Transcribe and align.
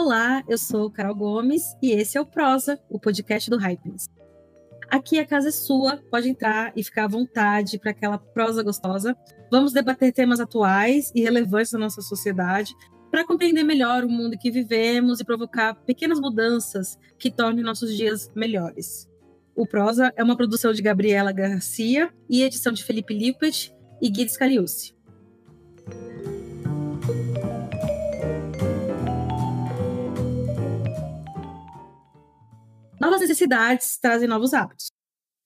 Olá, 0.00 0.44
eu 0.48 0.56
sou 0.56 0.88
Carol 0.88 1.12
Gomes 1.12 1.76
e 1.82 1.90
esse 1.90 2.16
é 2.16 2.20
o 2.20 2.24
Prosa, 2.24 2.78
o 2.88 3.00
podcast 3.00 3.50
do 3.50 3.56
Hypens. 3.56 4.08
Aqui 4.88 5.18
a 5.18 5.26
casa 5.26 5.48
é 5.48 5.50
sua, 5.50 5.96
pode 6.08 6.28
entrar 6.28 6.72
e 6.76 6.84
ficar 6.84 7.06
à 7.06 7.08
vontade 7.08 7.80
para 7.80 7.90
aquela 7.90 8.16
prosa 8.16 8.62
gostosa. 8.62 9.16
Vamos 9.50 9.72
debater 9.72 10.12
temas 10.12 10.38
atuais 10.38 11.10
e 11.16 11.20
relevantes 11.20 11.72
da 11.72 11.80
nossa 11.80 12.00
sociedade 12.00 12.72
para 13.10 13.26
compreender 13.26 13.64
melhor 13.64 14.04
o 14.04 14.08
mundo 14.08 14.38
que 14.38 14.52
vivemos 14.52 15.18
e 15.18 15.24
provocar 15.24 15.74
pequenas 15.74 16.20
mudanças 16.20 16.96
que 17.18 17.28
tornem 17.28 17.64
nossos 17.64 17.96
dias 17.96 18.30
melhores. 18.36 19.08
O 19.52 19.66
Prosa 19.66 20.12
é 20.14 20.22
uma 20.22 20.36
produção 20.36 20.72
de 20.72 20.80
Gabriela 20.80 21.32
Garcia 21.32 22.08
e 22.30 22.44
edição 22.44 22.72
de 22.72 22.84
Felipe 22.84 23.12
Lippert 23.12 23.72
e 24.00 24.08
Guides 24.08 24.36
Cariucci. 24.36 24.96
Novas 33.00 33.20
necessidades 33.20 33.96
trazem 33.96 34.28
novos 34.28 34.52
hábitos. 34.52 34.90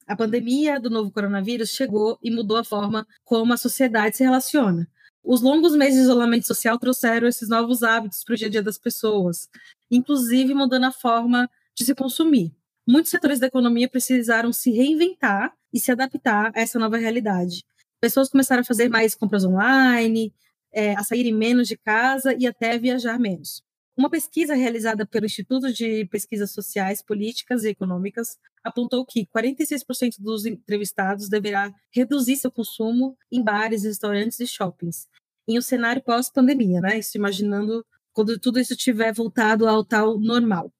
A 0.07 0.17
pandemia 0.17 0.81
do 0.81 0.89
novo 0.89 1.11
coronavírus 1.11 1.71
chegou 1.71 2.19
e 2.23 2.31
mudou 2.31 2.57
a 2.57 2.65
forma 2.65 3.07
como 3.25 3.53
a 3.53 3.59
sociedade 3.59 4.17
se 4.17 4.25
relaciona. 4.25 4.89
Os 5.23 5.43
longos 5.43 5.77
meses 5.77 5.97
de 5.97 6.05
isolamento 6.05 6.47
social 6.47 6.79
trouxeram 6.79 7.29
esses 7.29 7.49
novos 7.49 7.83
hábitos 7.83 8.25
para 8.25 8.35
o 8.35 8.37
dia 8.37 8.49
a 8.49 8.51
dia 8.51 8.63
das 8.63 8.79
pessoas, 8.79 9.49
inclusive 9.91 10.55
mudando 10.55 10.85
a 10.85 10.93
forma 10.93 11.49
de 11.77 11.85
se 11.85 11.95
consumir. 11.95 12.53
Muitos 12.89 13.11
setores 13.11 13.39
da 13.39 13.47
economia 13.47 13.89
precisaram 13.89 14.53
se 14.53 14.73
reinventar 14.73 15.53
e 15.73 15.79
se 15.79 15.93
adaptar 15.93 16.53
a 16.57 16.61
essa 16.61 16.79
nova 16.79 16.97
realidade. 16.97 17.65
Pessoas 18.01 18.31
começaram 18.31 18.63
a 18.63 18.65
fazer 18.65 18.89
mais 18.89 19.15
compras 19.15 19.45
online, 19.45 20.35
é, 20.73 20.95
a 20.95 21.05
saírem 21.05 21.35
menos 21.35 21.69
de 21.69 21.77
casa 21.77 22.35
e 22.37 22.47
até 22.47 22.79
viajar 22.79 23.19
menos. 23.19 23.63
Uma 23.95 24.09
pesquisa 24.09 24.55
realizada 24.55 25.05
pelo 25.05 25.27
Instituto 25.27 25.71
de 25.71 26.07
Pesquisas 26.07 26.51
Sociais, 26.51 27.03
Políticas 27.03 27.63
e 27.63 27.69
Econômicas 27.69 28.39
apontou 28.65 29.05
que 29.05 29.27
46% 29.27 30.17
dos 30.19 30.47
entrevistados 30.47 31.29
deverá 31.29 31.71
reduzir 31.91 32.37
seu 32.37 32.51
consumo 32.51 33.17
em 33.31 33.43
bares, 33.43 33.85
restaurantes 33.85 34.41
e 34.41 34.47
shoppings, 34.47 35.07
em 35.47 35.59
um 35.59 35.63
cenário 35.63 36.03
pós-pandemia, 36.03 36.81
né? 36.81 36.99
Isso 36.99 37.19
imaginando 37.19 37.85
quando 38.13 38.39
tudo 38.39 38.59
isso 38.59 38.75
tiver 38.75 39.13
voltado 39.13 39.69
ao 39.69 39.85
tal 39.85 40.19
normal. 40.19 40.73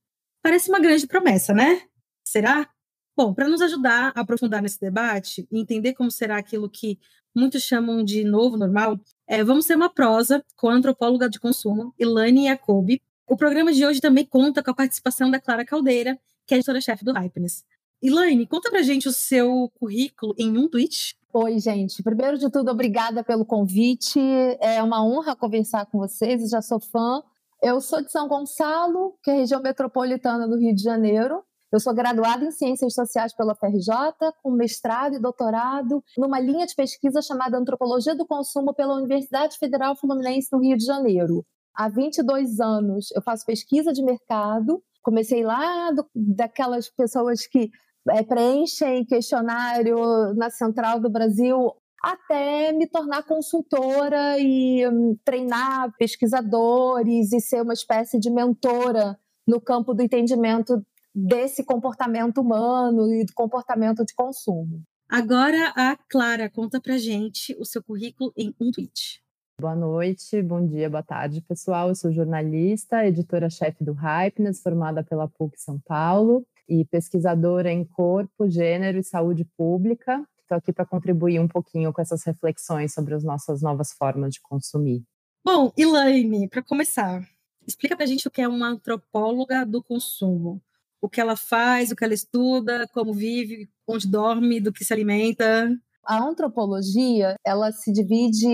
Parece 0.43 0.71
uma 0.71 0.81
grande 0.81 1.07
promessa, 1.07 1.53
né? 1.53 1.83
Será? 2.25 2.69
Bom, 3.15 3.35
para 3.35 3.47
nos 3.47 3.61
ajudar 3.61 4.13
a 4.15 4.21
aprofundar 4.23 4.63
nesse 4.63 4.81
debate 4.81 5.47
e 5.53 5.61
entender 5.61 5.93
como 5.93 6.11
será 6.11 6.39
aquilo 6.39 6.71
que 6.71 6.99
muitos 7.35 7.63
chamam 7.63 8.03
de 8.05 8.25
novo 8.25 8.57
normal, 8.57 8.99
é, 9.27 9.43
vamos 9.43 9.67
ter 9.67 9.77
uma 9.77 9.89
prosa 9.89 10.45
com 10.57 10.69
a 10.69 10.75
antropóloga 10.75 11.29
de 11.29 11.41
consumo, 11.41 11.95
Ilane 11.99 12.47
Jacobi. 12.47 13.01
O 13.27 13.37
programa 13.37 13.73
de 13.73 13.87
hoje 13.87 14.01
também 14.01 14.25
conta 14.25 14.63
com 14.63 14.71
a 14.71 14.75
participação 14.75 15.31
da 15.31 15.41
Clara 15.41 15.65
Caldeira, 15.65 16.19
que 16.47 16.55
é 16.55 16.59
editora-chefe 16.59 17.05
do 17.05 17.13
Hypeness. 17.13 17.65
Elaine, 18.03 18.47
conta 18.47 18.69
pra 18.69 18.83
gente 18.83 19.07
o 19.07 19.13
seu 19.13 19.71
currículo 19.79 20.35
em 20.37 20.59
um 20.59 20.69
tweet. 20.69 21.17
Oi, 21.33 21.61
gente. 21.61 22.03
Primeiro 22.03 22.37
de 22.37 22.51
tudo, 22.51 22.71
obrigada 22.71 23.23
pelo 23.23 23.47
convite. 23.47 24.21
É 24.61 24.83
uma 24.83 25.05
honra 25.05 25.37
conversar 25.37 25.87
com 25.87 25.99
vocês, 25.99 26.43
eu 26.43 26.49
já 26.49 26.61
sou 26.61 26.81
fã. 26.81 27.23
Eu 27.63 27.81
sou 27.81 28.03
de 28.03 28.11
São 28.11 28.27
Gonçalo, 28.27 29.15
que 29.23 29.31
é 29.31 29.35
a 29.35 29.37
região 29.37 29.63
metropolitana 29.63 30.49
do 30.49 30.59
Rio 30.59 30.75
de 30.75 30.83
Janeiro. 30.83 31.45
Eu 31.73 31.81
sou 31.81 31.95
graduada 31.95 32.45
em 32.45 32.51
Ciências 32.51 32.93
Sociais 32.93 33.35
pela 33.35 33.55
FRJ, 33.55 33.95
com 34.43 34.51
mestrado 34.51 35.17
e 35.17 35.19
doutorado 35.19 36.05
numa 36.19 36.39
linha 36.39 36.67
de 36.67 36.75
pesquisa 36.75 37.23
chamada 37.23 37.57
Antropologia 37.57 38.15
do 38.15 38.27
Consumo 38.27 38.75
pela 38.75 38.95
Universidade 38.95 39.57
Federal 39.57 39.97
Fluminense 39.97 40.49
no 40.53 40.61
Rio 40.61 40.77
de 40.77 40.85
Janeiro. 40.85 41.43
Há 41.75 41.89
22 41.89 42.61
anos 42.61 43.11
eu 43.17 43.23
faço 43.23 43.47
pesquisa 43.47 43.91
de 43.91 44.05
mercado. 44.05 44.83
Comecei 45.03 45.43
lá 45.43 45.91
do, 45.93 46.07
daquelas 46.15 46.91
pessoas 46.91 47.47
que 47.47 47.71
é, 48.11 48.23
preenchem 48.23 49.07
questionário 49.07 49.97
na 50.35 50.51
Central 50.51 51.01
do 51.01 51.09
Brasil 51.09 51.73
até 52.03 52.71
me 52.73 52.87
tornar 52.87 53.23
consultora 53.23 54.39
e 54.39 54.87
um, 54.89 55.17
treinar 55.25 55.91
pesquisadores 55.99 57.33
e 57.33 57.41
ser 57.41 57.63
uma 57.63 57.73
espécie 57.73 58.19
de 58.19 58.29
mentora 58.29 59.19
no 59.47 59.59
campo 59.59 59.95
do 59.95 60.03
entendimento 60.03 60.85
desse 61.15 61.65
comportamento 61.65 62.41
humano 62.41 63.13
e 63.13 63.25
do 63.25 63.33
comportamento 63.35 64.05
de 64.05 64.15
consumo. 64.15 64.83
Agora 65.09 65.73
a 65.77 65.97
Clara 66.09 66.49
conta 66.49 66.81
pra 66.81 66.97
gente 66.97 67.55
o 67.59 67.65
seu 67.65 67.83
currículo 67.83 68.33
em 68.37 68.55
um 68.59 68.71
tweet. 68.71 69.23
Boa 69.61 69.77
noite, 69.77 70.41
bom 70.43 70.67
dia, 70.67 70.89
boa 70.89 71.03
tarde, 71.03 71.43
pessoal. 71.43 71.91
Eu 71.91 71.95
sou 71.95 72.11
jornalista, 72.11 73.07
editora-chefe 73.07 73.85
do 73.85 73.93
Hypeness, 73.93 74.63
formada 74.63 75.05
pela 75.05 75.29
PUC 75.29 75.61
São 75.61 75.79
Paulo 75.81 76.47
e 76.69 76.85
pesquisadora 76.87 77.71
em 77.71 77.85
corpo, 77.85 78.49
gênero 78.49 78.99
e 78.99 79.05
saúde 79.05 79.45
pública. 79.57 80.27
Estou 80.41 80.57
aqui 80.57 80.73
para 80.73 80.87
contribuir 80.87 81.39
um 81.39 81.47
pouquinho 81.47 81.93
com 81.93 82.01
essas 82.01 82.25
reflexões 82.25 82.95
sobre 82.95 83.15
as 83.15 83.23
nossas 83.23 83.61
novas 83.61 83.93
formas 83.93 84.33
de 84.33 84.41
consumir. 84.41 85.05
Bom, 85.45 85.73
Elaine, 85.77 86.49
para 86.49 86.63
começar, 86.63 87.23
explica 87.67 87.95
para 87.95 88.05
a 88.05 88.09
gente 88.09 88.27
o 88.27 88.31
que 88.31 88.41
é 88.41 88.49
uma 88.49 88.69
antropóloga 88.69 89.67
do 89.67 89.83
consumo 89.83 90.63
o 91.03 91.09
que 91.09 91.21
ela 91.21 91.35
faz, 91.35 91.91
o 91.91 91.97
que 91.97 92.05
ela 92.05 92.15
estuda, 92.15 92.87
como 92.95 93.13
vive, 93.13 93.69
onde 93.87 94.09
dorme, 94.09 94.61
do 94.61 94.73
que 94.73 94.85
se 94.85 94.93
alimenta. 94.93 95.69
A 96.07 96.23
antropologia, 96.23 97.35
ela 97.45 97.73
se 97.73 97.93
divide 97.93 98.47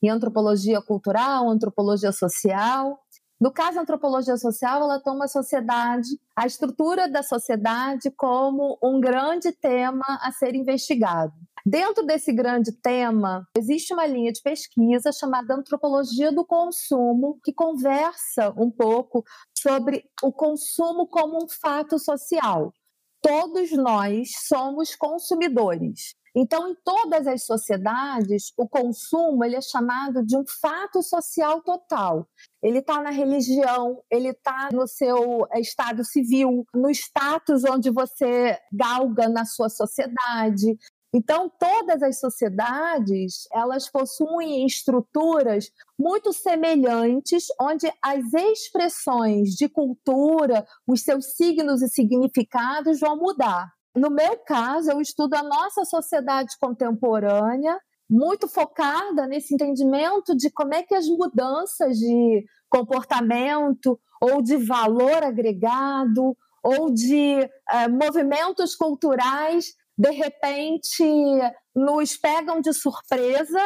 em 0.00 0.08
antropologia 0.08 0.80
cultural, 0.80 1.50
antropologia 1.50 2.12
social. 2.12 3.00
No 3.40 3.52
caso, 3.52 3.78
a 3.78 3.82
antropologia 3.82 4.36
social, 4.36 4.82
ela 4.82 5.00
toma 5.00 5.24
a 5.24 5.28
sociedade, 5.28 6.08
a 6.36 6.46
estrutura 6.46 7.08
da 7.08 7.24
sociedade 7.24 8.10
como 8.16 8.78
um 8.82 9.00
grande 9.00 9.50
tema 9.50 10.04
a 10.22 10.30
ser 10.30 10.54
investigado. 10.54 11.32
Dentro 11.64 12.04
desse 12.04 12.32
grande 12.32 12.72
tema, 12.72 13.46
existe 13.56 13.94
uma 13.94 14.04
linha 14.04 14.32
de 14.32 14.42
pesquisa 14.42 15.12
chamada 15.12 15.54
Antropologia 15.54 16.32
do 16.32 16.44
Consumo, 16.44 17.38
que 17.44 17.52
conversa 17.52 18.52
um 18.56 18.68
pouco 18.68 19.24
sobre 19.56 20.04
o 20.22 20.32
consumo 20.32 21.06
como 21.06 21.44
um 21.44 21.48
fato 21.48 22.00
social. 22.00 22.72
Todos 23.22 23.70
nós 23.70 24.30
somos 24.48 24.96
consumidores. 24.96 26.16
Então, 26.34 26.70
em 26.70 26.74
todas 26.82 27.26
as 27.26 27.44
sociedades, 27.44 28.52
o 28.56 28.66
consumo 28.66 29.44
ele 29.44 29.56
é 29.56 29.60
chamado 29.60 30.24
de 30.24 30.36
um 30.36 30.44
fato 30.60 31.02
social 31.02 31.60
total. 31.60 32.26
Ele 32.62 32.78
está 32.78 33.02
na 33.02 33.10
religião, 33.10 34.02
ele 34.10 34.28
está 34.28 34.70
no 34.72 34.86
seu 34.86 35.46
eh, 35.52 35.60
estado 35.60 36.02
civil, 36.04 36.64
no 36.74 36.88
status 36.90 37.64
onde 37.64 37.90
você 37.90 38.58
galga 38.72 39.28
na 39.28 39.44
sua 39.44 39.68
sociedade. 39.68 40.78
Então, 41.14 41.50
todas 41.58 42.02
as 42.02 42.18
sociedades, 42.18 43.46
elas 43.52 43.90
possuem 43.90 44.64
estruturas 44.64 45.70
muito 45.98 46.32
semelhantes, 46.32 47.46
onde 47.60 47.92
as 48.02 48.32
expressões 48.32 49.50
de 49.50 49.68
cultura, 49.68 50.66
os 50.86 51.02
seus 51.02 51.34
signos 51.36 51.82
e 51.82 51.88
significados 51.88 52.98
vão 52.98 53.16
mudar. 53.16 53.70
No 53.94 54.08
meu 54.08 54.38
caso, 54.38 54.90
eu 54.90 55.02
estudo 55.02 55.34
a 55.34 55.42
nossa 55.42 55.84
sociedade 55.84 56.56
contemporânea, 56.58 57.78
muito 58.08 58.48
focada 58.48 59.26
nesse 59.26 59.54
entendimento 59.54 60.34
de 60.34 60.50
como 60.50 60.74
é 60.74 60.82
que 60.82 60.94
as 60.94 61.06
mudanças 61.06 61.98
de 61.98 62.44
comportamento 62.70 64.00
ou 64.20 64.40
de 64.40 64.56
valor 64.56 65.22
agregado 65.22 66.34
ou 66.62 66.90
de 66.90 67.40
eh, 67.40 67.88
movimentos 67.88 68.74
culturais 68.74 69.74
de 69.96 70.10
repente 70.10 71.04
nos 71.74 72.16
pegam 72.16 72.60
de 72.60 72.72
surpresa, 72.72 73.60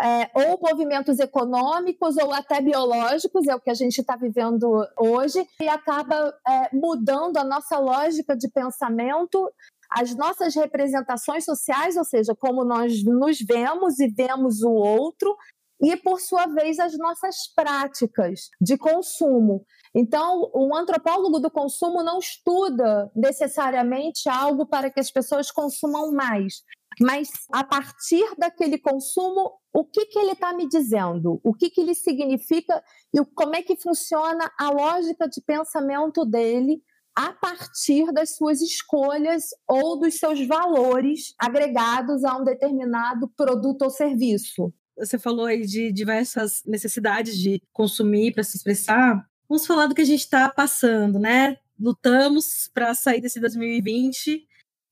é, 0.00 0.30
ou 0.34 0.58
movimentos 0.62 1.18
econômicos 1.18 2.16
ou 2.16 2.32
até 2.32 2.60
biológicos, 2.60 3.46
é 3.46 3.54
o 3.54 3.60
que 3.60 3.70
a 3.70 3.74
gente 3.74 4.00
está 4.00 4.16
vivendo 4.16 4.86
hoje, 4.98 5.46
e 5.60 5.68
acaba 5.68 6.34
é, 6.48 6.74
mudando 6.74 7.36
a 7.36 7.44
nossa 7.44 7.78
lógica 7.78 8.34
de 8.34 8.48
pensamento, 8.48 9.50
as 9.90 10.14
nossas 10.14 10.54
representações 10.54 11.44
sociais, 11.44 11.96
ou 11.96 12.04
seja, 12.04 12.34
como 12.34 12.64
nós 12.64 13.04
nos 13.04 13.38
vemos 13.40 13.98
e 13.98 14.08
vemos 14.08 14.62
o 14.62 14.70
outro, 14.70 15.36
e, 15.82 15.96
por 15.96 16.20
sua 16.20 16.46
vez, 16.46 16.78
as 16.78 16.96
nossas 16.98 17.36
práticas 17.54 18.50
de 18.60 18.76
consumo. 18.76 19.64
Então, 19.94 20.50
um 20.54 20.74
antropólogo 20.74 21.40
do 21.40 21.50
consumo 21.50 22.02
não 22.02 22.18
estuda 22.18 23.10
necessariamente 23.14 24.28
algo 24.28 24.66
para 24.66 24.90
que 24.90 25.00
as 25.00 25.10
pessoas 25.10 25.50
consumam 25.50 26.12
mais, 26.12 26.62
mas 27.00 27.28
a 27.52 27.64
partir 27.64 28.24
daquele 28.36 28.78
consumo, 28.78 29.52
o 29.72 29.84
que, 29.84 30.06
que 30.06 30.18
ele 30.18 30.32
está 30.32 30.52
me 30.52 30.68
dizendo? 30.68 31.40
O 31.42 31.54
que, 31.54 31.70
que 31.70 31.80
ele 31.80 31.94
significa 31.94 32.82
e 33.14 33.24
como 33.34 33.54
é 33.54 33.62
que 33.62 33.76
funciona 33.76 34.50
a 34.58 34.70
lógica 34.70 35.28
de 35.28 35.40
pensamento 35.40 36.24
dele 36.24 36.82
a 37.16 37.32
partir 37.32 38.12
das 38.12 38.36
suas 38.36 38.60
escolhas 38.60 39.50
ou 39.68 39.98
dos 39.98 40.16
seus 40.16 40.46
valores 40.46 41.34
agregados 41.38 42.24
a 42.24 42.36
um 42.36 42.44
determinado 42.44 43.28
produto 43.36 43.82
ou 43.82 43.90
serviço. 43.90 44.72
Você 45.00 45.18
falou 45.18 45.46
aí 45.46 45.64
de 45.66 45.90
diversas 45.90 46.62
necessidades 46.66 47.36
de 47.36 47.60
consumir 47.72 48.32
para 48.32 48.44
se 48.44 48.56
expressar. 48.56 49.26
vamos 49.48 49.66
falar 49.66 49.86
do 49.86 49.94
que 49.94 50.02
a 50.02 50.06
gente 50.06 50.20
está 50.20 50.48
passando, 50.48 51.18
né? 51.18 51.56
Lutamos 51.78 52.70
para 52.72 52.94
sair 52.94 53.20
desse 53.20 53.40
2020 53.40 54.46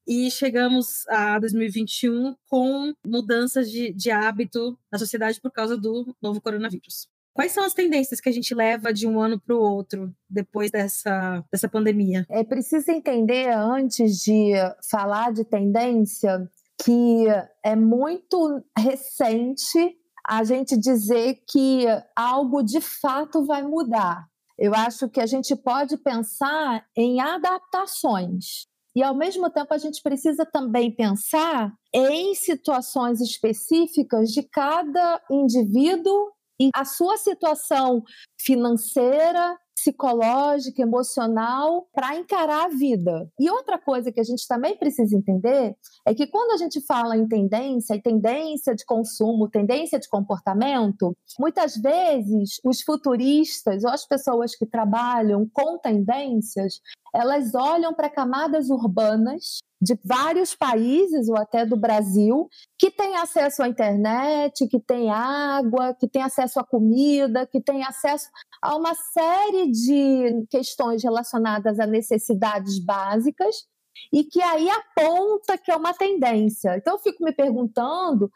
e 0.07 0.31
chegamos 0.31 1.07
a 1.09 1.39
2021 1.39 2.35
com 2.49 2.95
mudanças 3.05 3.71
de, 3.71 3.93
de 3.93 4.11
hábito 4.11 4.79
na 4.91 4.99
sociedade 4.99 5.39
por 5.39 5.53
causa 5.53 5.77
do 5.77 6.17
novo 6.23 6.41
coronavírus. 6.41 7.07
Quais 7.35 7.53
são 7.53 7.63
as 7.63 7.75
tendências 7.75 8.21
que 8.21 8.29
a 8.29 8.33
gente 8.33 8.53
leva 8.55 8.93
de 8.93 9.07
um 9.07 9.21
ano 9.21 9.39
para 9.39 9.55
o 9.55 9.61
outro 9.61 10.13
depois 10.29 10.71
dessa, 10.71 11.45
dessa 11.53 11.69
pandemia? 11.69 12.27
É 12.31 12.43
preciso 12.43 12.91
entender, 12.91 13.51
antes 13.51 14.17
de 14.25 14.55
falar 14.91 15.33
de 15.33 15.45
tendência, 15.45 16.51
que 16.83 17.27
é 17.63 17.77
muito 17.77 18.65
recente 18.77 19.98
a 20.29 20.45
gente 20.45 20.77
dizer 20.77 21.43
que 21.49 21.87
algo 22.15 22.63
de 22.63 22.81
fato 22.81 23.47
vai 23.47 23.63
mudar. 23.63 24.27
Eu 24.59 24.75
acho 24.75 25.09
que 25.09 25.21
a 25.21 25.27
gente 25.27 25.57
pode 25.57 25.97
pensar 25.97 26.85
em 26.95 27.21
adaptações. 27.21 28.67
E, 28.95 29.03
ao 29.03 29.15
mesmo 29.15 29.49
tempo, 29.49 29.73
a 29.73 29.79
gente 29.79 30.03
precisa 30.03 30.45
também 30.45 30.95
pensar 30.95 31.73
em 31.95 32.35
situações 32.35 33.21
específicas 33.21 34.31
de 34.31 34.43
cada 34.43 35.23
indivíduo 35.31 36.33
e 36.61 36.71
a 36.75 36.85
sua 36.85 37.17
situação 37.17 38.03
financeira, 38.41 39.57
psicológica, 39.89 40.83
emocional 40.83 41.89
para 41.95 42.17
encarar 42.17 42.67
a 42.67 42.69
vida. 42.69 43.31
E 43.39 43.51
outra 43.51 43.79
coisa 43.79 44.13
que 44.13 44.21
a 44.21 44.25
gente 44.25 44.47
também 44.47 44.77
precisa 44.77 45.17
entender 45.17 45.75
é 46.07 46.15
que 46.15 46.27
quando 46.27 46.53
a 46.53 46.57
gente 46.57 46.81
fala 46.83 47.17
em 47.17 47.27
tendência, 47.27 47.95
e 47.95 48.03
tendência 48.03 48.75
de 48.75 48.85
consumo, 48.85 49.49
tendência 49.49 49.99
de 49.99 50.09
comportamento, 50.09 51.17
muitas 51.39 51.77
vezes 51.77 52.61
os 52.65 52.83
futuristas 52.83 53.85
ou 53.85 53.91
as 53.91 54.07
pessoas 54.07 54.55
que 54.55 54.67
trabalham 54.67 55.49
com 55.53 55.79
tendências, 55.79 56.81
elas 57.15 57.55
olham 57.55 57.95
para 57.95 58.11
camadas 58.11 58.69
urbanas 58.69 59.59
de 59.81 59.99
vários 60.05 60.55
países 60.55 61.29
ou 61.29 61.37
até 61.37 61.65
do 61.65 61.77
Brasil 61.77 62.49
que 62.79 62.91
têm 62.91 63.17
acesso 63.17 63.63
à 63.63 63.69
internet, 63.69 64.67
que 64.67 64.81
têm 64.81 65.11
água, 65.11 65.95
que 65.95 66.09
têm 66.09 66.23
acesso 66.23 66.59
à 66.59 66.65
comida, 66.65 67.47
que 67.47 67.61
têm 67.61 67.85
acesso 67.85 68.29
a 68.61 68.77
uma 68.77 68.95
série 68.95 69.71
de 69.71 70.47
questões 70.51 71.03
relacionadas 71.03 71.79
a 71.79 71.87
necessidades 71.87 72.79
básicas 72.79 73.67
e 74.13 74.25
que 74.25 74.41
aí 74.41 74.69
aponta 74.71 75.59
que 75.59 75.71
é 75.71 75.77
uma 75.77 75.95
tendência. 75.95 76.77
Então 76.77 76.95
eu 76.95 76.99
fico 76.99 77.23
me 77.25 77.33
perguntando 77.33 78.31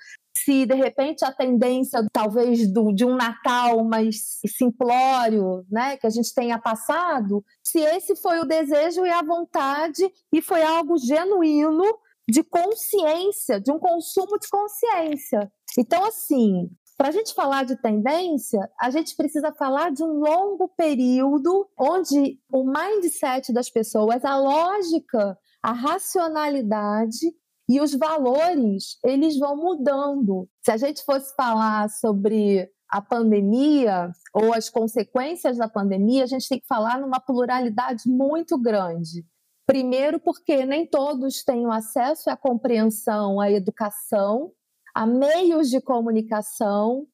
se 0.45 0.67
de 0.67 0.75
repente 0.75 1.25
a 1.25 1.33
tendência 1.33 2.05
talvez 2.13 2.71
do, 2.73 2.93
de 2.93 3.05
um 3.05 3.15
Natal 3.15 3.85
mais 3.85 4.41
simplório, 4.47 5.65
né, 5.71 5.97
que 5.97 6.07
a 6.07 6.11
gente 6.11 6.35
tenha 6.35 6.59
passado, 6.59 7.45
se 7.63 7.79
esse 7.79 8.17
foi 8.17 8.41
o 8.41 8.45
desejo 8.45 9.07
e 9.07 9.11
a 9.11 9.23
vontade 9.23 10.03
e 10.33 10.43
foi 10.43 10.63
algo 10.63 10.99
genuíno 10.99 11.85
de 12.29 12.43
consciência, 12.43 13.61
de 13.61 13.71
um 13.71 13.79
consumo 13.79 14.39
de 14.39 14.49
consciência. 14.49 15.51
Então, 15.79 16.05
assim, 16.05 16.71
para 16.97 17.09
a 17.09 17.13
gente 17.13 17.35
falar 17.35 17.65
de 17.65 17.77
tendência, 17.77 18.61
a 18.81 18.91
gente 18.91 19.17
precisa 19.17 19.53
falar 19.53 19.91
de 19.91 20.05
um 20.05 20.21
longo 20.21 20.69
período 20.77 21.69
onde 21.79 22.39
o 22.53 22.65
mindset 22.65 23.53
das 23.53 23.69
pessoas, 23.69 24.25
a 24.25 24.39
lógica, 24.39 25.37
a 25.63 25.73
racionalidade 25.73 27.35
e 27.73 27.81
os 27.81 27.95
valores, 27.95 28.99
eles 29.03 29.39
vão 29.39 29.57
mudando. 29.57 30.47
Se 30.63 30.71
a 30.71 30.77
gente 30.77 31.03
fosse 31.05 31.35
falar 31.35 31.89
sobre 31.89 32.71
a 32.87 33.01
pandemia 33.01 34.13
ou 34.35 34.53
as 34.53 34.69
consequências 34.69 35.57
da 35.57 35.67
pandemia, 35.67 36.25
a 36.25 36.27
gente 36.27 36.47
tem 36.47 36.61
que 36.61 36.67
falar 36.67 37.01
numa 37.01 37.19
pluralidade 37.19 38.03
muito 38.07 38.59
grande. 38.59 39.25
Primeiro, 39.67 40.21
porque 40.21 40.67
nem 40.67 40.87
todos 40.87 41.43
têm 41.43 41.65
acesso 41.71 42.29
à 42.29 42.37
compreensão 42.37 43.41
à 43.41 43.51
educação, 43.51 44.53
a 44.95 45.07
meios 45.07 45.71
de 45.71 45.81
comunicação, 45.81 47.07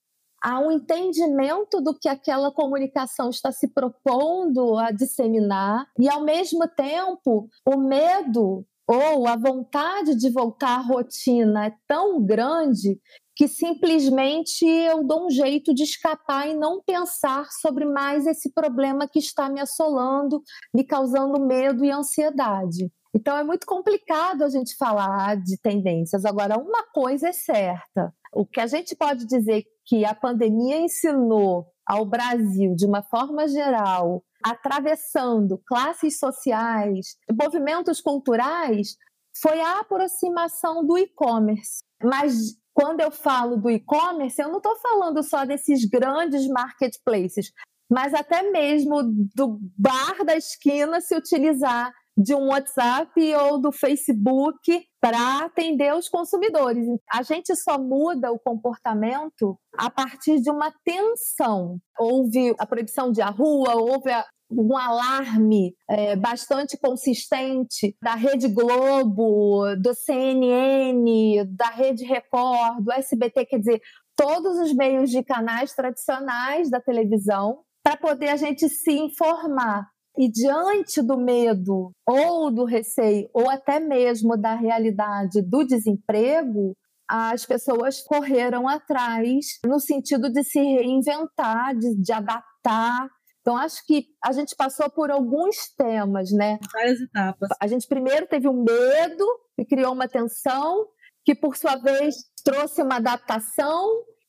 a 0.42 0.58
um 0.58 0.72
entendimento 0.72 1.80
do 1.80 1.96
que 1.96 2.08
aquela 2.08 2.50
comunicação 2.50 3.30
está 3.30 3.52
se 3.52 3.68
propondo 3.68 4.76
a 4.76 4.90
disseminar, 4.90 5.86
e 5.96 6.08
ao 6.08 6.24
mesmo 6.24 6.66
tempo, 6.66 7.48
o 7.64 7.76
medo 7.76 8.66
ou 8.88 9.28
a 9.28 9.36
vontade 9.36 10.16
de 10.16 10.30
voltar 10.30 10.78
à 10.78 10.80
rotina 10.80 11.66
é 11.66 11.74
tão 11.86 12.24
grande 12.24 12.98
que 13.36 13.46
simplesmente 13.46 14.64
eu 14.64 15.04
dou 15.04 15.26
um 15.26 15.30
jeito 15.30 15.74
de 15.74 15.84
escapar 15.84 16.48
e 16.48 16.54
não 16.54 16.82
pensar 16.82 17.46
sobre 17.52 17.84
mais 17.84 18.26
esse 18.26 18.52
problema 18.52 19.06
que 19.06 19.18
está 19.18 19.48
me 19.48 19.60
assolando, 19.60 20.42
me 20.74 20.84
causando 20.84 21.38
medo 21.38 21.84
e 21.84 21.90
ansiedade. 21.90 22.90
Então 23.14 23.36
é 23.36 23.44
muito 23.44 23.66
complicado 23.66 24.42
a 24.42 24.48
gente 24.48 24.74
falar 24.76 25.36
de 25.36 25.56
tendências. 25.60 26.24
Agora, 26.24 26.58
uma 26.58 26.82
coisa 26.92 27.28
é 27.28 27.32
certa: 27.32 28.12
o 28.32 28.44
que 28.44 28.60
a 28.60 28.66
gente 28.66 28.96
pode 28.96 29.26
dizer 29.26 29.64
que 29.84 30.04
a 30.04 30.14
pandemia 30.14 30.78
ensinou 30.80 31.66
ao 31.88 32.04
Brasil, 32.04 32.74
de 32.76 32.84
uma 32.84 33.02
forma 33.02 33.48
geral, 33.48 34.22
atravessando 34.44 35.60
classes 35.66 36.18
sociais, 36.18 37.16
movimentos 37.32 38.00
culturais, 38.00 38.96
foi 39.40 39.58
a 39.60 39.80
aproximação 39.80 40.86
do 40.86 40.98
e-commerce. 40.98 41.78
Mas 42.02 42.56
quando 42.74 43.00
eu 43.00 43.10
falo 43.10 43.56
do 43.56 43.70
e-commerce, 43.70 44.40
eu 44.40 44.48
não 44.48 44.58
estou 44.58 44.76
falando 44.76 45.22
só 45.22 45.46
desses 45.46 45.84
grandes 45.86 46.46
marketplaces, 46.46 47.50
mas 47.90 48.12
até 48.12 48.42
mesmo 48.50 49.02
do 49.34 49.58
bar 49.76 50.24
da 50.26 50.36
esquina 50.36 51.00
se 51.00 51.16
utilizar 51.16 51.92
de 52.18 52.34
um 52.34 52.48
WhatsApp 52.48 53.12
ou 53.36 53.60
do 53.60 53.70
Facebook 53.70 54.84
para 55.00 55.44
atender 55.44 55.94
os 55.94 56.08
consumidores. 56.08 56.84
A 57.08 57.22
gente 57.22 57.54
só 57.54 57.78
muda 57.78 58.32
o 58.32 58.40
comportamento 58.40 59.56
a 59.76 59.88
partir 59.88 60.40
de 60.40 60.50
uma 60.50 60.72
tensão. 60.84 61.78
Houve 61.96 62.56
a 62.58 62.66
proibição 62.66 63.12
de 63.12 63.22
rua, 63.22 63.76
houve 63.76 64.10
a, 64.10 64.26
um 64.50 64.76
alarme 64.76 65.76
é, 65.88 66.16
bastante 66.16 66.76
consistente 66.76 67.96
da 68.02 68.16
Rede 68.16 68.48
Globo, 68.48 69.76
do 69.76 69.94
CNN, 69.94 71.44
da 71.56 71.68
Rede 71.68 72.04
Record, 72.04 72.82
do 72.82 72.90
SBT, 72.90 73.46
quer 73.46 73.58
dizer, 73.58 73.80
todos 74.16 74.58
os 74.58 74.74
meios 74.74 75.10
de 75.10 75.22
canais 75.22 75.72
tradicionais 75.72 76.68
da 76.68 76.80
televisão, 76.80 77.60
para 77.84 77.96
poder 77.96 78.30
a 78.30 78.36
gente 78.36 78.68
se 78.68 78.90
informar. 78.90 79.86
E 80.18 80.28
diante 80.28 81.00
do 81.00 81.16
medo 81.16 81.92
ou 82.04 82.50
do 82.50 82.64
receio, 82.64 83.30
ou 83.32 83.48
até 83.48 83.78
mesmo 83.78 84.36
da 84.36 84.54
realidade 84.56 85.40
do 85.40 85.64
desemprego, 85.64 86.76
as 87.08 87.46
pessoas 87.46 88.02
correram 88.02 88.66
atrás 88.66 89.60
no 89.64 89.78
sentido 89.78 90.28
de 90.28 90.42
se 90.42 90.58
reinventar, 90.58 91.76
de, 91.76 91.94
de 92.02 92.12
adaptar. 92.12 93.08
Então, 93.40 93.56
acho 93.56 93.86
que 93.86 94.06
a 94.22 94.32
gente 94.32 94.56
passou 94.56 94.90
por 94.90 95.08
alguns 95.08 95.72
temas, 95.76 96.32
né? 96.32 96.58
Várias 96.72 97.00
etapas. 97.00 97.48
A 97.60 97.68
gente 97.68 97.86
primeiro 97.86 98.26
teve 98.26 98.48
um 98.48 98.64
medo 98.64 99.24
e 99.56 99.64
criou 99.64 99.92
uma 99.92 100.08
tensão, 100.08 100.84
que 101.24 101.32
por 101.32 101.56
sua 101.56 101.76
vez 101.76 102.16
trouxe 102.44 102.82
uma 102.82 102.96
adaptação, 102.96 103.86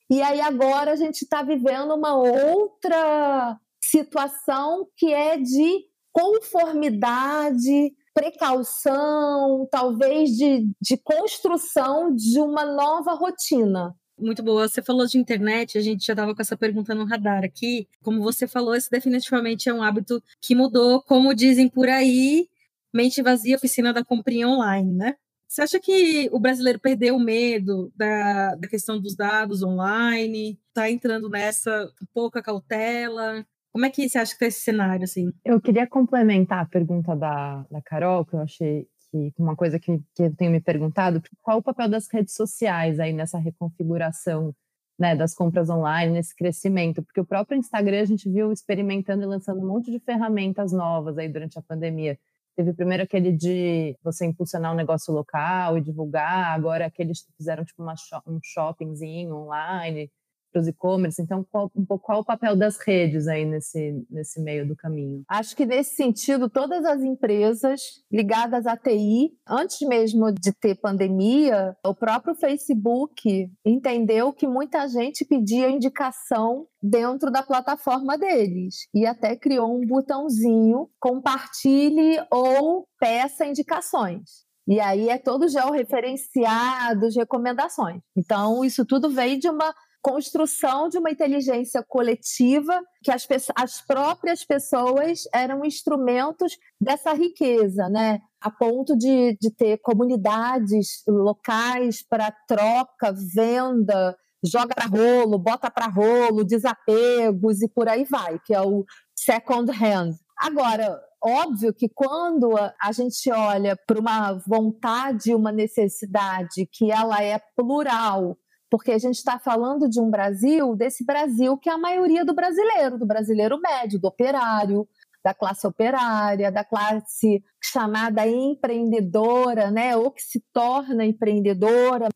e 0.07 0.21
aí 0.21 0.39
agora 0.39 0.91
a 0.91 0.95
gente 0.95 1.23
está 1.23 1.41
vivendo 1.41 1.95
uma 1.95 2.15
outra 2.15 3.59
situação 3.83 4.87
que 4.95 5.13
é 5.13 5.37
de 5.37 5.85
conformidade, 6.11 7.93
precaução, 8.13 9.67
talvez 9.71 10.31
de, 10.31 10.69
de 10.81 10.97
construção 10.97 12.13
de 12.13 12.39
uma 12.39 12.65
nova 12.65 13.13
rotina. 13.13 13.95
Muito 14.19 14.43
boa. 14.43 14.67
Você 14.67 14.81
falou 14.81 15.05
de 15.05 15.17
internet, 15.17 15.77
a 15.77 15.81
gente 15.81 16.05
já 16.05 16.11
estava 16.13 16.35
com 16.35 16.41
essa 16.41 16.57
pergunta 16.57 16.93
no 16.93 17.05
radar 17.05 17.43
aqui. 17.45 17.87
Como 18.03 18.21
você 18.21 18.47
falou, 18.47 18.75
esse 18.75 18.91
definitivamente 18.91 19.69
é 19.69 19.73
um 19.73 19.81
hábito 19.81 20.21
que 20.41 20.53
mudou, 20.53 21.01
como 21.03 21.33
dizem 21.33 21.69
por 21.69 21.87
aí, 21.87 22.49
mente 22.93 23.21
vazia, 23.21 23.55
oficina 23.55 23.93
da 23.93 24.03
comprinha 24.03 24.47
online, 24.49 24.91
né? 24.93 25.15
Você 25.47 25.61
acha 25.61 25.79
que 25.79 26.29
o 26.31 26.39
brasileiro 26.39 26.79
perdeu 26.79 27.15
o 27.15 27.19
medo 27.19 27.91
da, 27.95 28.55
da 28.55 28.67
questão 28.67 28.99
dos 28.99 29.15
dados 29.15 29.63
online? 29.63 30.59
Está 30.67 30.91
entrando 30.91 31.29
nessa 31.29 31.91
pouca 32.13 32.41
cautela? 32.41 33.45
Como 33.71 33.85
é 33.85 33.89
que 33.89 34.07
você 34.09 34.17
acha 34.17 34.31
que 34.31 34.35
está 34.35 34.47
esse 34.47 34.61
cenário, 34.61 35.03
assim? 35.03 35.31
Eu 35.45 35.61
queria 35.61 35.87
complementar 35.87 36.63
a 36.63 36.65
pergunta 36.65 37.15
da, 37.15 37.65
da 37.69 37.81
Carol, 37.81 38.25
que 38.25 38.35
eu 38.35 38.39
achei 38.39 38.87
que 39.11 39.33
uma 39.37 39.55
coisa 39.55 39.79
que, 39.79 39.99
que 40.15 40.23
eu 40.23 40.35
tenho 40.35 40.51
me 40.51 40.61
perguntado, 40.61 41.21
qual 41.41 41.59
o 41.59 41.63
papel 41.63 41.89
das 41.89 42.07
redes 42.11 42.33
sociais 42.33 42.99
aí 42.99 43.13
nessa 43.13 43.37
reconfiguração 43.37 44.53
né, 44.97 45.15
das 45.15 45.33
compras 45.33 45.69
online, 45.69 46.13
nesse 46.13 46.35
crescimento? 46.35 47.03
Porque 47.03 47.21
o 47.21 47.25
próprio 47.25 47.57
Instagram 47.57 48.01
a 48.01 48.05
gente 48.05 48.29
viu 48.29 48.51
experimentando 48.51 49.23
e 49.23 49.25
lançando 49.25 49.61
um 49.61 49.67
monte 49.67 49.91
de 49.91 49.99
ferramentas 49.99 50.71
novas 50.71 51.17
aí 51.17 51.29
durante 51.29 51.57
a 51.57 51.61
pandemia. 51.61 52.17
Teve 52.55 52.73
primeiro 52.73 53.03
aquele 53.03 53.31
de 53.31 53.95
você 54.03 54.25
impulsionar 54.25 54.73
um 54.73 54.75
negócio 54.75 55.13
local 55.13 55.77
e 55.77 55.81
divulgar, 55.81 56.53
agora 56.53 56.85
aqueles 56.85 57.21
que 57.21 57.31
fizeram 57.37 57.63
tipo 57.63 57.81
uma, 57.81 57.93
um 58.27 58.39
shoppingzinho 58.43 59.33
online. 59.35 60.11
Para 60.51 60.61
os 60.61 60.67
e-commerce. 60.67 61.21
Então, 61.21 61.45
qual, 61.51 61.71
um 61.75 61.85
pouco 61.85 62.05
qual 62.05 62.21
o 62.21 62.25
papel 62.25 62.55
das 62.55 62.77
redes 62.77 63.27
aí 63.27 63.45
nesse, 63.45 64.05
nesse 64.09 64.41
meio 64.41 64.67
do 64.67 64.75
caminho? 64.75 65.23
Acho 65.27 65.55
que 65.55 65.65
nesse 65.65 65.95
sentido, 65.95 66.49
todas 66.49 66.83
as 66.85 67.01
empresas 67.01 67.81
ligadas 68.11 68.65
à 68.65 68.75
TI, 68.75 69.31
antes 69.47 69.87
mesmo 69.87 70.31
de 70.31 70.51
ter 70.51 70.75
pandemia, 70.75 71.75
o 71.85 71.93
próprio 71.93 72.35
Facebook 72.35 73.49
entendeu 73.65 74.33
que 74.33 74.47
muita 74.47 74.87
gente 74.87 75.25
pedia 75.25 75.69
indicação 75.69 76.67
dentro 76.81 77.29
da 77.29 77.43
plataforma 77.43 78.17
deles 78.17 78.87
e 78.93 79.05
até 79.05 79.35
criou 79.35 79.77
um 79.77 79.85
botãozinho 79.85 80.89
compartilhe 80.99 82.17
ou 82.31 82.87
peça 82.99 83.45
indicações. 83.45 84.47
E 84.67 84.79
aí 84.79 85.09
é 85.09 85.17
todo 85.17 85.47
georreferenciado, 85.47 87.07
recomendações. 87.15 88.01
Então, 88.15 88.63
isso 88.63 88.85
tudo 88.85 89.09
veio 89.09 89.39
de 89.39 89.49
uma 89.49 89.73
construção 90.01 90.89
de 90.89 90.97
uma 90.97 91.11
inteligência 91.11 91.83
coletiva 91.83 92.81
que 93.03 93.11
as, 93.11 93.27
as 93.55 93.81
próprias 93.81 94.43
pessoas 94.45 95.23
eram 95.33 95.65
instrumentos 95.65 96.57
dessa 96.79 97.13
riqueza, 97.13 97.89
né? 97.89 98.19
A 98.41 98.49
ponto 98.49 98.97
de, 98.97 99.37
de 99.39 99.51
ter 99.51 99.77
comunidades 99.79 101.03
locais 101.07 102.01
para 102.01 102.31
troca, 102.47 103.13
venda, 103.33 104.17
joga 104.43 104.73
para 104.73 104.85
rolo, 104.85 105.37
bota 105.37 105.69
para 105.69 105.87
rolo, 105.87 106.45
desapegos 106.45 107.61
e 107.61 107.67
por 107.67 107.89
aí 107.89 108.05
vai, 108.05 108.39
que 108.39 108.53
é 108.53 108.61
o 108.61 108.85
second 109.15 109.69
hand. 109.71 110.15
Agora, 110.37 111.01
óbvio 111.21 111.73
que 111.73 111.89
quando 111.89 112.55
a 112.57 112.91
gente 112.93 113.29
olha 113.29 113.77
para 113.85 113.99
uma 113.99 114.33
vontade, 114.47 115.35
uma 115.35 115.51
necessidade 115.51 116.65
que 116.71 116.89
ela 116.89 117.21
é 117.21 117.39
plural 117.55 118.37
porque 118.69 118.91
a 118.91 118.97
gente 118.97 119.15
está 119.15 119.39
falando 119.39 119.89
de 119.89 119.99
um 119.99 120.09
Brasil, 120.09 120.75
desse 120.75 121.03
Brasil 121.03 121.57
que 121.57 121.69
é 121.69 121.73
a 121.73 121.77
maioria 121.77 122.23
do 122.23 122.33
brasileiro, 122.33 122.97
do 122.97 123.05
brasileiro 123.05 123.59
médio, 123.59 123.99
do 123.99 124.07
operário, 124.07 124.87
da 125.23 125.33
classe 125.33 125.65
operária, 125.67 126.51
da 126.51 126.63
classe 126.63 127.43
chamada 127.61 128.25
empreendedora, 128.27 129.69
né? 129.69 129.95
Ou 129.95 130.11
que 130.11 130.21
se 130.21 130.43
torna 130.53 131.05
empreendedora. 131.05 132.07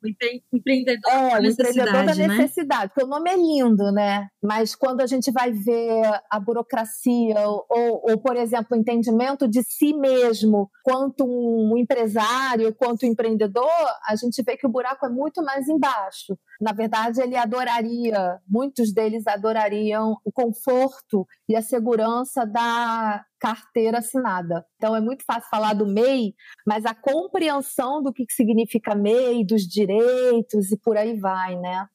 Empreendedor 0.51 1.11
é, 1.11 1.41
da 1.41 1.47
empreendedor 1.47 2.05
da 2.05 2.15
né? 2.15 2.27
necessidade, 2.27 2.91
porque 2.93 3.05
o 3.05 3.09
nome 3.09 3.29
é 3.29 3.35
lindo, 3.35 3.91
né? 3.91 4.27
Mas 4.41 4.75
quando 4.75 5.01
a 5.01 5.05
gente 5.05 5.31
vai 5.31 5.51
ver 5.51 6.03
a 6.29 6.39
burocracia, 6.39 7.35
ou, 7.47 7.65
ou, 8.09 8.17
por 8.19 8.35
exemplo, 8.35 8.67
o 8.71 8.79
entendimento 8.79 9.47
de 9.47 9.61
si 9.63 9.93
mesmo, 9.93 10.69
quanto 10.83 11.25
um 11.25 11.77
empresário, 11.77 12.73
quanto 12.73 13.05
um 13.05 13.09
empreendedor, 13.09 13.69
a 14.07 14.15
gente 14.15 14.41
vê 14.43 14.55
que 14.55 14.67
o 14.67 14.71
buraco 14.71 15.05
é 15.05 15.09
muito 15.09 15.43
mais 15.43 15.67
embaixo. 15.67 16.37
Na 16.61 16.71
verdade, 16.71 17.21
ele 17.21 17.35
adoraria, 17.35 18.39
muitos 18.47 18.93
deles 18.93 19.27
adorariam 19.27 20.17
o 20.23 20.31
conforto 20.31 21.27
e 21.47 21.55
a 21.55 21.61
segurança 21.61 22.45
da 22.45 23.25
carteira 23.43 23.97
assinada. 23.97 24.65
Então 24.77 24.95
é 24.95 25.01
muito 25.01 25.25
fácil 25.25 25.49
falar 25.49 25.73
do 25.73 25.85
MEI, 25.85 26.33
mas 26.65 26.85
a 26.85 26.95
compreensão 26.95 28.01
do 28.01 28.13
que 28.13 28.25
significa 28.29 28.95
MEI, 28.95 29.43
dos 29.43 29.63
direitos 29.63 30.71
e 30.71 30.77
por 30.77 30.95
aí 30.95 31.19
vai, 31.19 31.57
né? 31.57 31.85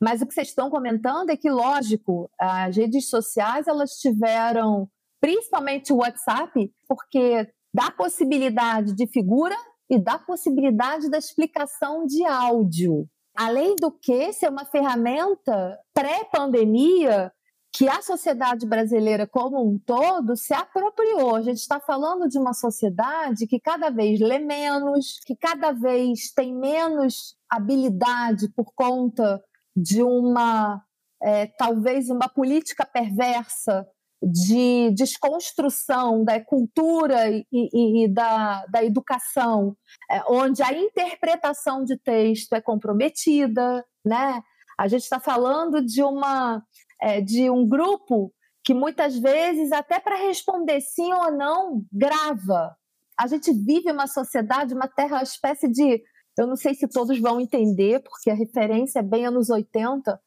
Mas 0.00 0.22
o 0.22 0.26
que 0.26 0.32
vocês 0.32 0.48
estão 0.48 0.70
comentando 0.70 1.30
é 1.30 1.36
que, 1.36 1.50
lógico, 1.50 2.30
as 2.38 2.76
redes 2.76 3.08
sociais 3.08 3.66
elas 3.66 3.98
tiveram, 3.98 4.88
principalmente 5.20 5.92
o 5.92 5.96
WhatsApp, 5.96 6.72
porque 6.88 7.48
dá 7.74 7.90
possibilidade 7.90 8.94
de 8.94 9.08
figura 9.08 9.56
e 9.90 9.98
dá 9.98 10.16
possibilidade 10.16 11.10
da 11.10 11.18
explicação 11.18 12.06
de 12.06 12.24
áudio. 12.24 13.08
Além 13.36 13.74
do 13.74 13.90
que, 13.90 14.32
ser 14.32 14.48
uma 14.48 14.64
ferramenta 14.64 15.76
pré-pandemia 15.92 17.32
que 17.74 17.88
a 17.88 18.00
sociedade 18.00 18.64
brasileira 18.66 19.26
como 19.26 19.60
um 19.60 19.76
todo 19.76 20.36
se 20.36 20.54
apropriou. 20.54 21.34
A 21.34 21.42
gente 21.42 21.58
está 21.58 21.80
falando 21.80 22.28
de 22.28 22.38
uma 22.38 22.54
sociedade 22.54 23.48
que 23.48 23.58
cada 23.58 23.90
vez 23.90 24.20
lê 24.20 24.38
menos, 24.38 25.18
que 25.26 25.34
cada 25.34 25.72
vez 25.72 26.32
tem 26.32 26.54
menos 26.54 27.34
habilidade 27.50 28.48
por 28.54 28.72
conta 28.76 29.42
de 29.76 30.04
uma, 30.04 30.80
é, 31.20 31.46
talvez, 31.58 32.08
uma 32.10 32.28
política 32.28 32.86
perversa 32.86 33.84
de 34.22 34.92
desconstrução 34.92 36.24
da 36.24 36.40
cultura 36.40 37.28
e, 37.28 37.44
e, 37.52 38.04
e 38.04 38.08
da, 38.08 38.64
da 38.66 38.84
educação, 38.84 39.76
é, 40.08 40.22
onde 40.28 40.62
a 40.62 40.72
interpretação 40.72 41.84
de 41.84 41.96
texto 41.96 42.52
é 42.52 42.60
comprometida, 42.60 43.84
né? 44.04 44.40
A 44.78 44.86
gente 44.86 45.02
está 45.02 45.18
falando 45.18 45.84
de 45.84 46.02
uma 46.02 46.62
é, 47.04 47.20
de 47.20 47.50
um 47.50 47.68
grupo 47.68 48.32
que 48.64 48.72
muitas 48.72 49.18
vezes, 49.18 49.70
até 49.72 50.00
para 50.00 50.16
responder 50.16 50.80
sim 50.80 51.12
ou 51.12 51.30
não, 51.30 51.84
grava. 51.92 52.74
A 53.20 53.26
gente 53.26 53.52
vive 53.52 53.92
uma 53.92 54.06
sociedade, 54.06 54.72
uma 54.72 54.88
terra, 54.88 55.16
uma 55.16 55.22
espécie 55.22 55.68
de. 55.68 56.02
Eu 56.36 56.46
não 56.46 56.56
sei 56.56 56.74
se 56.74 56.88
todos 56.88 57.20
vão 57.20 57.40
entender, 57.40 58.02
porque 58.02 58.30
a 58.30 58.34
referência 58.34 59.00
é 59.00 59.02
bem 59.02 59.26
anos 59.26 59.50
80, 59.50 60.18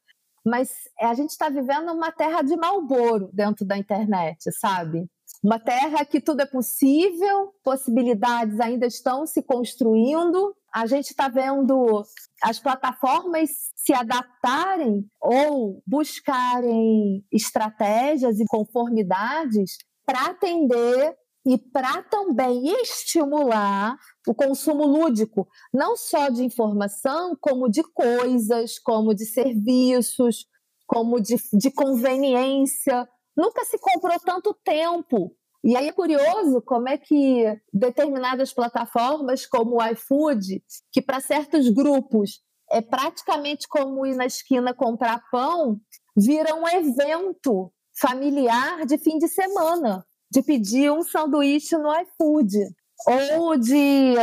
mas 0.46 0.70
a 1.00 1.12
gente 1.14 1.30
está 1.30 1.50
vivendo 1.50 1.92
uma 1.92 2.12
terra 2.12 2.40
de 2.42 2.56
Malboro 2.56 3.28
dentro 3.32 3.66
da 3.66 3.76
internet, 3.76 4.38
sabe? 4.52 5.06
Uma 5.42 5.60
terra 5.60 6.04
que 6.04 6.20
tudo 6.20 6.40
é 6.40 6.46
possível, 6.46 7.52
possibilidades 7.62 8.58
ainda 8.58 8.86
estão 8.86 9.24
se 9.24 9.42
construindo. 9.42 10.54
A 10.74 10.86
gente 10.86 11.10
está 11.10 11.28
vendo 11.28 12.02
as 12.42 12.58
plataformas 12.58 13.50
se 13.76 13.92
adaptarem 13.92 15.08
ou 15.20 15.82
buscarem 15.86 17.24
estratégias 17.32 18.40
e 18.40 18.44
conformidades 18.46 19.78
para 20.04 20.26
atender 20.26 21.16
e 21.46 21.56
para 21.56 22.02
também 22.02 22.66
estimular 22.82 23.96
o 24.26 24.34
consumo 24.34 24.84
lúdico, 24.86 25.48
não 25.72 25.96
só 25.96 26.28
de 26.28 26.44
informação, 26.44 27.36
como 27.40 27.70
de 27.70 27.82
coisas, 27.82 28.78
como 28.78 29.14
de 29.14 29.24
serviços, 29.24 30.46
como 30.86 31.20
de, 31.20 31.36
de 31.52 31.70
conveniência. 31.70 33.08
Nunca 33.38 33.64
se 33.64 33.78
comprou 33.78 34.18
tanto 34.18 34.52
tempo. 34.64 35.32
E 35.62 35.76
aí 35.76 35.86
é 35.86 35.92
curioso 35.92 36.60
como 36.62 36.88
é 36.88 36.98
que 36.98 37.44
determinadas 37.72 38.52
plataformas, 38.52 39.46
como 39.46 39.76
o 39.76 39.86
iFood, 39.92 40.60
que 40.90 41.00
para 41.00 41.20
certos 41.20 41.68
grupos 41.68 42.40
é 42.68 42.80
praticamente 42.80 43.68
como 43.68 44.04
ir 44.04 44.16
na 44.16 44.26
esquina 44.26 44.74
comprar 44.74 45.22
pão, 45.30 45.80
vira 46.16 46.52
um 46.56 46.66
evento 46.68 47.72
familiar 48.00 48.84
de 48.84 48.98
fim 48.98 49.18
de 49.18 49.28
semana, 49.28 50.04
de 50.28 50.42
pedir 50.42 50.90
um 50.90 51.04
sanduíche 51.04 51.76
no 51.78 51.92
iFood, 52.00 52.58
ou 53.06 53.56
de 53.56 54.14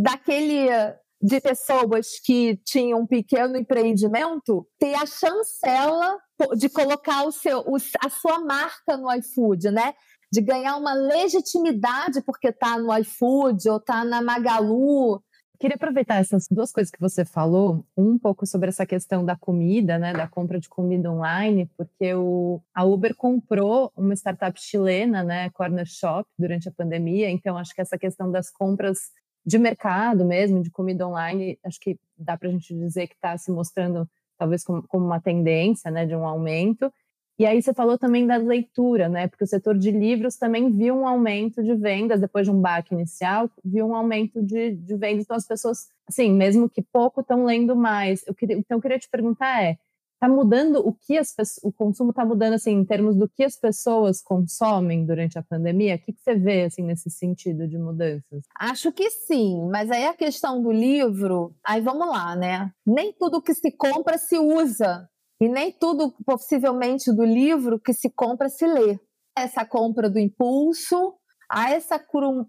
daquele 0.00 0.68
de 1.20 1.40
pessoas 1.40 2.20
que 2.24 2.56
tinham 2.64 3.00
um 3.00 3.06
pequeno 3.06 3.56
empreendimento 3.56 4.66
ter 4.78 4.94
a 4.94 5.06
chancela 5.06 6.18
de 6.56 6.68
colocar 6.68 7.24
o 7.24 7.32
seu, 7.32 7.64
a 8.04 8.10
sua 8.10 8.40
marca 8.40 8.96
no 8.96 9.12
iFood, 9.14 9.70
né? 9.70 9.94
De 10.30 10.40
ganhar 10.40 10.76
uma 10.76 10.92
legitimidade 10.92 12.20
porque 12.22 12.48
está 12.48 12.78
no 12.78 12.96
iFood 12.98 13.68
ou 13.68 13.78
está 13.78 14.04
na 14.04 14.20
Magalu. 14.20 15.22
Queria 15.58 15.76
aproveitar 15.76 16.16
essas 16.16 16.46
duas 16.50 16.70
coisas 16.70 16.90
que 16.90 17.00
você 17.00 17.24
falou, 17.24 17.82
um 17.96 18.18
pouco 18.18 18.46
sobre 18.46 18.68
essa 18.68 18.84
questão 18.84 19.24
da 19.24 19.34
comida, 19.34 19.98
né, 19.98 20.12
da 20.12 20.28
compra 20.28 20.60
de 20.60 20.68
comida 20.68 21.10
online, 21.10 21.70
porque 21.78 22.14
o, 22.14 22.60
a 22.74 22.84
Uber 22.84 23.14
comprou 23.16 23.90
uma 23.96 24.12
startup 24.14 24.60
chilena, 24.60 25.24
né, 25.24 25.48
Corner 25.50 25.86
Shop, 25.86 26.28
durante 26.38 26.68
a 26.68 26.72
pandemia, 26.72 27.30
então 27.30 27.56
acho 27.56 27.74
que 27.74 27.80
essa 27.80 27.96
questão 27.96 28.30
das 28.30 28.50
compras 28.50 29.10
de 29.46 29.58
mercado 29.58 30.24
mesmo, 30.24 30.60
de 30.60 30.70
comida 30.70 31.06
online, 31.06 31.58
acho 31.64 31.78
que 31.78 31.98
dá 32.18 32.36
para 32.36 32.48
a 32.48 32.50
gente 32.50 32.74
dizer 32.74 33.06
que 33.06 33.14
está 33.14 33.38
se 33.38 33.52
mostrando 33.52 34.08
talvez 34.36 34.64
como, 34.64 34.82
como, 34.88 35.06
uma 35.06 35.20
tendência, 35.20 35.90
né, 35.90 36.04
de 36.04 36.16
um 36.16 36.26
aumento. 36.26 36.92
E 37.38 37.46
aí 37.46 37.62
você 37.62 37.72
falou 37.72 37.96
também 37.98 38.26
da 38.26 38.36
leitura, 38.38 39.08
né? 39.10 39.28
Porque 39.28 39.44
o 39.44 39.46
setor 39.46 39.76
de 39.76 39.90
livros 39.90 40.36
também 40.36 40.70
viu 40.70 40.94
um 40.94 41.06
aumento 41.06 41.62
de 41.62 41.74
vendas 41.74 42.20
depois 42.20 42.46
de 42.46 42.50
um 42.50 42.58
baque 42.60 42.94
inicial, 42.94 43.50
viu 43.62 43.86
um 43.86 43.94
aumento 43.94 44.42
de, 44.42 44.72
de 44.72 44.96
vendas. 44.96 45.24
Então 45.24 45.36
as 45.36 45.46
pessoas, 45.46 45.88
assim, 46.08 46.32
mesmo 46.32 46.68
que 46.68 46.80
pouco, 46.80 47.20
estão 47.20 47.44
lendo 47.44 47.76
mais. 47.76 48.26
Eu 48.26 48.34
queria, 48.34 48.56
então 48.56 48.78
eu 48.78 48.82
queria 48.82 48.98
te 48.98 49.08
perguntar 49.08 49.62
é, 49.62 49.78
está 50.16 50.28
mudando 50.28 50.76
o 50.76 50.92
que 50.92 51.16
as 51.16 51.34
o 51.62 51.70
consumo 51.70 52.10
está 52.10 52.24
mudando 52.24 52.54
assim 52.54 52.72
em 52.72 52.84
termos 52.84 53.16
do 53.16 53.28
que 53.28 53.44
as 53.44 53.56
pessoas 53.56 54.22
consomem 54.22 55.04
durante 55.06 55.38
a 55.38 55.42
pandemia? 55.42 55.96
O 55.96 55.98
que, 55.98 56.12
que 56.12 56.20
você 56.20 56.34
vê 56.34 56.64
assim 56.64 56.82
nesse 56.82 57.10
sentido 57.10 57.68
de 57.68 57.78
mudanças? 57.78 58.42
Acho 58.58 58.90
que 58.92 59.10
sim, 59.10 59.68
mas 59.70 59.90
aí 59.90 60.06
a 60.06 60.14
questão 60.14 60.60
do 60.62 60.72
livro, 60.72 61.54
aí 61.64 61.80
vamos 61.80 62.08
lá, 62.08 62.34
né? 62.34 62.70
Nem 62.84 63.12
tudo 63.12 63.42
que 63.42 63.54
se 63.54 63.70
compra 63.70 64.18
se 64.18 64.38
usa 64.38 65.08
e 65.40 65.48
nem 65.48 65.70
tudo, 65.70 66.14
possivelmente, 66.24 67.12
do 67.12 67.24
livro 67.24 67.78
que 67.78 67.92
se 67.92 68.10
compra 68.10 68.48
se 68.48 68.66
lê. 68.66 68.98
Essa 69.36 69.66
compra 69.66 70.08
do 70.08 70.18
impulso, 70.18 71.14
há 71.50 71.70
essa, 71.70 72.02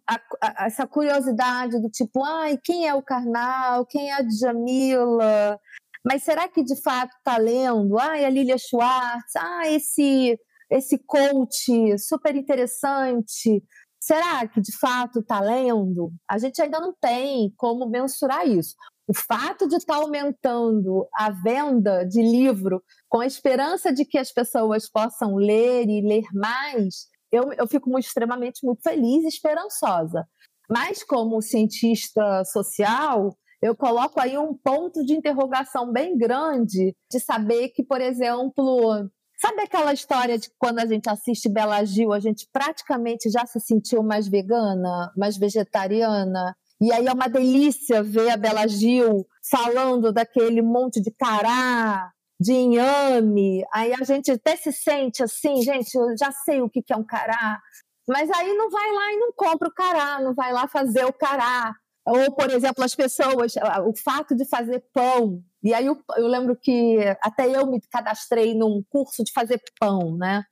a, 0.07 0.65
essa 0.65 0.87
curiosidade 0.87 1.81
do 1.81 1.89
tipo, 1.89 2.23
ai, 2.23 2.57
quem 2.63 2.87
é 2.87 2.93
o 2.93 3.03
Karnal, 3.03 3.85
quem 3.85 4.09
é 4.09 4.13
a 4.13 4.21
Djamila, 4.21 5.59
mas 6.03 6.23
será 6.23 6.47
que 6.47 6.63
de 6.63 6.79
fato 6.81 7.15
está 7.17 7.37
lendo? 7.37 7.97
Ah, 7.97 8.13
a 8.13 8.29
Lilia 8.29 8.57
Schwartz, 8.57 9.35
ah, 9.35 9.69
esse, 9.69 10.39
esse 10.69 10.97
coach 10.99 11.97
super 11.97 12.35
interessante. 12.35 13.63
Será 13.99 14.47
que 14.47 14.61
de 14.61 14.75
fato 14.77 15.19
está 15.19 15.39
lendo? 15.39 16.11
A 16.29 16.37
gente 16.37 16.61
ainda 16.61 16.79
não 16.79 16.93
tem 16.99 17.51
como 17.57 17.89
mensurar 17.89 18.47
isso. 18.47 18.75
O 19.07 19.13
fato 19.13 19.67
de 19.67 19.75
estar 19.75 19.95
tá 19.95 19.99
aumentando 20.01 21.07
a 21.13 21.31
venda 21.31 22.03
de 22.03 22.21
livro 22.21 22.83
com 23.09 23.21
a 23.21 23.25
esperança 23.25 23.91
de 23.91 24.05
que 24.05 24.17
as 24.17 24.31
pessoas 24.31 24.89
possam 24.89 25.35
ler 25.35 25.87
e 25.87 26.01
ler 26.01 26.25
mais, 26.33 27.07
eu, 27.31 27.51
eu 27.53 27.67
fico 27.67 27.89
muito, 27.89 28.05
extremamente 28.05 28.65
muito 28.65 28.81
feliz 28.81 29.23
e 29.23 29.27
esperançosa. 29.27 30.25
Mas, 30.69 31.03
como 31.03 31.41
cientista 31.41 32.43
social, 32.45 33.37
eu 33.61 33.75
coloco 33.75 34.19
aí 34.19 34.37
um 34.37 34.53
ponto 34.53 35.03
de 35.03 35.13
interrogação 35.13 35.91
bem 35.91 36.17
grande 36.17 36.95
de 37.11 37.19
saber 37.19 37.69
que, 37.69 37.83
por 37.83 38.01
exemplo, 38.01 39.09
sabe 39.39 39.61
aquela 39.61 39.93
história 39.93 40.37
de 40.37 40.49
quando 40.57 40.79
a 40.79 40.85
gente 40.85 41.09
assiste 41.09 41.49
Bela 41.49 41.83
Gil, 41.83 42.13
a 42.13 42.19
gente 42.19 42.47
praticamente 42.51 43.29
já 43.29 43.45
se 43.45 43.59
sentiu 43.59 44.03
mais 44.03 44.27
vegana, 44.27 45.11
mais 45.17 45.37
vegetariana? 45.37 46.55
E 46.79 46.91
aí 46.91 47.07
é 47.07 47.13
uma 47.13 47.27
delícia 47.27 48.03
ver 48.03 48.29
a 48.29 48.37
Bela 48.37 48.67
Gil 48.67 49.25
falando 49.49 50.13
daquele 50.13 50.61
monte 50.61 51.01
de 51.01 51.11
cará, 51.11 52.11
de 52.39 52.53
inhame. 52.53 53.63
Aí 53.73 53.93
a 53.93 54.03
gente 54.03 54.31
até 54.31 54.55
se 54.55 54.71
sente 54.71 55.23
assim, 55.23 55.63
gente, 55.63 55.95
eu 55.95 56.15
já 56.17 56.31
sei 56.31 56.61
o 56.61 56.69
que 56.69 56.83
é 56.91 56.95
um 56.95 57.03
cará. 57.03 57.59
Mas 58.07 58.29
aí 58.29 58.53
não 58.53 58.69
vai 58.69 58.91
lá 58.91 59.13
e 59.13 59.17
não 59.17 59.33
compra 59.35 59.67
o 59.67 59.73
cará, 59.73 60.21
não 60.21 60.33
vai 60.33 60.53
lá 60.53 60.67
fazer 60.67 61.05
o 61.05 61.11
cará. 61.11 61.73
Ou, 62.07 62.31
por 62.31 62.49
exemplo, 62.49 62.83
as 62.85 62.95
pessoas, 62.95 63.55
o 63.85 63.93
fato 64.01 64.33
de 64.33 64.45
fazer 64.45 64.81
pão. 64.93 65.43
E 65.61 65.73
aí 65.73 65.85
eu, 65.85 66.01
eu 66.15 66.27
lembro 66.27 66.55
que 66.55 66.97
até 67.21 67.49
eu 67.49 67.67
me 67.67 67.81
cadastrei 67.91 68.53
num 68.53 68.81
curso 68.89 69.25
de 69.25 69.33
fazer 69.33 69.61
pão, 69.77 70.15
né? 70.15 70.43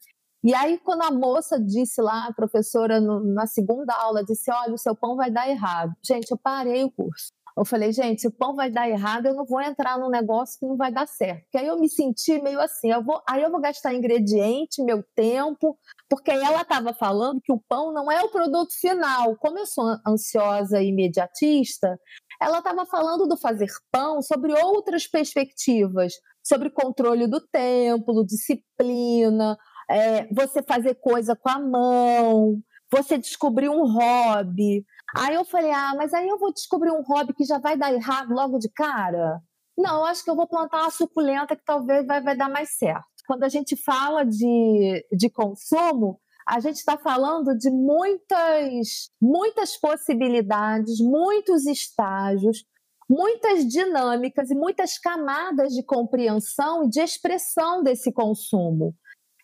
E 0.43 0.53
aí, 0.53 0.77
quando 0.77 1.01
a 1.01 1.12
moça 1.12 1.59
disse 1.59 2.01
lá, 2.01 2.27
a 2.27 2.33
professora, 2.33 3.00
no, 3.00 3.19
na 3.33 3.47
segunda 3.47 3.95
aula, 3.95 4.24
disse: 4.24 4.51
Olha, 4.51 4.74
o 4.74 4.77
seu 4.77 4.95
pão 4.95 5.15
vai 5.15 5.31
dar 5.31 5.50
errado. 5.50 5.93
Gente, 6.05 6.29
eu 6.29 6.38
parei 6.38 6.83
o 6.83 6.91
curso. 6.91 7.31
Eu 7.57 7.63
falei, 7.63 7.93
gente, 7.93 8.21
se 8.21 8.27
o 8.27 8.31
pão 8.31 8.53
vai 8.53 8.69
dar 8.69 8.89
errado, 8.89 9.27
eu 9.27 9.33
não 9.33 9.45
vou 9.45 9.62
entrar 9.62 9.97
num 9.97 10.09
negócio 10.09 10.59
que 10.59 10.65
não 10.65 10.75
vai 10.75 10.91
dar 10.91 11.07
certo. 11.07 11.43
Porque 11.43 11.57
aí 11.57 11.67
eu 11.67 11.79
me 11.79 11.88
senti 11.88 12.41
meio 12.41 12.59
assim, 12.59 12.91
eu 12.91 13.01
vou, 13.01 13.21
aí 13.27 13.41
eu 13.41 13.50
vou 13.50 13.62
gastar 13.62 13.93
ingrediente, 13.93 14.83
meu 14.83 15.01
tempo, 15.15 15.77
porque 16.09 16.31
ela 16.31 16.62
estava 16.62 16.93
falando 16.93 17.39
que 17.41 17.53
o 17.53 17.62
pão 17.69 17.93
não 17.93 18.12
é 18.12 18.21
o 18.21 18.29
produto 18.29 18.74
final. 18.79 19.38
Como 19.38 19.57
eu 19.57 19.65
sou 19.65 19.85
ansiosa 20.05 20.81
e 20.81 20.89
imediatista, 20.89 21.97
ela 22.41 22.57
estava 22.57 22.85
falando 22.85 23.25
do 23.25 23.38
fazer 23.38 23.67
pão 23.89 24.21
sobre 24.21 24.51
outras 24.62 25.07
perspectivas, 25.07 26.13
sobre 26.43 26.69
controle 26.69 27.25
do 27.25 27.39
tempo, 27.39 28.25
disciplina, 28.25 29.57
é, 29.89 30.27
você 30.33 30.62
fazer 30.62 30.95
coisa 30.95 31.35
com 31.35 31.50
a 31.50 31.59
mão, 31.59 32.62
você 32.95 33.17
descobrir 33.17 33.69
um 33.69 33.85
hobby. 33.85 34.85
Aí 35.15 35.35
eu 35.35 35.45
falei, 35.45 35.71
ah, 35.71 35.93
mas 35.95 36.13
aí 36.13 36.27
eu 36.27 36.37
vou 36.37 36.53
descobrir 36.53 36.91
um 36.91 37.01
hobby 37.01 37.33
que 37.33 37.43
já 37.43 37.57
vai 37.57 37.77
dar 37.77 37.93
errado 37.93 38.33
logo 38.33 38.57
de 38.57 38.69
cara? 38.69 39.41
Não, 39.77 40.05
acho 40.05 40.23
que 40.23 40.29
eu 40.29 40.35
vou 40.35 40.47
plantar 40.47 40.83
uma 40.83 40.91
suculenta 40.91 41.55
que 41.55 41.65
talvez 41.65 42.05
vai, 42.05 42.21
vai 42.21 42.35
dar 42.35 42.49
mais 42.49 42.77
certo. 42.77 43.05
Quando 43.27 43.43
a 43.43 43.49
gente 43.49 43.75
fala 43.75 44.23
de, 44.23 45.05
de 45.11 45.29
consumo, 45.29 46.19
a 46.47 46.59
gente 46.59 46.77
está 46.77 46.97
falando 46.97 47.57
de 47.57 47.69
muitas, 47.71 49.09
muitas 49.21 49.75
possibilidades, 49.77 50.99
muitos 50.99 51.65
estágios, 51.65 52.63
muitas 53.09 53.65
dinâmicas 53.67 54.49
e 54.49 54.55
muitas 54.55 54.97
camadas 54.97 55.73
de 55.73 55.83
compreensão 55.83 56.85
e 56.85 56.89
de 56.89 57.01
expressão 57.01 57.83
desse 57.83 58.11
consumo. 58.11 58.95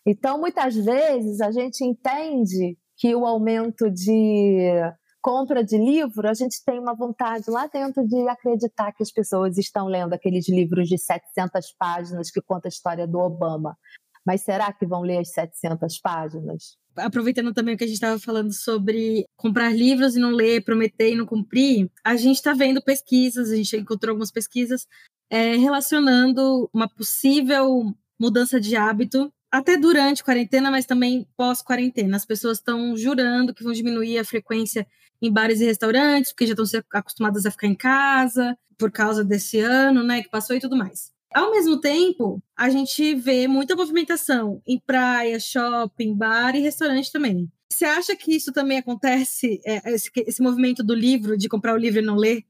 Então, 0.06 0.38
muitas 0.38 0.74
vezes, 0.74 1.40
a 1.40 1.50
gente 1.50 1.84
entende 1.84 2.76
que 3.02 3.16
o 3.16 3.26
aumento 3.26 3.90
de 3.90 4.80
compra 5.20 5.64
de 5.64 5.76
livro, 5.76 6.28
a 6.28 6.34
gente 6.34 6.64
tem 6.64 6.78
uma 6.78 6.94
vontade 6.94 7.46
lá 7.48 7.66
dentro 7.66 8.06
de 8.06 8.28
acreditar 8.28 8.92
que 8.92 9.02
as 9.02 9.10
pessoas 9.10 9.58
estão 9.58 9.88
lendo 9.88 10.12
aqueles 10.12 10.48
livros 10.48 10.88
de 10.88 10.96
700 10.96 11.74
páginas 11.76 12.30
que 12.30 12.40
conta 12.40 12.68
a 12.68 12.70
história 12.70 13.04
do 13.04 13.18
Obama. 13.18 13.76
Mas 14.24 14.42
será 14.42 14.72
que 14.72 14.86
vão 14.86 15.02
ler 15.02 15.18
as 15.18 15.32
700 15.32 15.98
páginas? 15.98 16.76
Aproveitando 16.96 17.52
também 17.52 17.74
o 17.74 17.78
que 17.78 17.82
a 17.82 17.88
gente 17.88 17.96
estava 17.96 18.20
falando 18.20 18.52
sobre 18.52 19.24
comprar 19.36 19.74
livros 19.74 20.14
e 20.14 20.20
não 20.20 20.30
ler, 20.30 20.64
prometer 20.64 21.12
e 21.12 21.16
não 21.16 21.26
cumprir, 21.26 21.90
a 22.04 22.14
gente 22.14 22.36
está 22.36 22.54
vendo 22.54 22.80
pesquisas, 22.80 23.50
a 23.50 23.56
gente 23.56 23.76
encontrou 23.78 24.12
algumas 24.12 24.30
pesquisas 24.30 24.86
é, 25.28 25.56
relacionando 25.56 26.70
uma 26.72 26.88
possível 26.88 27.92
mudança 28.16 28.60
de 28.60 28.76
hábito 28.76 29.32
até 29.52 29.76
durante 29.76 30.22
a 30.22 30.24
quarentena, 30.24 30.70
mas 30.70 30.86
também 30.86 31.28
pós-quarentena. 31.36 32.16
As 32.16 32.24
pessoas 32.24 32.56
estão 32.56 32.96
jurando 32.96 33.52
que 33.52 33.62
vão 33.62 33.74
diminuir 33.74 34.18
a 34.18 34.24
frequência 34.24 34.86
em 35.20 35.30
bares 35.30 35.60
e 35.60 35.66
restaurantes, 35.66 36.32
porque 36.32 36.46
já 36.46 36.54
estão 36.54 36.82
acostumadas 36.94 37.44
a 37.44 37.50
ficar 37.50 37.66
em 37.66 37.74
casa 37.74 38.56
por 38.78 38.90
causa 38.90 39.22
desse 39.22 39.60
ano, 39.60 40.02
né, 40.02 40.22
que 40.22 40.30
passou 40.30 40.56
e 40.56 40.60
tudo 40.60 40.76
mais. 40.76 41.12
Ao 41.34 41.50
mesmo 41.50 41.80
tempo, 41.80 42.42
a 42.56 42.68
gente 42.70 43.14
vê 43.14 43.46
muita 43.46 43.76
movimentação 43.76 44.60
em 44.66 44.78
praia, 44.78 45.38
shopping, 45.38 46.14
bar 46.14 46.56
e 46.56 46.60
restaurante 46.60 47.12
também. 47.12 47.50
Você 47.70 47.84
acha 47.84 48.16
que 48.16 48.34
isso 48.34 48.52
também 48.52 48.78
acontece, 48.78 49.60
é, 49.64 49.92
esse, 49.92 50.10
esse 50.16 50.42
movimento 50.42 50.82
do 50.82 50.94
livro, 50.94 51.38
de 51.38 51.48
comprar 51.48 51.74
o 51.74 51.78
livro 51.78 52.00
e 52.00 52.04
não 52.04 52.16
ler, 52.16 52.44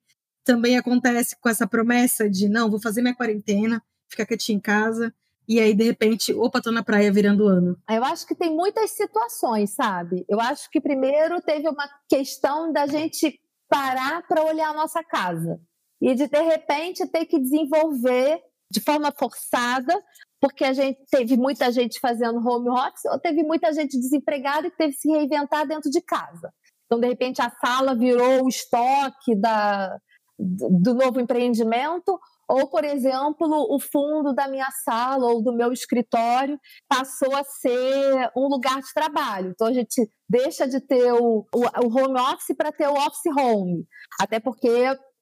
também 0.44 0.76
acontece 0.76 1.36
com 1.40 1.48
essa 1.48 1.66
promessa 1.66 2.28
de 2.28 2.48
não, 2.48 2.70
vou 2.70 2.80
fazer 2.80 3.02
minha 3.02 3.14
quarentena, 3.14 3.82
ficar 4.08 4.26
quietinho 4.26 4.56
em 4.56 4.60
casa, 4.60 5.14
e 5.48 5.60
aí, 5.60 5.74
de 5.74 5.84
repente, 5.84 6.32
opa, 6.32 6.60
tô 6.60 6.70
na 6.70 6.82
praia 6.82 7.12
virando 7.12 7.46
ano? 7.46 7.76
Eu 7.90 8.04
acho 8.04 8.26
que 8.26 8.34
tem 8.34 8.50
muitas 8.50 8.90
situações, 8.92 9.70
sabe? 9.70 10.24
Eu 10.28 10.40
acho 10.40 10.70
que 10.70 10.80
primeiro 10.80 11.40
teve 11.40 11.68
uma 11.68 11.88
questão 12.08 12.72
da 12.72 12.86
gente 12.86 13.40
parar 13.68 14.26
para 14.26 14.44
olhar 14.44 14.70
a 14.70 14.74
nossa 14.74 15.02
casa 15.02 15.60
e 16.00 16.14
de, 16.14 16.26
de 16.26 16.42
repente, 16.42 17.06
ter 17.06 17.26
que 17.26 17.38
desenvolver 17.38 18.40
de 18.70 18.80
forma 18.80 19.12
forçada, 19.12 19.94
porque 20.40 20.64
a 20.64 20.72
gente 20.72 20.98
teve 21.10 21.36
muita 21.36 21.70
gente 21.70 22.00
fazendo 22.00 22.46
home 22.46 22.70
office 22.70 23.04
ou 23.04 23.18
teve 23.18 23.42
muita 23.42 23.72
gente 23.72 23.98
desempregada 23.98 24.66
e 24.66 24.70
teve 24.70 24.94
que 24.94 25.00
se 25.00 25.08
reinventar 25.08 25.66
dentro 25.66 25.90
de 25.90 26.00
casa. 26.00 26.52
Então, 26.86 26.98
de 26.98 27.06
repente, 27.06 27.40
a 27.40 27.50
sala 27.50 27.94
virou 27.94 28.44
o 28.44 28.48
estoque 28.48 29.34
da, 29.36 29.96
do 30.38 30.94
novo 30.94 31.20
empreendimento, 31.20 32.18
ou, 32.48 32.68
por 32.68 32.84
exemplo, 32.84 33.48
o 33.70 33.78
fundo 33.78 34.34
da 34.34 34.48
minha 34.48 34.70
sala 34.84 35.26
ou 35.26 35.42
do 35.42 35.52
meu 35.52 35.72
escritório 35.72 36.58
passou 36.88 37.34
a 37.34 37.44
ser 37.44 38.30
um 38.36 38.48
lugar 38.48 38.80
de 38.80 38.92
trabalho. 38.92 39.50
Então, 39.50 39.66
a 39.66 39.72
gente 39.72 40.10
deixa 40.28 40.66
de 40.66 40.80
ter 40.80 41.12
o, 41.12 41.46
o, 41.54 41.86
home 41.86 42.20
office 42.20 42.56
para 42.56 42.72
ter 42.72 42.88
o 42.88 42.94
office 42.94 43.36
home. 43.36 43.86
Até 44.20 44.40
porque 44.40 44.68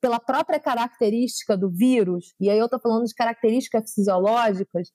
pela 0.01 0.19
própria 0.19 0.59
característica 0.59 1.57
do 1.57 1.71
vírus, 1.71 2.35
e 2.41 2.49
aí 2.49 2.59
eu 2.59 2.65
estou 2.65 2.81
falando 2.81 3.05
de 3.05 3.15
características 3.15 3.93
fisiológicas, 3.93 4.89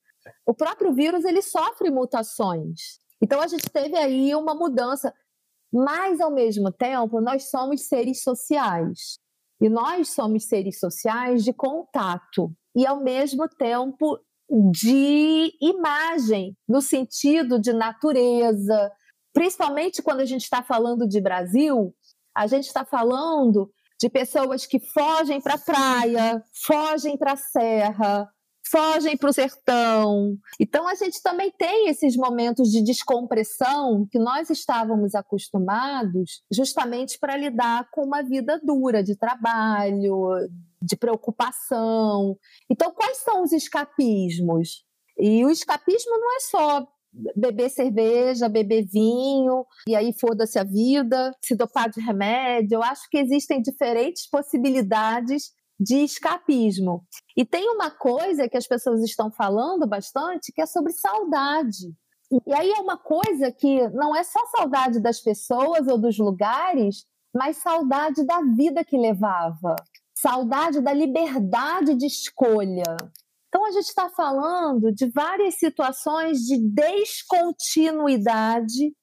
o 0.46 0.54
próprio 0.54 0.94
vírus 0.94 1.24
ele 1.24 1.42
sofre 1.42 1.92
mutações. 1.92 3.00
Então 3.22 3.40
a 3.40 3.48
gente 3.48 3.70
teve 3.70 3.96
aí 3.96 4.34
uma 4.34 4.56
mudança, 4.56 5.14
mas 5.72 6.20
ao 6.20 6.32
mesmo 6.32 6.72
tempo 6.72 7.22
nós 7.22 7.50
somos 7.50 7.88
seres 7.88 8.24
sociais. 8.24 9.20
E 9.62 9.70
nós 9.70 10.10
somos 10.10 10.46
seres 10.46 10.80
sociais 10.80 11.44
de 11.44 11.54
contato 11.54 12.52
e, 12.76 12.86
ao 12.86 13.02
mesmo 13.02 13.48
tempo, 13.48 14.20
de 14.72 15.52
imagem, 15.62 16.56
no 16.68 16.82
sentido 16.82 17.60
de 17.60 17.74
natureza. 17.74 18.92
Principalmente 19.34 20.02
quando 20.02 20.20
a 20.20 20.26
gente 20.26 20.44
está 20.44 20.62
falando 20.62 21.08
de 21.08 21.20
Brasil, 21.22 21.94
a 22.36 22.48
gente 22.48 22.66
está 22.66 22.86
falando 22.86 23.72
de 24.00 24.10
pessoas 24.10 24.66
que 24.66 24.80
fogem 24.80 25.42
para 25.42 25.56
a 25.56 25.58
praia, 25.58 26.44
fogem 26.66 27.18
para 27.18 27.34
a 27.34 27.38
serra, 27.38 28.30
fogem 28.70 29.16
para 29.16 29.30
o 29.30 29.34
sertão. 29.34 30.38
Então, 30.60 30.88
a 30.88 30.96
gente 30.96 31.22
também 31.22 31.52
tem 31.52 31.90
esses 31.90 32.16
momentos 32.16 32.70
de 32.70 32.84
descompressão 32.84 34.08
que 34.12 34.20
nós 34.20 34.50
estávamos 34.50 35.16
acostumados 35.16 36.42
justamente 36.52 37.20
para 37.20 37.38
lidar 37.38 37.90
com 37.92 38.02
uma 38.04 38.24
vida 38.24 38.60
dura 38.64 39.04
de 39.04 39.16
trabalho, 39.16 40.28
de 40.82 40.96
preocupação. 40.96 42.38
Então, 42.70 42.92
quais 42.92 43.18
são 43.18 43.44
os 43.44 43.52
escapismos? 43.52 44.84
E 45.18 45.46
o 45.46 45.50
escapismo 45.50 46.12
não 46.12 46.36
é 46.36 46.40
só 46.42 46.88
beber 47.36 47.70
cerveja, 47.70 48.50
beber 48.50 48.86
vinho, 48.86 49.66
e 49.88 49.96
aí 49.96 50.14
foda-se 50.20 50.60
a 50.60 50.64
vida, 50.64 51.32
se 51.42 51.56
dopar 51.56 51.90
de 51.90 52.02
remédio. 52.02 52.76
Eu 52.76 52.84
acho 52.84 53.10
que 53.10 53.18
existem 53.18 53.62
diferentes 53.62 54.30
possibilidades 54.30 55.54
de 55.80 56.04
escapismo. 56.04 57.04
E 57.36 57.46
tem 57.46 57.70
uma 57.70 57.92
coisa 57.92 58.48
que 58.48 58.58
as 58.58 58.68
pessoas 58.68 59.02
estão 59.02 59.32
falando 59.32 59.88
bastante, 59.88 60.52
que 60.54 60.62
é 60.62 60.66
sobre 60.66 60.94
saudade. 60.94 61.94
E 62.32 62.54
aí 62.54 62.72
é 62.72 62.80
uma 62.80 62.98
coisa 62.98 63.52
que 63.52 63.88
não 63.90 64.16
é 64.16 64.24
só 64.24 64.40
saudade 64.58 65.00
das 65.00 65.22
pessoas 65.22 65.88
ou 65.88 65.98
dos 65.98 66.18
lugares, 66.18 67.06
mas 67.34 67.58
saudade 67.58 68.26
da 68.26 68.42
vida 68.42 68.84
que 68.84 68.98
levava, 68.98 69.76
saudade 70.16 70.82
da 70.82 70.94
liberdade 70.94 71.96
de 71.96 72.06
escolha. 72.06 72.98
Então, 73.48 73.66
a 73.66 73.72
gente 73.72 73.86
está 73.86 74.10
falando 74.10 74.92
de 74.92 75.10
várias 75.12 75.56
situações 75.56 76.40
de 76.40 76.58
descontinuidade 76.58 78.94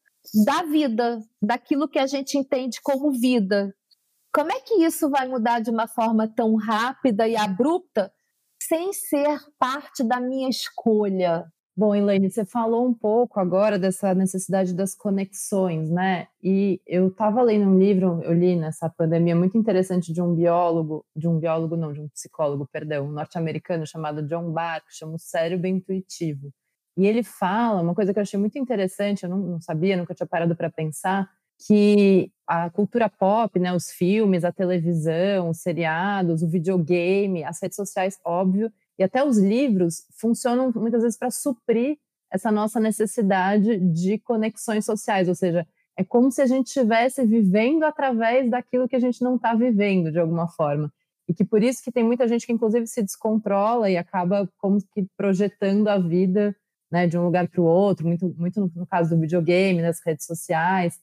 da 0.45 0.63
vida, 0.63 1.21
daquilo 1.41 1.89
que 1.89 1.99
a 1.99 2.07
gente 2.07 2.37
entende 2.37 2.79
como 2.83 3.13
vida. 3.13 3.75
Como 4.35 4.51
é 4.51 4.61
que 4.61 4.83
isso 4.83 5.11
vai 5.11 5.29
mudar 5.29 5.61
de 5.61 5.71
uma 5.71 5.87
forma 5.87 6.27
tão 6.27 6.57
rápida 6.57 7.29
e 7.29 7.37
abrupta 7.37 8.11
sem 8.63 8.91
ser 8.95 9.39
parte 9.59 10.03
da 10.03 10.19
minha 10.19 10.49
escolha? 10.49 11.45
Bom, 11.77 11.95
Elaine, 11.95 12.31
você 12.31 12.43
falou 12.43 12.87
um 12.87 12.95
pouco 12.95 13.39
agora 13.39 13.79
dessa 13.79 14.15
necessidade 14.15 14.75
das 14.75 14.95
conexões, 14.95 15.91
né? 15.91 16.29
E 16.43 16.81
eu 16.87 17.09
estava 17.09 17.43
lendo 17.43 17.69
um 17.69 17.79
livro, 17.79 18.23
eu 18.23 18.33
li 18.33 18.57
nessa 18.57 18.89
pandemia, 18.89 19.37
muito 19.37 19.59
interessante 19.59 20.13
de 20.15 20.23
um 20.23 20.35
biólogo, 20.35 21.05
de 21.15 21.29
um 21.29 21.39
biólogo 21.39 21.77
não, 21.77 21.93
de 21.93 22.01
um 22.01 22.09
psicólogo, 22.09 22.67
perdão, 22.73 23.11
norte-americano 23.11 23.87
chamado 23.87 24.23
John 24.23 24.51
Barr, 24.51 24.83
que 24.87 24.95
chama 24.95 25.17
o 25.17 25.19
cérebro 25.19 25.67
intuitivo. 25.67 26.51
E 26.97 27.07
ele 27.07 27.23
fala 27.23 27.83
uma 27.83 27.95
coisa 27.95 28.15
que 28.15 28.19
eu 28.19 28.23
achei 28.23 28.41
muito 28.41 28.59
interessante, 28.59 29.25
eu 29.25 29.31
não, 29.31 29.39
não 29.39 29.61
sabia, 29.61 29.97
nunca 29.97 30.15
tinha 30.15 30.27
parado 30.27 30.57
para 30.57 30.71
pensar, 30.71 31.29
que 31.67 32.31
a 32.47 32.71
cultura 32.71 33.09
pop, 33.09 33.59
né, 33.59 33.73
os 33.75 33.91
filmes, 33.91 34.45
a 34.45 34.53
televisão, 34.53 35.51
os 35.51 35.59
seriados, 35.59 36.43
o 36.43 36.49
videogame, 36.49 37.45
as 37.45 37.61
redes 37.63 37.77
sociais, 37.77 38.19
óbvio, 38.25 38.71
e 38.99 39.03
até 39.03 39.25
os 39.25 39.39
livros 39.39 40.05
funcionam 40.21 40.73
muitas 40.75 41.03
vezes 41.03 41.19
para 41.19 41.31
suprir 41.31 41.97
essa 42.31 42.51
nossa 42.51 42.81
necessidade 42.81 43.79
de 43.79 44.19
conexões 44.19 44.85
sociais, 44.85 45.29
ou 45.29 45.35
seja, 45.35 45.67
é 45.97 46.03
como 46.03 46.31
se 46.31 46.41
a 46.41 46.47
gente 46.47 46.69
estivesse 46.69 47.25
vivendo 47.25 47.85
através 47.85 48.51
daquilo 48.51 48.89
que 48.89 48.97
a 48.97 49.01
gente 49.01 49.23
não 49.23 49.37
está 49.37 49.55
vivendo 49.55 50.11
de 50.11 50.19
alguma 50.19 50.49
forma. 50.49 50.93
E 51.29 51.35
que 51.35 51.45
por 51.45 51.63
isso 51.63 51.83
que 51.83 51.93
tem 51.93 52.03
muita 52.03 52.27
gente 52.27 52.47
que 52.47 52.53
inclusive 52.53 52.87
se 52.87 53.03
descontrola 53.03 53.91
e 53.91 53.97
acaba 53.97 54.49
como 54.59 54.79
que 54.93 55.07
projetando 55.17 55.89
a 55.89 55.99
vida 55.99 56.57
né, 56.91 57.07
de 57.07 57.17
um 57.17 57.25
lugar 57.25 57.49
para 57.49 57.61
o 57.61 57.65
outro, 57.65 58.07
muito, 58.07 58.35
muito 58.37 58.61
no, 58.61 58.73
no 58.75 58.87
caso 58.87 59.15
do 59.15 59.21
videogame, 59.21 59.83
das 59.83 60.01
redes 60.05 60.27
sociais. 60.27 60.99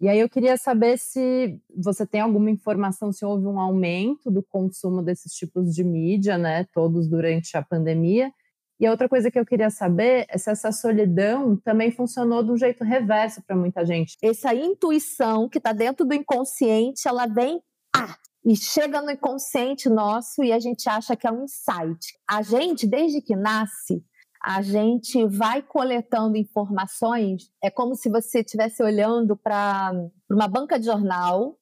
E 0.00 0.08
aí 0.08 0.18
eu 0.18 0.28
queria 0.30 0.56
saber 0.56 0.98
se 0.98 1.60
você 1.76 2.06
tem 2.06 2.22
alguma 2.22 2.50
informação 2.50 3.12
se 3.12 3.22
houve 3.22 3.46
um 3.46 3.60
aumento 3.60 4.30
do 4.30 4.42
consumo 4.42 5.02
desses 5.02 5.32
tipos 5.34 5.74
de 5.74 5.84
mídia, 5.84 6.38
né, 6.38 6.66
todos 6.72 7.06
durante 7.06 7.54
a 7.56 7.62
pandemia. 7.62 8.32
E 8.80 8.86
a 8.86 8.90
outra 8.90 9.10
coisa 9.10 9.30
que 9.30 9.38
eu 9.38 9.44
queria 9.44 9.68
saber 9.68 10.24
é 10.30 10.38
se 10.38 10.50
essa 10.50 10.72
solidão 10.72 11.54
também 11.54 11.90
funcionou 11.90 12.42
de 12.42 12.50
um 12.50 12.56
jeito 12.56 12.82
reverso 12.82 13.42
para 13.46 13.54
muita 13.54 13.84
gente. 13.84 14.16
Essa 14.22 14.54
intuição 14.54 15.50
que 15.50 15.58
está 15.58 15.74
dentro 15.74 16.06
do 16.06 16.14
inconsciente, 16.14 17.06
ela 17.06 17.26
vem 17.26 17.60
ah, 17.94 18.16
e 18.42 18.56
chega 18.56 19.02
no 19.02 19.10
inconsciente 19.10 19.90
nosso 19.90 20.42
e 20.42 20.50
a 20.50 20.58
gente 20.58 20.88
acha 20.88 21.14
que 21.14 21.26
é 21.26 21.30
um 21.30 21.44
insight. 21.44 22.18
A 22.26 22.40
gente, 22.40 22.86
desde 22.86 23.20
que 23.20 23.36
nasce, 23.36 24.02
a 24.42 24.62
gente 24.62 25.24
vai 25.26 25.62
coletando 25.62 26.36
informações, 26.36 27.50
é 27.62 27.70
como 27.70 27.94
se 27.94 28.08
você 28.08 28.40
estivesse 28.40 28.82
olhando 28.82 29.36
para 29.36 29.92
uma 30.30 30.48
banca 30.48 30.78
de 30.78 30.86
jornal, 30.86 31.58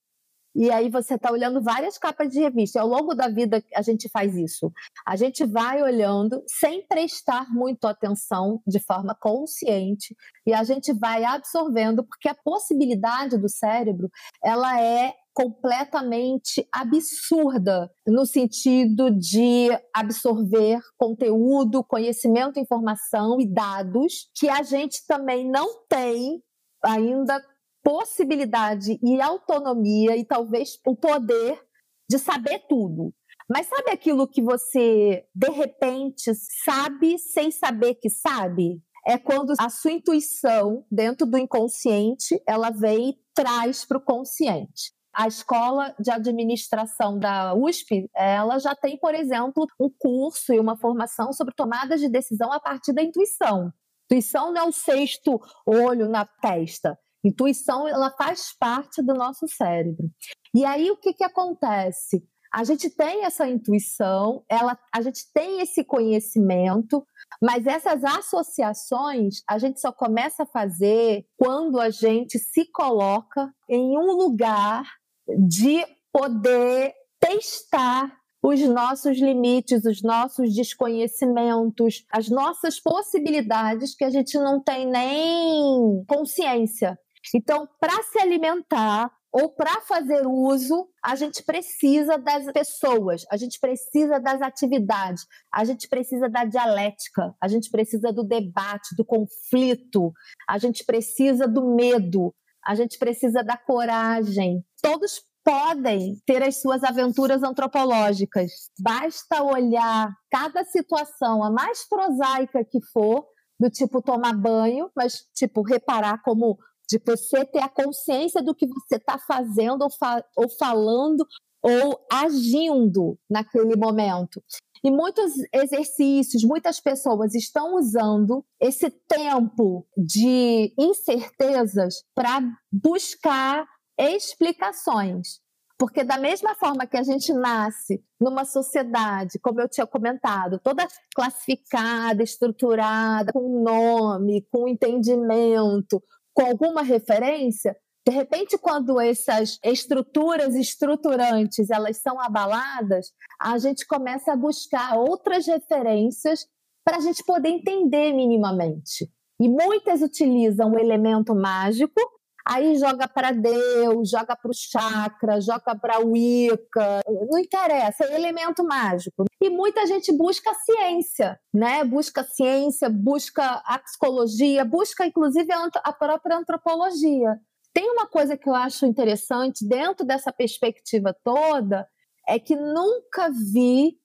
e 0.55 0.71
aí 0.71 0.91
você 0.91 1.14
está 1.14 1.31
olhando 1.31 1.62
várias 1.62 1.99
capas 1.99 2.31
de 2.31 2.41
revista. 2.41 2.81
Ao 2.81 2.88
longo 2.88 3.14
da 3.14 3.29
vida 3.29 3.62
a 3.75 3.83
gente 3.83 4.09
faz 4.09 4.35
isso. 4.35 4.73
A 5.07 5.14
gente 5.14 5.45
vai 5.45 5.81
olhando 5.81 6.43
sem 6.49 6.85
prestar 6.87 7.49
muito 7.49 7.87
atenção 7.87 8.61
de 8.67 8.81
forma 8.81 9.14
consciente 9.14 10.17
e 10.45 10.53
a 10.53 10.64
gente 10.64 10.93
vai 10.93 11.25
absorvendo 11.25 12.03
porque 12.03 12.29
a 12.29 12.35
possibilidade 12.35 13.38
do 13.38 13.49
cérebro 13.49 14.11
ela 14.43 14.81
é 14.81 15.14
completamente 15.38 16.66
absurda 16.72 17.88
no 18.05 18.27
sentido 18.27 19.09
de 19.09 19.68
absorver 19.94 20.81
conteúdo, 20.96 21.85
conhecimento, 21.85 22.59
informação 22.59 23.40
e 23.40 23.46
dados 23.46 24.29
que 24.35 24.48
a 24.48 24.64
gente 24.64 25.07
também 25.07 25.48
não 25.48 25.85
tem 25.88 26.42
ainda 26.85 27.40
possibilidade 27.85 28.98
e 29.01 29.20
autonomia 29.20 30.16
e 30.16 30.24
talvez 30.24 30.77
o 30.85 30.96
poder 30.96 31.62
de 32.11 32.18
saber 32.18 32.64
tudo. 32.68 33.14
Mas 33.48 33.68
sabe 33.68 33.92
aquilo 33.92 34.27
que 34.27 34.42
você 34.42 35.24
de 35.33 35.51
repente 35.51 36.33
sabe 36.64 37.16
sem 37.16 37.53
saber 37.53 37.94
que 37.94 38.11
sabe? 38.11 38.83
É 39.07 39.16
quando 39.16 39.55
a 39.57 39.70
sua 39.70 39.92
intuição 39.92 40.85
dentro 40.90 41.24
do 41.24 41.38
inconsciente 41.38 42.42
ela 42.44 42.70
vem 42.70 43.11
e 43.11 43.18
traz 43.33 43.85
para 43.85 43.98
o 43.98 44.05
consciente 44.05 44.98
a 45.14 45.27
escola 45.27 45.94
de 45.99 46.11
administração 46.11 47.18
da 47.18 47.55
USP, 47.55 48.09
ela 48.14 48.59
já 48.59 48.75
tem, 48.75 48.99
por 48.99 49.14
exemplo, 49.14 49.66
um 49.81 49.90
curso 49.99 50.53
e 50.53 50.61
uma 50.61 50.77
formação 50.77 51.33
sobre 51.33 51.55
tomadas 51.55 52.01
de 52.01 52.09
decisão 52.09 52.53
a 52.53 52.61
partir 52.61 52.92
da 52.92 53.03
intuição. 53.03 53.73
Intuição 54.05 54.53
não 54.53 54.62
é 54.62 54.64
o 54.64 54.73
sexto 54.73 55.40
olho 55.66 56.09
na 56.09 56.25
testa. 56.25 56.99
Intuição, 57.25 57.87
ela 57.88 58.11
faz 58.11 58.57
parte 58.59 59.03
do 59.03 59.12
nosso 59.12 59.47
cérebro. 59.49 60.09
E 60.55 60.64
aí 60.64 60.90
o 60.90 60.97
que, 60.97 61.12
que 61.12 61.25
acontece? 61.25 62.25
A 62.53 62.64
gente 62.64 62.88
tem 62.88 63.25
essa 63.25 63.47
intuição, 63.47 64.42
ela, 64.49 64.79
a 64.94 65.03
gente 65.03 65.31
tem 65.35 65.61
esse 65.61 65.85
conhecimento, 65.85 67.07
mas 67.42 67.66
essas 67.66 68.03
associações 68.03 69.42
a 69.47 69.59
gente 69.59 69.81
só 69.81 69.92
começa 69.92 70.44
a 70.44 70.47
fazer 70.47 71.27
quando 71.37 71.79
a 71.79 71.90
gente 71.90 72.38
se 72.38 72.64
coloca 72.73 73.53
em 73.68 73.99
um 73.99 74.12
lugar 74.12 74.98
de 75.37 75.85
poder 76.12 76.95
testar 77.21 78.17
os 78.43 78.61
nossos 78.61 79.19
limites, 79.19 79.85
os 79.85 80.03
nossos 80.03 80.55
desconhecimentos, 80.55 82.05
as 82.11 82.29
nossas 82.29 82.81
possibilidades 82.81 83.95
que 83.95 84.05
a 84.05 84.11
gente 84.11 84.38
não 84.38 84.62
tem 84.62 84.87
nem 84.87 86.05
consciência. 86.07 86.99
Então, 87.35 87.69
para 87.81 88.03
se 88.05 88.19
alimentar 88.19 89.11
ou 89.31 89.51
para 89.51 89.81
fazer 89.83 90.27
uso, 90.27 90.88
a 91.05 91.14
gente 91.14 91.43
precisa 91.43 92.17
das 92.17 92.51
pessoas, 92.53 93.27
a 93.31 93.37
gente 93.37 93.61
precisa 93.61 94.19
das 94.19 94.41
atividades, 94.41 95.27
a 95.53 95.64
gente 95.64 95.87
precisa 95.88 96.29
da 96.29 96.45
dialética, 96.45 97.35
a 97.41 97.49
gente 97.49 97.71
precisa 97.71 98.12
do 98.12 98.25
debate, 98.25 98.97
do 98.97 99.05
conflito, 99.05 100.12
a 100.49 100.57
gente 100.59 100.85
precisa 100.85 101.47
do 101.47 101.75
medo, 101.75 102.35
a 102.64 102.75
gente 102.75 102.99
precisa 102.99 103.43
da 103.43 103.57
coragem. 103.57 104.64
Todos 104.83 105.23
podem 105.45 106.21
ter 106.27 106.43
as 106.43 106.61
suas 106.61 106.85
aventuras 106.85 107.43
antropológicas. 107.43 108.53
Basta 108.79 109.43
olhar 109.43 110.14
cada 110.31 110.64
situação, 110.64 111.43
a 111.43 111.51
mais 111.51 111.88
prosaica 111.88 112.64
que 112.64 112.81
for, 112.93 113.27
do 113.59 113.71
tipo 113.71 114.03
tomar 114.03 114.35
banho, 114.35 114.91
mas 114.95 115.27
tipo 115.35 115.62
reparar 115.62 116.23
como 116.23 116.59
de 116.88 117.01
você 117.05 117.45
ter 117.45 117.61
a 117.61 117.69
consciência 117.69 118.43
do 118.43 118.55
que 118.55 118.67
você 118.67 118.97
está 118.97 119.19
fazendo 119.19 119.83
ou, 119.83 119.91
fa 119.91 120.25
ou 120.37 120.49
falando 120.49 121.27
ou 121.62 121.99
agindo 122.11 123.19
naquele 123.29 123.77
momento. 123.77 124.43
E 124.85 124.91
muitos 124.91 125.33
exercícios, 125.53 126.45
muitas 126.45 126.79
pessoas 126.79 127.35
estão 127.35 127.75
usando 127.75 128.45
esse 128.61 128.88
tempo 128.91 129.87
de 129.97 130.73
incertezas 130.79 132.05
para 132.14 132.41
buscar 132.71 133.67
explicações. 133.99 135.41
Porque, 135.79 136.03
da 136.03 136.19
mesma 136.19 136.57
forma 136.57 136.87
que 136.87 136.97
a 136.97 137.05
gente 137.05 137.33
nasce 137.33 138.03
numa 138.21 138.45
sociedade, 138.45 139.39
como 139.39 139.61
eu 139.61 139.69
tinha 139.69 139.87
comentado, 139.87 140.59
toda 140.59 140.87
classificada, 141.15 142.23
estruturada, 142.23 143.33
com 143.33 143.63
nome, 143.63 144.45
com 144.51 144.67
entendimento, 144.67 146.03
com 146.35 146.47
alguma 146.47 146.83
referência, 146.83 147.77
de 148.09 148.15
repente, 148.15 148.57
quando 148.57 148.99
essas 148.99 149.59
estruturas 149.63 150.55
estruturantes 150.55 151.69
elas 151.71 151.99
são 151.99 152.19
abaladas, 152.19 153.13
a 153.39 153.59
gente 153.59 153.87
começa 153.87 154.33
a 154.33 154.37
buscar 154.37 154.97
outras 154.97 155.47
referências 155.47 156.47
para 156.83 156.97
a 156.97 157.01
gente 157.01 157.23
poder 157.23 157.51
entender 157.51 158.15
minimamente. 158.15 159.13
E 159.39 159.47
muitas 159.47 160.01
utilizam 160.01 160.73
o 160.73 160.79
elemento 160.79 161.35
mágico, 161.35 162.01
aí 162.49 162.77
joga 162.77 163.07
para 163.07 163.31
Deus, 163.33 164.09
joga 164.09 164.35
para 164.35 164.51
o 164.51 164.55
chakra, 164.55 165.41
joga 165.41 165.77
para 165.79 165.99
Wicca, 165.99 167.03
não 167.31 167.39
interessa, 167.39 168.05
é 168.05 168.15
elemento 168.15 168.65
mágico. 168.65 169.25
E 169.41 169.51
muita 169.51 169.87
gente 169.87 170.11
busca 170.11 170.51
a 170.51 170.55
ciência, 170.55 171.39
né? 171.53 171.85
Busca 171.85 172.23
a 172.23 172.25
ciência, 172.25 172.89
busca 172.89 173.63
a 173.67 173.79
psicologia, 173.79 174.65
busca 174.65 175.05
inclusive 175.05 175.53
a 175.85 175.93
própria 175.93 176.39
antropologia. 176.39 177.39
Tem 177.75 177.91
uma 177.91 178.07
coisa 178.07 178.37
que 178.37 178.49
eu 178.49 178.55
acho 178.55 178.87
interessante 178.87 179.67
dentro 179.67 180.07
dessa 180.07 180.33
perspectiva 180.33 181.15
toda, 181.23 181.87
é 182.27 182.39
que 182.39 182.57
nunca 182.57 183.31
vi 183.53 183.97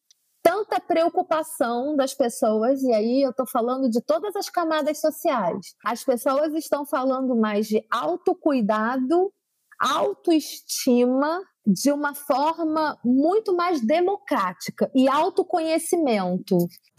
tanta 0.64 0.80
preocupação 0.80 1.96
das 1.96 2.14
pessoas, 2.14 2.82
e 2.84 2.94
aí 2.94 3.22
eu 3.24 3.32
estou 3.32 3.48
falando 3.48 3.90
de 3.90 4.02
todas 4.02 4.36
as 4.36 4.50
camadas 4.50 5.00
sociais. 5.00 5.76
As 5.86 6.04
pessoas 6.04 6.54
estão 6.54 6.86
falando 6.86 7.36
mais 7.36 7.68
de 7.68 7.86
autocuidado, 7.92 9.32
autoestima 9.80 11.42
de 11.66 11.92
uma 11.92 12.14
forma 12.14 12.98
muito 13.04 13.56
mais 13.56 13.82
democrática 13.82 14.92
e 14.94 15.08
autoconhecimento. 15.08 16.58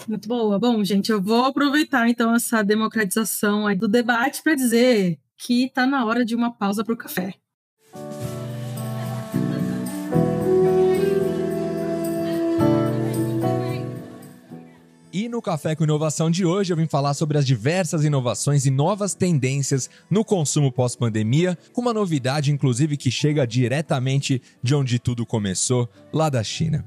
Muito 0.08 0.26
boa. 0.26 0.58
Bom, 0.58 0.82
gente, 0.82 1.12
eu 1.12 1.22
vou 1.22 1.44
aproveitar 1.44 2.08
então 2.08 2.34
essa 2.34 2.62
democratização 2.62 3.74
do 3.76 3.88
debate 3.88 4.42
para 4.42 4.54
dizer 4.54 5.18
que 5.36 5.66
está 5.66 5.86
na 5.86 6.04
hora 6.06 6.24
de 6.24 6.34
uma 6.34 6.52
pausa 6.52 6.82
para 6.82 6.94
o 6.94 6.98
café. 6.98 7.34
E 15.24 15.28
no 15.28 15.40
Café 15.40 15.74
com 15.74 15.84
Inovação 15.84 16.30
de 16.30 16.44
hoje 16.44 16.70
eu 16.70 16.76
vim 16.76 16.86
falar 16.86 17.14
sobre 17.14 17.38
as 17.38 17.46
diversas 17.46 18.04
inovações 18.04 18.66
e 18.66 18.70
novas 18.70 19.14
tendências 19.14 19.88
no 20.10 20.22
consumo 20.22 20.70
pós-pandemia, 20.70 21.56
com 21.72 21.80
uma 21.80 21.94
novidade 21.94 22.52
inclusive 22.52 22.98
que 22.98 23.10
chega 23.10 23.46
diretamente 23.46 24.42
de 24.62 24.74
onde 24.74 24.98
tudo 24.98 25.24
começou, 25.24 25.88
lá 26.12 26.28
da 26.28 26.44
China. 26.44 26.86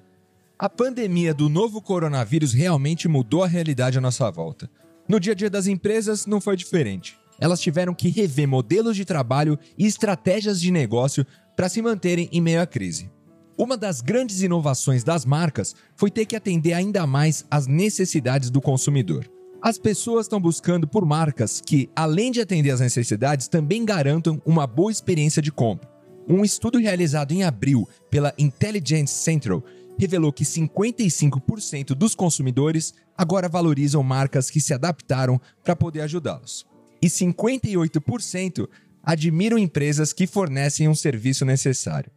A 0.55 0.69
pandemia 0.69 1.33
do 1.33 1.49
novo 1.49 1.81
coronavírus 1.81 2.53
realmente 2.53 3.07
mudou 3.07 3.43
a 3.43 3.47
realidade 3.47 3.97
à 3.97 4.01
nossa 4.01 4.29
volta. 4.29 4.69
No 5.09 5.19
dia 5.19 5.33
a 5.33 5.35
dia 5.35 5.49
das 5.49 5.65
empresas 5.65 6.27
não 6.27 6.39
foi 6.39 6.55
diferente. 6.55 7.17
Elas 7.39 7.59
tiveram 7.59 7.91
que 7.91 8.07
rever 8.07 8.47
modelos 8.47 8.95
de 8.95 9.03
trabalho 9.03 9.57
e 9.75 9.87
estratégias 9.87 10.61
de 10.61 10.69
negócio 10.69 11.25
para 11.55 11.69
se 11.69 11.81
manterem 11.81 12.29
em 12.31 12.39
meio 12.39 12.61
à 12.61 12.67
crise. 12.67 13.09
Uma 13.57 13.75
das 13.75 14.01
grandes 14.01 14.43
inovações 14.43 15.03
das 15.03 15.25
marcas 15.25 15.73
foi 15.95 16.11
ter 16.11 16.27
que 16.27 16.35
atender 16.35 16.73
ainda 16.73 17.07
mais 17.07 17.43
às 17.49 17.65
necessidades 17.65 18.51
do 18.51 18.61
consumidor. 18.61 19.27
As 19.59 19.79
pessoas 19.79 20.27
estão 20.27 20.39
buscando 20.39 20.87
por 20.87 21.03
marcas 21.03 21.59
que, 21.59 21.89
além 21.95 22.31
de 22.31 22.39
atender 22.39 22.69
às 22.69 22.81
necessidades, 22.81 23.47
também 23.47 23.83
garantam 23.83 24.39
uma 24.45 24.67
boa 24.67 24.91
experiência 24.91 25.41
de 25.41 25.51
compra. 25.51 25.89
Um 26.29 26.45
estudo 26.45 26.77
realizado 26.77 27.31
em 27.31 27.43
abril 27.43 27.89
pela 28.11 28.31
Intelligence 28.37 29.15
Central 29.15 29.63
revelou 29.97 30.31
que 30.31 30.43
55% 30.43 31.95
dos 31.95 32.13
consumidores 32.13 32.93
agora 33.17 33.49
valorizam 33.49 34.03
marcas 34.03 34.51
que 34.51 34.61
se 34.61 34.71
adaptaram 34.71 35.41
para 35.63 35.75
poder 35.75 36.01
ajudá-los. 36.01 36.63
E 37.01 37.07
58% 37.07 38.69
admiram 39.01 39.57
empresas 39.57 40.13
que 40.13 40.27
fornecem 40.27 40.87
um 40.87 40.93
serviço 40.93 41.43
necessário. 41.43 42.11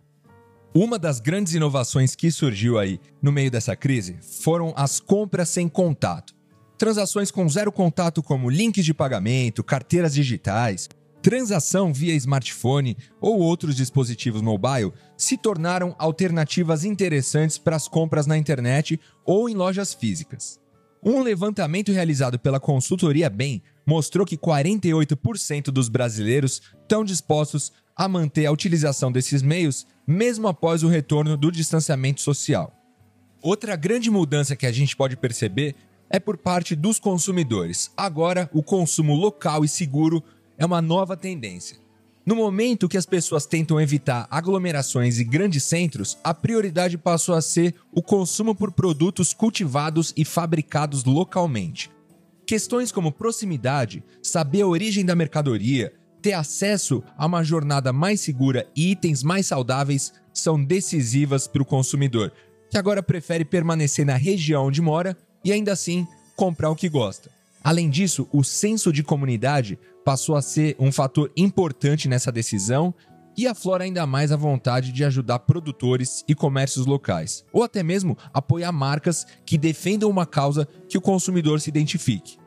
Uma 0.72 1.00
das 1.00 1.18
grandes 1.18 1.52
inovações 1.52 2.14
que 2.14 2.30
surgiu 2.30 2.78
aí 2.78 3.00
no 3.20 3.32
meio 3.32 3.50
dessa 3.50 3.74
crise 3.74 4.18
foram 4.40 4.72
as 4.76 5.00
compras 5.00 5.48
sem 5.48 5.68
contato. 5.68 6.32
Transações 6.78 7.32
com 7.32 7.48
zero 7.48 7.72
contato, 7.72 8.22
como 8.22 8.48
links 8.48 8.84
de 8.84 8.94
pagamento, 8.94 9.64
carteiras 9.64 10.14
digitais, 10.14 10.88
transação 11.20 11.92
via 11.92 12.14
smartphone 12.14 12.96
ou 13.20 13.40
outros 13.40 13.74
dispositivos 13.74 14.42
mobile 14.42 14.92
se 15.16 15.36
tornaram 15.36 15.92
alternativas 15.98 16.84
interessantes 16.84 17.58
para 17.58 17.74
as 17.74 17.88
compras 17.88 18.28
na 18.28 18.38
internet 18.38 18.98
ou 19.26 19.48
em 19.48 19.56
lojas 19.56 19.92
físicas. 19.92 20.60
Um 21.02 21.20
levantamento 21.20 21.90
realizado 21.90 22.38
pela 22.38 22.60
consultoria 22.60 23.28
Bem 23.28 23.60
mostrou 23.84 24.24
que 24.24 24.36
48% 24.36 25.64
dos 25.64 25.88
brasileiros 25.88 26.62
estão 26.80 27.04
dispostos 27.04 27.72
a 28.00 28.08
manter 28.08 28.46
a 28.46 28.50
utilização 28.50 29.12
desses 29.12 29.42
meios 29.42 29.86
mesmo 30.06 30.48
após 30.48 30.82
o 30.82 30.88
retorno 30.88 31.36
do 31.36 31.52
distanciamento 31.52 32.22
social. 32.22 32.72
Outra 33.42 33.76
grande 33.76 34.10
mudança 34.10 34.56
que 34.56 34.64
a 34.64 34.72
gente 34.72 34.96
pode 34.96 35.18
perceber 35.18 35.74
é 36.08 36.18
por 36.18 36.38
parte 36.38 36.74
dos 36.74 36.98
consumidores. 36.98 37.90
Agora, 37.94 38.48
o 38.54 38.62
consumo 38.62 39.14
local 39.14 39.66
e 39.66 39.68
seguro 39.68 40.24
é 40.56 40.64
uma 40.64 40.80
nova 40.80 41.14
tendência. 41.14 41.76
No 42.24 42.34
momento 42.34 42.88
que 42.88 42.96
as 42.96 43.04
pessoas 43.04 43.44
tentam 43.44 43.78
evitar 43.78 44.26
aglomerações 44.30 45.18
e 45.18 45.24
grandes 45.24 45.64
centros, 45.64 46.16
a 46.24 46.32
prioridade 46.32 46.96
passou 46.96 47.34
a 47.34 47.42
ser 47.42 47.74
o 47.92 48.02
consumo 48.02 48.54
por 48.54 48.72
produtos 48.72 49.34
cultivados 49.34 50.14
e 50.16 50.24
fabricados 50.24 51.04
localmente. 51.04 51.90
Questões 52.46 52.90
como 52.90 53.12
proximidade, 53.12 54.02
saber 54.22 54.62
a 54.62 54.66
origem 54.66 55.04
da 55.04 55.14
mercadoria, 55.14 55.92
ter 56.20 56.34
acesso 56.34 57.02
a 57.16 57.26
uma 57.26 57.42
jornada 57.42 57.92
mais 57.92 58.20
segura 58.20 58.68
e 58.76 58.92
itens 58.92 59.22
mais 59.22 59.46
saudáveis 59.46 60.12
são 60.32 60.62
decisivas 60.62 61.48
para 61.48 61.62
o 61.62 61.66
consumidor, 61.66 62.32
que 62.70 62.78
agora 62.78 63.02
prefere 63.02 63.44
permanecer 63.44 64.06
na 64.06 64.16
região 64.16 64.66
onde 64.66 64.80
mora 64.80 65.16
e 65.44 65.50
ainda 65.50 65.72
assim 65.72 66.06
comprar 66.36 66.70
o 66.70 66.76
que 66.76 66.88
gosta. 66.88 67.30
Além 67.62 67.90
disso, 67.90 68.28
o 68.32 68.42
senso 68.42 68.92
de 68.92 69.02
comunidade 69.02 69.78
passou 70.04 70.36
a 70.36 70.42
ser 70.42 70.76
um 70.78 70.90
fator 70.90 71.30
importante 71.36 72.08
nessa 72.08 72.32
decisão 72.32 72.94
e 73.36 73.46
aflora 73.46 73.84
ainda 73.84 74.06
mais 74.06 74.32
a 74.32 74.36
vontade 74.36 74.92
de 74.92 75.04
ajudar 75.04 75.40
produtores 75.40 76.24
e 76.26 76.34
comércios 76.34 76.86
locais, 76.86 77.44
ou 77.52 77.62
até 77.62 77.82
mesmo 77.82 78.16
apoiar 78.32 78.72
marcas 78.72 79.26
que 79.44 79.58
defendam 79.58 80.10
uma 80.10 80.26
causa 80.26 80.66
que 80.88 80.98
o 80.98 81.00
consumidor 81.00 81.60
se 81.60 81.70
identifique. 81.70 82.39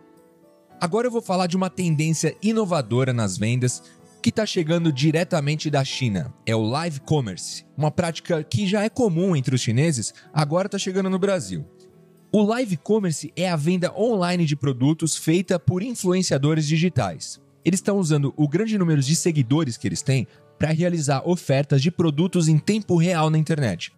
Agora 0.83 1.07
eu 1.07 1.11
vou 1.11 1.21
falar 1.21 1.47
de 1.47 1.55
uma 1.55 1.69
tendência 1.69 2.35
inovadora 2.43 3.13
nas 3.13 3.37
vendas 3.37 3.81
que 4.21 4.27
está 4.27 4.45
chegando 4.45 4.91
diretamente 4.91 5.69
da 5.69 5.81
China. 5.81 6.33
É 6.45 6.53
o 6.53 6.61
live 6.61 6.99
commerce, 6.99 7.65
uma 7.77 7.89
prática 7.89 8.43
que 8.43 8.67
já 8.67 8.83
é 8.83 8.89
comum 8.89 9.33
entre 9.33 9.55
os 9.55 9.61
chineses, 9.61 10.13
agora 10.33 10.65
está 10.65 10.77
chegando 10.77 11.09
no 11.09 11.17
Brasil. 11.17 11.65
O 12.33 12.43
live 12.43 12.75
commerce 12.75 13.31
é 13.33 13.49
a 13.49 13.55
venda 13.55 13.97
online 13.97 14.45
de 14.45 14.57
produtos 14.57 15.15
feita 15.15 15.57
por 15.57 15.81
influenciadores 15.81 16.67
digitais. 16.67 17.39
Eles 17.63 17.77
estão 17.77 17.97
usando 17.97 18.33
o 18.35 18.45
grande 18.45 18.77
número 18.77 19.01
de 19.01 19.15
seguidores 19.15 19.77
que 19.77 19.87
eles 19.87 20.01
têm 20.01 20.27
para 20.59 20.73
realizar 20.73 21.25
ofertas 21.25 21.81
de 21.81 21.91
produtos 21.91 22.49
em 22.49 22.59
tempo 22.59 22.97
real 22.97 23.29
na 23.29 23.37
internet. 23.37 23.93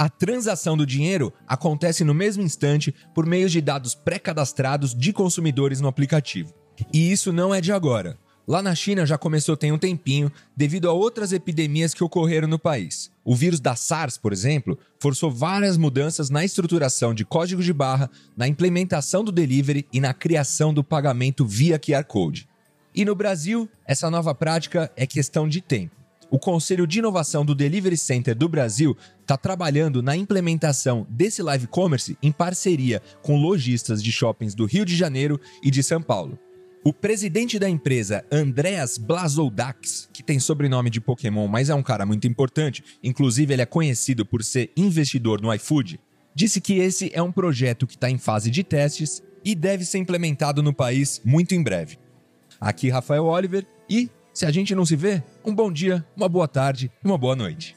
A 0.00 0.08
transação 0.08 0.78
do 0.78 0.86
dinheiro 0.86 1.30
acontece 1.46 2.04
no 2.04 2.14
mesmo 2.14 2.42
instante 2.42 2.94
por 3.14 3.26
meio 3.26 3.50
de 3.50 3.60
dados 3.60 3.94
pré-cadastrados 3.94 4.94
de 4.94 5.12
consumidores 5.12 5.78
no 5.78 5.88
aplicativo. 5.88 6.54
E 6.90 7.12
isso 7.12 7.30
não 7.34 7.54
é 7.54 7.60
de 7.60 7.70
agora. 7.70 8.18
Lá 8.48 8.62
na 8.62 8.74
China 8.74 9.04
já 9.04 9.18
começou 9.18 9.58
tem 9.58 9.72
um 9.72 9.78
tempinho, 9.78 10.32
devido 10.56 10.88
a 10.88 10.92
outras 10.94 11.34
epidemias 11.34 11.92
que 11.92 12.02
ocorreram 12.02 12.48
no 12.48 12.58
país. 12.58 13.10
O 13.22 13.36
vírus 13.36 13.60
da 13.60 13.76
SARS, 13.76 14.16
por 14.16 14.32
exemplo, 14.32 14.78
forçou 14.98 15.30
várias 15.30 15.76
mudanças 15.76 16.30
na 16.30 16.42
estruturação 16.46 17.12
de 17.12 17.26
código 17.26 17.62
de 17.62 17.74
barra, 17.74 18.10
na 18.34 18.48
implementação 18.48 19.22
do 19.22 19.30
delivery 19.30 19.86
e 19.92 20.00
na 20.00 20.14
criação 20.14 20.72
do 20.72 20.82
pagamento 20.82 21.44
via 21.44 21.78
QR 21.78 22.04
Code. 22.04 22.48
E 22.94 23.04
no 23.04 23.14
Brasil, 23.14 23.68
essa 23.84 24.10
nova 24.10 24.34
prática 24.34 24.90
é 24.96 25.06
questão 25.06 25.46
de 25.46 25.60
tempo 25.60 25.99
o 26.30 26.38
Conselho 26.38 26.86
de 26.86 27.00
Inovação 27.00 27.44
do 27.44 27.54
Delivery 27.54 27.96
Center 27.96 28.34
do 28.34 28.48
Brasil 28.48 28.96
está 29.20 29.36
trabalhando 29.36 30.02
na 30.02 30.16
implementação 30.16 31.06
desse 31.10 31.42
live 31.42 31.66
commerce 31.66 32.16
em 32.22 32.30
parceria 32.30 33.02
com 33.22 33.40
lojistas 33.40 34.02
de 34.02 34.12
shoppings 34.12 34.54
do 34.54 34.64
Rio 34.64 34.84
de 34.84 34.96
Janeiro 34.96 35.40
e 35.62 35.70
de 35.70 35.82
São 35.82 36.00
Paulo. 36.00 36.38
O 36.82 36.94
presidente 36.94 37.58
da 37.58 37.68
empresa, 37.68 38.24
Andreas 38.32 38.96
Blazoudax, 38.96 40.08
que 40.12 40.22
tem 40.22 40.38
sobrenome 40.38 40.88
de 40.88 41.00
Pokémon, 41.00 41.46
mas 41.46 41.68
é 41.68 41.74
um 41.74 41.82
cara 41.82 42.06
muito 42.06 42.26
importante, 42.26 42.82
inclusive 43.02 43.52
ele 43.52 43.60
é 43.60 43.66
conhecido 43.66 44.24
por 44.24 44.42
ser 44.42 44.70
investidor 44.74 45.42
no 45.42 45.52
iFood, 45.52 46.00
disse 46.34 46.58
que 46.60 46.78
esse 46.78 47.10
é 47.12 47.20
um 47.20 47.32
projeto 47.32 47.86
que 47.86 47.96
está 47.96 48.08
em 48.08 48.16
fase 48.16 48.50
de 48.50 48.64
testes 48.64 49.22
e 49.44 49.54
deve 49.54 49.84
ser 49.84 49.98
implementado 49.98 50.62
no 50.62 50.72
país 50.72 51.20
muito 51.22 51.54
em 51.54 51.62
breve. 51.62 51.98
Aqui 52.58 52.88
Rafael 52.88 53.24
Oliver 53.24 53.66
e 53.88 54.08
se 54.40 54.46
a 54.46 54.50
gente 54.50 54.74
não 54.74 54.86
se 54.86 54.96
vê, 54.96 55.22
um 55.44 55.54
bom 55.54 55.70
dia, 55.70 56.02
uma 56.16 56.26
boa 56.26 56.48
tarde 56.48 56.90
e 57.04 57.06
uma 57.06 57.18
boa 57.18 57.36
noite. 57.36 57.76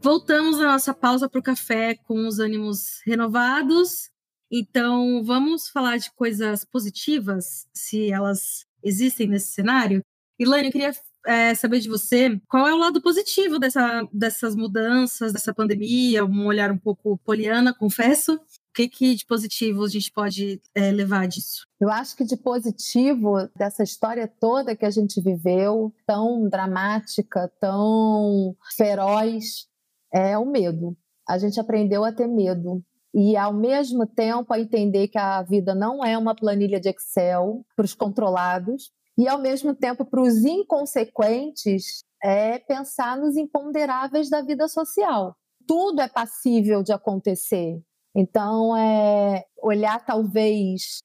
Voltamos 0.00 0.58
à 0.58 0.68
nossa 0.68 0.94
pausa 0.94 1.28
para 1.28 1.38
o 1.38 1.42
café 1.42 1.96
com 1.96 2.26
os 2.26 2.38
ânimos 2.38 3.02
renovados. 3.04 4.08
Então, 4.50 5.22
vamos 5.22 5.68
falar 5.68 5.98
de 5.98 6.10
coisas 6.14 6.64
positivas, 6.64 7.68
se 7.74 8.10
elas 8.10 8.64
existem 8.82 9.28
nesse 9.28 9.52
cenário. 9.52 10.02
Ilane, 10.38 10.68
eu 10.68 10.72
queria 10.72 10.94
é, 11.26 11.54
saber 11.54 11.80
de 11.80 11.88
você 11.88 12.40
qual 12.48 12.66
é 12.66 12.72
o 12.72 12.78
lado 12.78 13.02
positivo 13.02 13.58
dessa, 13.58 14.06
dessas 14.12 14.54
mudanças, 14.54 15.32
dessa 15.32 15.52
pandemia, 15.52 16.24
um 16.24 16.46
olhar 16.46 16.70
um 16.70 16.78
pouco 16.78 17.18
poliana, 17.18 17.74
confesso. 17.74 18.34
O 18.34 18.40
que, 18.74 18.88
que 18.88 19.14
de 19.14 19.26
positivo 19.26 19.84
a 19.84 19.88
gente 19.88 20.12
pode 20.12 20.60
é, 20.74 20.92
levar 20.92 21.26
disso? 21.26 21.66
Eu 21.80 21.90
acho 21.90 22.16
que 22.16 22.24
de 22.24 22.36
positivo 22.36 23.48
dessa 23.56 23.82
história 23.82 24.28
toda 24.28 24.76
que 24.76 24.84
a 24.84 24.90
gente 24.90 25.20
viveu, 25.20 25.92
tão 26.06 26.48
dramática, 26.48 27.50
tão 27.58 28.54
feroz, 28.76 29.66
é 30.12 30.36
o 30.38 30.44
medo. 30.44 30.96
A 31.28 31.38
gente 31.38 31.58
aprendeu 31.58 32.04
a 32.04 32.12
ter 32.12 32.26
medo 32.26 32.82
e 33.14 33.34
ao 33.34 33.52
mesmo 33.52 34.06
tempo 34.06 34.52
a 34.52 34.60
entender 34.60 35.08
que 35.08 35.16
a 35.16 35.42
vida 35.42 35.74
não 35.74 36.04
é 36.04 36.18
uma 36.18 36.34
planilha 36.34 36.78
de 36.78 36.90
Excel 36.90 37.64
para 37.74 37.86
os 37.86 37.94
controlados, 37.94 38.92
e, 39.18 39.26
ao 39.28 39.38
mesmo 39.38 39.74
tempo, 39.74 40.04
para 40.04 40.20
os 40.20 40.44
inconsequentes, 40.44 42.02
é 42.22 42.58
pensar 42.58 43.16
nos 43.16 43.36
imponderáveis 43.36 44.28
da 44.28 44.42
vida 44.42 44.68
social. 44.68 45.34
Tudo 45.66 46.00
é 46.00 46.08
passível 46.08 46.82
de 46.82 46.92
acontecer. 46.92 47.80
Então, 48.14 48.76
é 48.76 49.44
olhar 49.62 50.04
talvez 50.04 50.98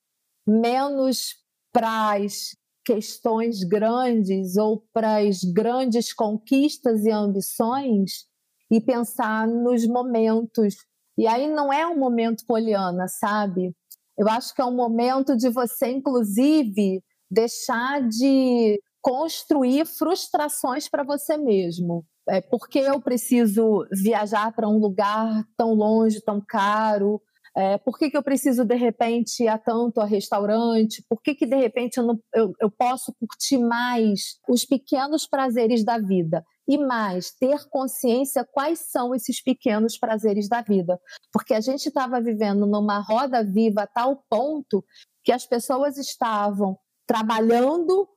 menos 0.46 1.36
para 1.72 2.16
as 2.16 2.56
questões 2.84 3.64
grandes 3.64 4.58
ou 4.58 4.84
para 4.94 5.18
as 5.18 5.44
grandes 5.44 6.14
conquistas 6.14 7.06
e 7.06 7.12
ambições 7.12 8.26
e 8.70 8.82
pensar 8.82 9.48
nos 9.48 9.86
momentos. 9.88 10.76
E 11.18 11.28
aí 11.28 11.48
não 11.48 11.72
é 11.72 11.86
um 11.86 11.98
momento 11.98 12.46
poliana, 12.46 13.08
sabe? 13.08 13.76
Eu 14.18 14.28
acho 14.28 14.54
que 14.54 14.62
é 14.62 14.66
um 14.66 14.76
momento 14.76 15.36
de 15.36 15.50
você, 15.50 15.90
inclusive, 15.92 17.04
deixar 17.32 18.06
de 18.08 18.78
construir 19.02 19.86
frustrações 19.86 20.90
para 20.90 21.04
você 21.04 21.38
mesmo. 21.38 22.06
É, 22.30 22.40
porque 22.40 22.78
eu 22.78 23.02
preciso 23.02 23.86
viajar 23.92 24.54
para 24.54 24.70
um 24.70 24.78
lugar 24.78 25.44
tão 25.58 25.74
longe, 25.74 26.22
tão 26.22 26.40
caro? 26.46 27.20
É, 27.58 27.78
por 27.80 27.98
que, 27.98 28.10
que 28.10 28.16
eu 28.16 28.24
preciso, 28.24 28.64
de 28.64 28.76
repente, 28.76 29.44
ir 29.44 29.48
a 29.48 29.58
tanto 29.58 30.00
a 30.00 30.06
restaurante? 30.06 31.04
Por 31.10 31.22
que, 31.22 31.34
que 31.34 31.46
de 31.46 31.56
repente, 31.56 31.98
eu, 31.98 32.06
não, 32.06 32.20
eu, 32.34 32.54
eu 32.62 32.72
posso 32.72 33.14
curtir 33.20 33.58
mais 33.58 34.38
os 34.48 34.64
pequenos 34.64 35.28
prazeres 35.28 35.84
da 35.84 35.98
vida? 35.98 36.46
E 36.68 36.78
mais, 36.78 37.32
ter 37.32 37.68
consciência 37.70 38.48
quais 38.50 38.92
são 38.92 39.14
esses 39.16 39.42
pequenos 39.44 39.98
prazeres 39.98 40.48
da 40.48 40.62
vida. 40.62 40.98
Porque 41.34 41.54
a 41.54 41.60
gente 41.60 41.88
estava 41.88 42.22
vivendo 42.22 42.66
numa 42.68 43.00
roda 43.00 43.44
viva 43.44 43.82
a 43.82 43.88
tal 43.88 44.24
ponto 44.30 44.86
que 45.24 45.32
as 45.32 45.46
pessoas 45.46 45.98
estavam 45.98 46.78
trabalhando 47.12 48.08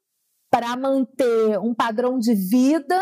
para 0.48 0.76
manter 0.76 1.58
um 1.58 1.74
padrão 1.74 2.16
de 2.16 2.32
vida 2.32 2.96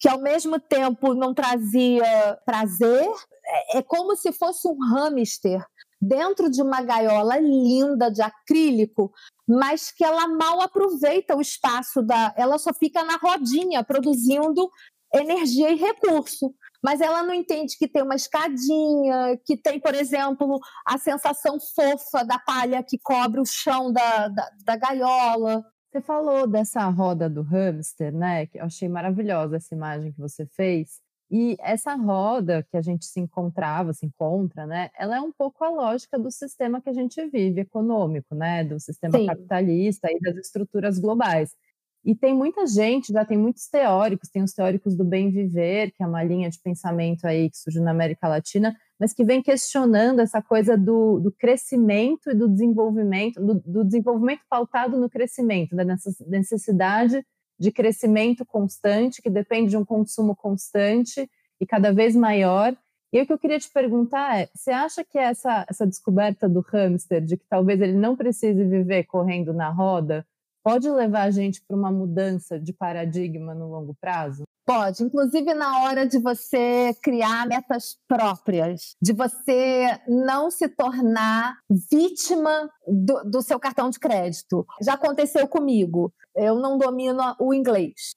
que 0.00 0.08
ao 0.08 0.18
mesmo 0.18 0.58
tempo 0.58 1.12
não 1.12 1.34
trazia 1.34 2.38
prazer. 2.46 3.06
É, 3.44 3.78
é 3.78 3.82
como 3.82 4.16
se 4.16 4.32
fosse 4.32 4.66
um 4.66 4.78
hamster 4.90 5.62
dentro 6.00 6.50
de 6.50 6.62
uma 6.62 6.80
gaiola 6.80 7.38
linda 7.38 8.10
de 8.10 8.22
acrílico, 8.22 9.12
mas 9.46 9.90
que 9.90 10.02
ela 10.02 10.26
mal 10.28 10.62
aproveita 10.62 11.36
o 11.36 11.42
espaço 11.42 12.02
da. 12.02 12.32
Ela 12.38 12.56
só 12.56 12.72
fica 12.72 13.04
na 13.04 13.16
rodinha 13.18 13.84
produzindo 13.84 14.70
energia 15.12 15.70
e 15.70 15.76
recurso. 15.76 16.54
Mas 16.84 17.00
ela 17.00 17.22
não 17.22 17.32
entende 17.32 17.78
que 17.78 17.88
tem 17.88 18.02
uma 18.02 18.14
escadinha, 18.14 19.40
que 19.42 19.56
tem, 19.56 19.80
por 19.80 19.94
exemplo, 19.94 20.60
a 20.86 20.98
sensação 20.98 21.58
fofa 21.58 22.22
da 22.26 22.38
palha 22.38 22.82
que 22.82 22.98
cobre 22.98 23.40
o 23.40 23.46
chão 23.46 23.90
da, 23.90 24.28
da, 24.28 24.50
da 24.66 24.76
gaiola. 24.76 25.64
Você 25.90 26.02
falou 26.02 26.46
dessa 26.46 26.86
roda 26.90 27.30
do 27.30 27.40
hamster, 27.40 28.12
né? 28.12 28.44
Que 28.44 28.58
eu 28.58 28.64
achei 28.64 28.86
maravilhosa 28.86 29.56
essa 29.56 29.74
imagem 29.74 30.12
que 30.12 30.20
você 30.20 30.44
fez. 30.44 31.00
E 31.30 31.56
essa 31.58 31.94
roda 31.94 32.62
que 32.70 32.76
a 32.76 32.82
gente 32.82 33.06
se 33.06 33.18
encontrava, 33.18 33.94
se 33.94 34.04
encontra, 34.04 34.66
né? 34.66 34.90
Ela 34.98 35.16
é 35.16 35.20
um 35.22 35.32
pouco 35.32 35.64
a 35.64 35.70
lógica 35.70 36.18
do 36.18 36.30
sistema 36.30 36.82
que 36.82 36.90
a 36.90 36.92
gente 36.92 37.24
vive, 37.28 37.62
econômico, 37.62 38.34
né? 38.34 38.62
Do 38.62 38.78
sistema 38.78 39.16
Sim. 39.16 39.26
capitalista 39.26 40.12
e 40.12 40.20
das 40.20 40.36
estruturas 40.36 40.98
globais. 40.98 41.56
E 42.04 42.14
tem 42.14 42.34
muita 42.34 42.66
gente, 42.66 43.12
já 43.12 43.24
tem 43.24 43.38
muitos 43.38 43.66
teóricos, 43.66 44.28
tem 44.28 44.42
os 44.42 44.52
teóricos 44.52 44.94
do 44.94 45.04
bem 45.04 45.30
viver, 45.30 45.90
que 45.92 46.02
é 46.02 46.06
uma 46.06 46.22
linha 46.22 46.50
de 46.50 46.60
pensamento 46.60 47.26
aí 47.26 47.48
que 47.48 47.56
surgiu 47.56 47.82
na 47.82 47.92
América 47.92 48.28
Latina, 48.28 48.76
mas 49.00 49.14
que 49.14 49.24
vem 49.24 49.42
questionando 49.42 50.20
essa 50.20 50.42
coisa 50.42 50.76
do, 50.76 51.18
do 51.18 51.32
crescimento 51.32 52.30
e 52.30 52.34
do 52.34 52.46
desenvolvimento, 52.46 53.40
do, 53.40 53.54
do 53.54 53.84
desenvolvimento 53.84 54.42
pautado 54.50 54.98
no 54.98 55.08
crescimento, 55.08 55.74
né? 55.74 55.82
nessa 55.82 56.10
necessidade 56.26 57.24
de 57.58 57.72
crescimento 57.72 58.44
constante, 58.44 59.22
que 59.22 59.30
depende 59.30 59.70
de 59.70 59.76
um 59.76 59.84
consumo 59.84 60.36
constante 60.36 61.28
e 61.58 61.66
cada 61.66 61.90
vez 61.90 62.14
maior. 62.14 62.76
E 63.12 63.22
o 63.22 63.26
que 63.26 63.32
eu 63.32 63.38
queria 63.38 63.58
te 63.58 63.70
perguntar 63.72 64.40
é: 64.40 64.48
você 64.54 64.70
acha 64.70 65.04
que 65.04 65.16
essa, 65.16 65.64
essa 65.68 65.86
descoberta 65.86 66.48
do 66.48 66.60
hamster, 66.60 67.24
de 67.24 67.36
que 67.36 67.46
talvez 67.48 67.80
ele 67.80 67.96
não 67.96 68.16
precise 68.16 68.62
viver 68.64 69.04
correndo 69.04 69.54
na 69.54 69.70
roda, 69.70 70.26
pode 70.64 70.90
levar 70.90 71.24
a 71.24 71.30
gente 71.30 71.62
para 71.62 71.76
uma 71.76 71.92
mudança 71.92 72.58
de 72.58 72.72
paradigma 72.72 73.54
no 73.54 73.70
longo 73.70 73.94
prazo? 74.00 74.44
Pode, 74.64 75.04
inclusive 75.04 75.52
na 75.52 75.82
hora 75.82 76.06
de 76.06 76.18
você 76.18 76.96
criar 77.02 77.46
metas 77.46 77.98
próprias, 78.08 78.96
de 79.00 79.12
você 79.12 80.00
não 80.08 80.50
se 80.50 80.66
tornar 80.70 81.58
vítima 81.68 82.70
do, 82.88 83.24
do 83.24 83.42
seu 83.42 83.60
cartão 83.60 83.90
de 83.90 83.98
crédito. 83.98 84.66
Já 84.80 84.94
aconteceu 84.94 85.46
comigo, 85.46 86.10
eu 86.34 86.58
não 86.58 86.78
domino 86.78 87.36
o 87.38 87.52
inglês. 87.52 88.14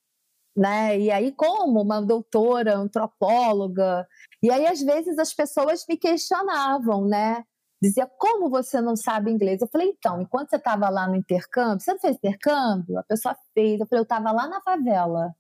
Né? 0.56 1.00
E 1.00 1.12
aí, 1.12 1.32
como 1.34 1.82
uma 1.82 2.02
doutora, 2.02 2.78
antropóloga, 2.78 4.08
e 4.42 4.50
aí 4.50 4.66
às 4.66 4.82
vezes 4.82 5.20
as 5.20 5.34
pessoas 5.34 5.86
me 5.88 5.98
questionavam, 5.98 7.06
né? 7.06 7.44
Dizia, 7.82 8.10
como 8.18 8.50
você 8.50 8.82
não 8.82 8.96
sabe 8.96 9.32
inglês? 9.32 9.62
Eu 9.62 9.68
falei, 9.68 9.90
então, 9.90 10.20
enquanto 10.22 10.50
você 10.50 10.56
estava 10.56 10.90
lá 10.90 11.08
no 11.08 11.16
intercâmbio, 11.16 11.80
você 11.80 11.94
não 11.94 12.00
fez 12.00 12.16
intercâmbio? 12.16 12.98
A 12.98 13.04
pessoa 13.04 13.36
fez. 13.54 13.80
Eu 13.80 13.86
falei, 13.86 14.02
eu 14.02 14.04
estava 14.04 14.32
lá 14.32 14.48
na 14.48 14.62
favela. 14.62 15.36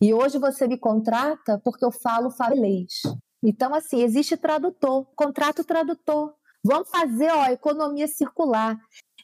E 0.00 0.14
hoje 0.14 0.38
você 0.38 0.68
me 0.68 0.78
contrata 0.78 1.60
porque 1.64 1.84
eu 1.84 1.90
falo 1.90 2.30
falês. 2.30 3.02
Então, 3.42 3.74
assim, 3.74 4.02
existe 4.02 4.36
tradutor, 4.36 5.06
contrato 5.16 5.64
tradutor. 5.64 6.34
Vamos 6.64 6.90
fazer 6.90 7.30
ó, 7.32 7.46
economia 7.46 8.06
circular. 8.06 8.78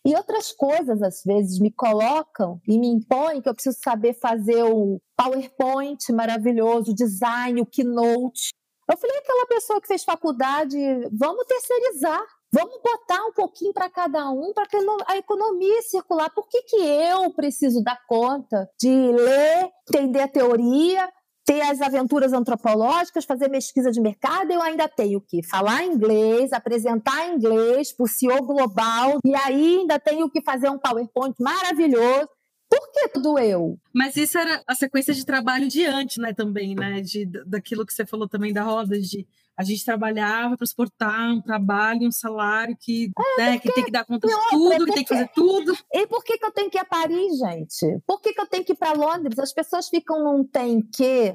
E 0.05 0.15
outras 0.15 0.53
coisas, 0.53 1.03
às 1.03 1.23
vezes, 1.25 1.59
me 1.59 1.71
colocam 1.71 2.61
e 2.67 2.79
me 2.79 2.89
impõem 2.89 3.41
que 3.41 3.49
eu 3.49 3.55
preciso 3.55 3.79
saber 3.83 4.15
fazer 4.15 4.63
o 4.63 5.01
PowerPoint 5.17 6.13
maravilhoso, 6.13 6.93
o 6.93 6.95
design, 6.95 7.61
o 7.61 7.67
keynote. 7.67 8.51
Eu 8.89 8.97
falei, 8.97 9.19
aquela 9.19 9.47
pessoa 9.47 9.81
que 9.81 9.89
fez 9.89 10.05
faculdade, 10.05 10.77
vamos 11.13 11.45
terceirizar. 11.47 12.25
Vamos 12.57 12.81
botar 12.83 13.23
um 13.27 13.33
pouquinho 13.33 13.75
para 13.75 13.91
cada 13.91 14.31
um 14.31 14.55
para 14.55 14.67
a 15.09 15.17
economia 15.19 15.83
circular. 15.83 16.31
Por 16.31 16.49
que, 16.49 16.63
que 16.63 16.77
eu 16.77 17.31
preciso 17.35 17.85
dar 17.85 18.01
conta 18.07 18.67
de 18.81 18.89
ler, 18.89 19.71
entender 19.87 20.23
a 20.23 20.29
teoria, 20.29 21.07
ter 21.45 21.61
as 21.61 21.83
aventuras 21.83 22.33
antropológicas, 22.33 23.27
fazer 23.27 23.51
pesquisa 23.51 23.91
de 23.91 24.01
mercado, 24.01 24.51
eu 24.51 24.63
ainda 24.63 24.89
tenho 24.89 25.21
que 25.21 25.43
falar 25.47 25.85
inglês, 25.85 26.51
apresentar 26.51 27.29
inglês 27.29 27.93
para 27.93 28.05
o 28.05 28.09
CEO 28.09 28.43
global, 28.43 29.19
e 29.23 29.35
aí 29.35 29.81
ainda 29.81 29.99
tenho 29.99 30.31
que 30.31 30.41
fazer 30.41 30.71
um 30.71 30.79
PowerPoint 30.79 31.37
maravilhoso. 31.39 32.31
Por 32.69 32.93
que 32.93 33.09
tudo 33.09 33.39
eu? 33.39 33.79
Mas 33.93 34.17
isso 34.17 34.39
era 34.39 34.63
a 34.67 34.75
sequência 34.75 35.15
de 35.15 35.25
trabalho 35.25 35.69
de 35.69 35.85
antes, 35.85 36.17
né, 36.19 36.33
também, 36.33 36.75
né, 36.75 37.01
de, 37.01 37.27
daquilo 37.47 37.87
que 37.87 37.93
você 37.93 38.05
falou 38.05 38.29
também 38.29 38.53
da 38.53 38.63
roda, 38.63 38.99
de 38.99 39.27
a 39.59 39.65
gente 39.65 39.85
trabalhava 39.85 40.55
para 40.55 40.65
exportar 40.65 41.33
um 41.33 41.41
trabalho, 41.41 42.07
um 42.07 42.13
salário 42.13 42.77
que, 42.79 43.11
é, 43.39 43.41
né, 43.41 43.59
que 43.59 43.73
tem 43.73 43.85
que 43.85 43.91
dar 43.91 44.05
conta 44.05 44.29
de 44.29 44.35
tudo, 44.51 44.85
que 44.85 44.93
tem 44.93 45.03
que 45.03 45.09
fazer 45.09 45.31
tudo. 45.35 45.75
E 45.95 46.07
por 46.07 46.23
que, 46.23 46.37
que 46.37 46.45
eu 46.45 46.53
tenho 46.53 46.71
que 46.71 46.77
ir 46.77 46.81
a 46.81 46.85
Paris, 46.85 47.39
gente? 47.39 47.99
Por 48.07 48.21
que, 48.21 48.35
que 48.35 48.41
eu 48.41 48.47
tenho 48.47 48.65
que 48.65 48.73
ir 48.73 48.77
para 48.77 48.93
Londres? 48.93 49.39
As 49.39 49.55
pessoas 49.55 49.89
ficam 49.89 50.23
num 50.23 50.45
tem 50.45 50.83
que, 50.83 51.35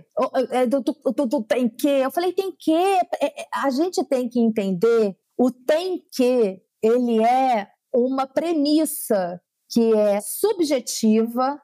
é, 0.51 0.67
do, 0.67 0.81
do, 0.81 0.93
do, 0.93 1.25
do 1.25 1.43
tem 1.43 1.67
que. 1.67 1.87
Eu 1.87 2.11
falei, 2.11 2.31
tem 2.31 2.51
que. 2.51 2.71
É, 2.71 3.01
a 3.55 3.71
gente 3.71 4.03
tem 4.05 4.29
que 4.29 4.39
entender 4.39 5.17
o 5.35 5.49
tem 5.49 6.03
que, 6.11 6.61
ele 6.83 7.23
é 7.23 7.67
uma 7.91 8.27
premissa 8.27 9.41
que 9.71 9.93
é 9.95 10.19
subjetiva, 10.19 11.61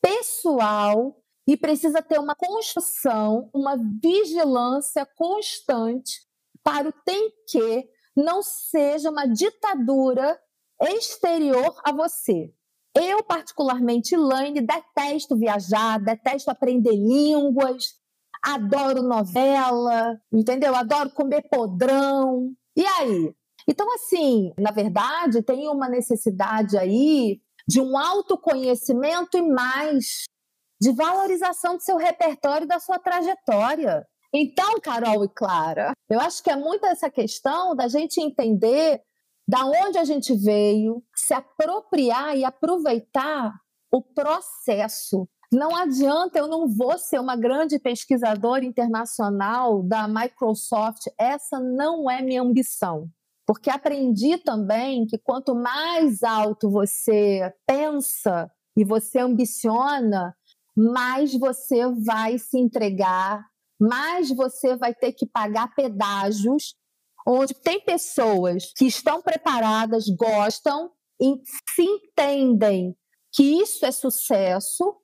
pessoal 0.00 1.16
e 1.46 1.56
precisa 1.56 2.00
ter 2.00 2.18
uma 2.18 2.34
construção, 2.34 3.50
uma 3.52 3.76
vigilância 4.02 5.06
constante 5.16 6.22
para 6.62 6.88
o 6.88 6.92
tem 7.04 7.32
que 7.48 7.88
não 8.16 8.42
seja 8.42 9.10
uma 9.10 9.26
ditadura 9.26 10.38
exterior 10.80 11.74
a 11.84 11.92
você. 11.92 12.52
Eu, 12.94 13.22
particularmente, 13.22 14.16
Laine, 14.16 14.60
detesto 14.60 15.36
viajar, 15.36 15.98
detesto 16.00 16.50
aprender 16.50 16.96
línguas, 16.96 17.94
adoro 18.42 19.02
novela, 19.02 20.20
entendeu? 20.32 20.74
Adoro 20.74 21.10
comer 21.10 21.42
podrão. 21.48 22.52
E 22.76 22.84
aí? 22.84 23.34
Então, 23.68 23.92
assim, 23.94 24.52
na 24.58 24.70
verdade, 24.70 25.42
tem 25.42 25.68
uma 25.68 25.88
necessidade 25.88 26.76
aí 26.76 27.40
de 27.66 27.80
um 27.80 27.96
autoconhecimento 27.96 29.36
e 29.36 29.42
mais 29.42 30.24
de 30.80 30.92
valorização 30.92 31.76
do 31.76 31.82
seu 31.82 31.96
repertório 31.96 32.64
e 32.64 32.68
da 32.68 32.80
sua 32.80 32.98
trajetória. 32.98 34.06
Então, 34.32 34.80
Carol 34.80 35.24
e 35.24 35.28
Clara, 35.28 35.92
eu 36.08 36.20
acho 36.20 36.42
que 36.42 36.50
é 36.50 36.56
muito 36.56 36.86
essa 36.86 37.10
questão 37.10 37.74
da 37.74 37.88
gente 37.88 38.20
entender 38.20 39.02
da 39.46 39.66
onde 39.66 39.98
a 39.98 40.04
gente 40.04 40.32
veio, 40.32 41.02
se 41.16 41.34
apropriar 41.34 42.36
e 42.36 42.44
aproveitar 42.44 43.52
o 43.90 44.00
processo. 44.00 45.28
Não 45.52 45.74
adianta, 45.74 46.38
eu 46.38 46.46
não 46.46 46.68
vou 46.68 46.96
ser 46.96 47.18
uma 47.18 47.34
grande 47.34 47.76
pesquisadora 47.80 48.64
internacional 48.64 49.82
da 49.82 50.06
Microsoft, 50.06 51.08
essa 51.18 51.58
não 51.58 52.08
é 52.08 52.22
minha 52.22 52.42
ambição. 52.42 53.10
Porque 53.50 53.68
aprendi 53.68 54.38
também 54.38 55.04
que 55.06 55.18
quanto 55.18 55.56
mais 55.56 56.22
alto 56.22 56.70
você 56.70 57.52
pensa 57.66 58.48
e 58.76 58.84
você 58.84 59.18
ambiciona, 59.18 60.36
mais 60.76 61.34
você 61.34 61.84
vai 62.04 62.38
se 62.38 62.56
entregar, 62.56 63.44
mais 63.76 64.30
você 64.30 64.76
vai 64.76 64.94
ter 64.94 65.14
que 65.14 65.26
pagar 65.26 65.74
pedágios 65.74 66.76
onde 67.26 67.52
tem 67.52 67.80
pessoas 67.80 68.72
que 68.76 68.84
estão 68.84 69.20
preparadas, 69.20 70.04
gostam, 70.10 70.92
e 71.20 71.34
se 71.74 71.82
entendem 71.82 72.94
que 73.32 73.42
isso 73.42 73.84
é 73.84 73.90
sucesso, 73.90 74.96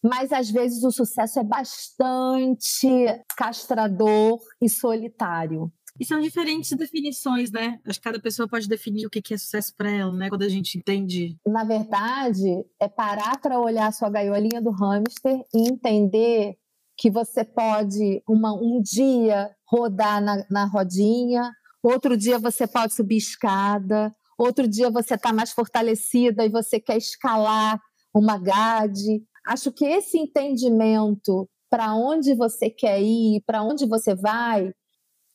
mas 0.00 0.30
às 0.30 0.48
vezes 0.48 0.84
o 0.84 0.92
sucesso 0.92 1.40
é 1.40 1.44
bastante 1.44 2.88
castrador 3.36 4.38
e 4.62 4.68
solitário. 4.68 5.72
E 6.00 6.04
são 6.06 6.18
diferentes 6.18 6.72
definições, 6.72 7.50
né? 7.50 7.78
Acho 7.86 7.98
que 7.98 8.04
cada 8.04 8.18
pessoa 8.18 8.48
pode 8.48 8.66
definir 8.66 9.04
o 9.04 9.10
que 9.10 9.34
é 9.34 9.36
sucesso 9.36 9.74
para 9.76 9.90
ela, 9.90 10.10
né? 10.10 10.30
Quando 10.30 10.44
a 10.44 10.48
gente 10.48 10.78
entende. 10.78 11.36
Na 11.46 11.62
verdade, 11.62 12.64
é 12.80 12.88
parar 12.88 13.38
para 13.38 13.60
olhar 13.60 13.88
a 13.88 13.92
sua 13.92 14.08
gaiolinha 14.08 14.62
do 14.62 14.70
hamster 14.70 15.44
e 15.54 15.68
entender 15.70 16.56
que 16.96 17.10
você 17.10 17.44
pode 17.44 18.22
uma, 18.26 18.54
um 18.54 18.80
dia 18.80 19.54
rodar 19.66 20.22
na, 20.22 20.42
na 20.50 20.64
rodinha, 20.64 21.52
outro 21.82 22.16
dia 22.16 22.38
você 22.38 22.66
pode 22.66 22.94
subir 22.94 23.18
escada, 23.18 24.14
outro 24.38 24.66
dia 24.66 24.90
você 24.90 25.16
está 25.16 25.34
mais 25.34 25.52
fortalecida 25.52 26.46
e 26.46 26.48
você 26.48 26.80
quer 26.80 26.96
escalar 26.96 27.78
uma 28.14 28.38
grade. 28.38 29.22
Acho 29.46 29.70
que 29.70 29.84
esse 29.84 30.18
entendimento 30.18 31.46
para 31.70 31.94
onde 31.94 32.34
você 32.34 32.68
quer 32.70 33.00
ir, 33.00 33.42
para 33.46 33.62
onde 33.62 33.86
você 33.86 34.14
vai, 34.14 34.72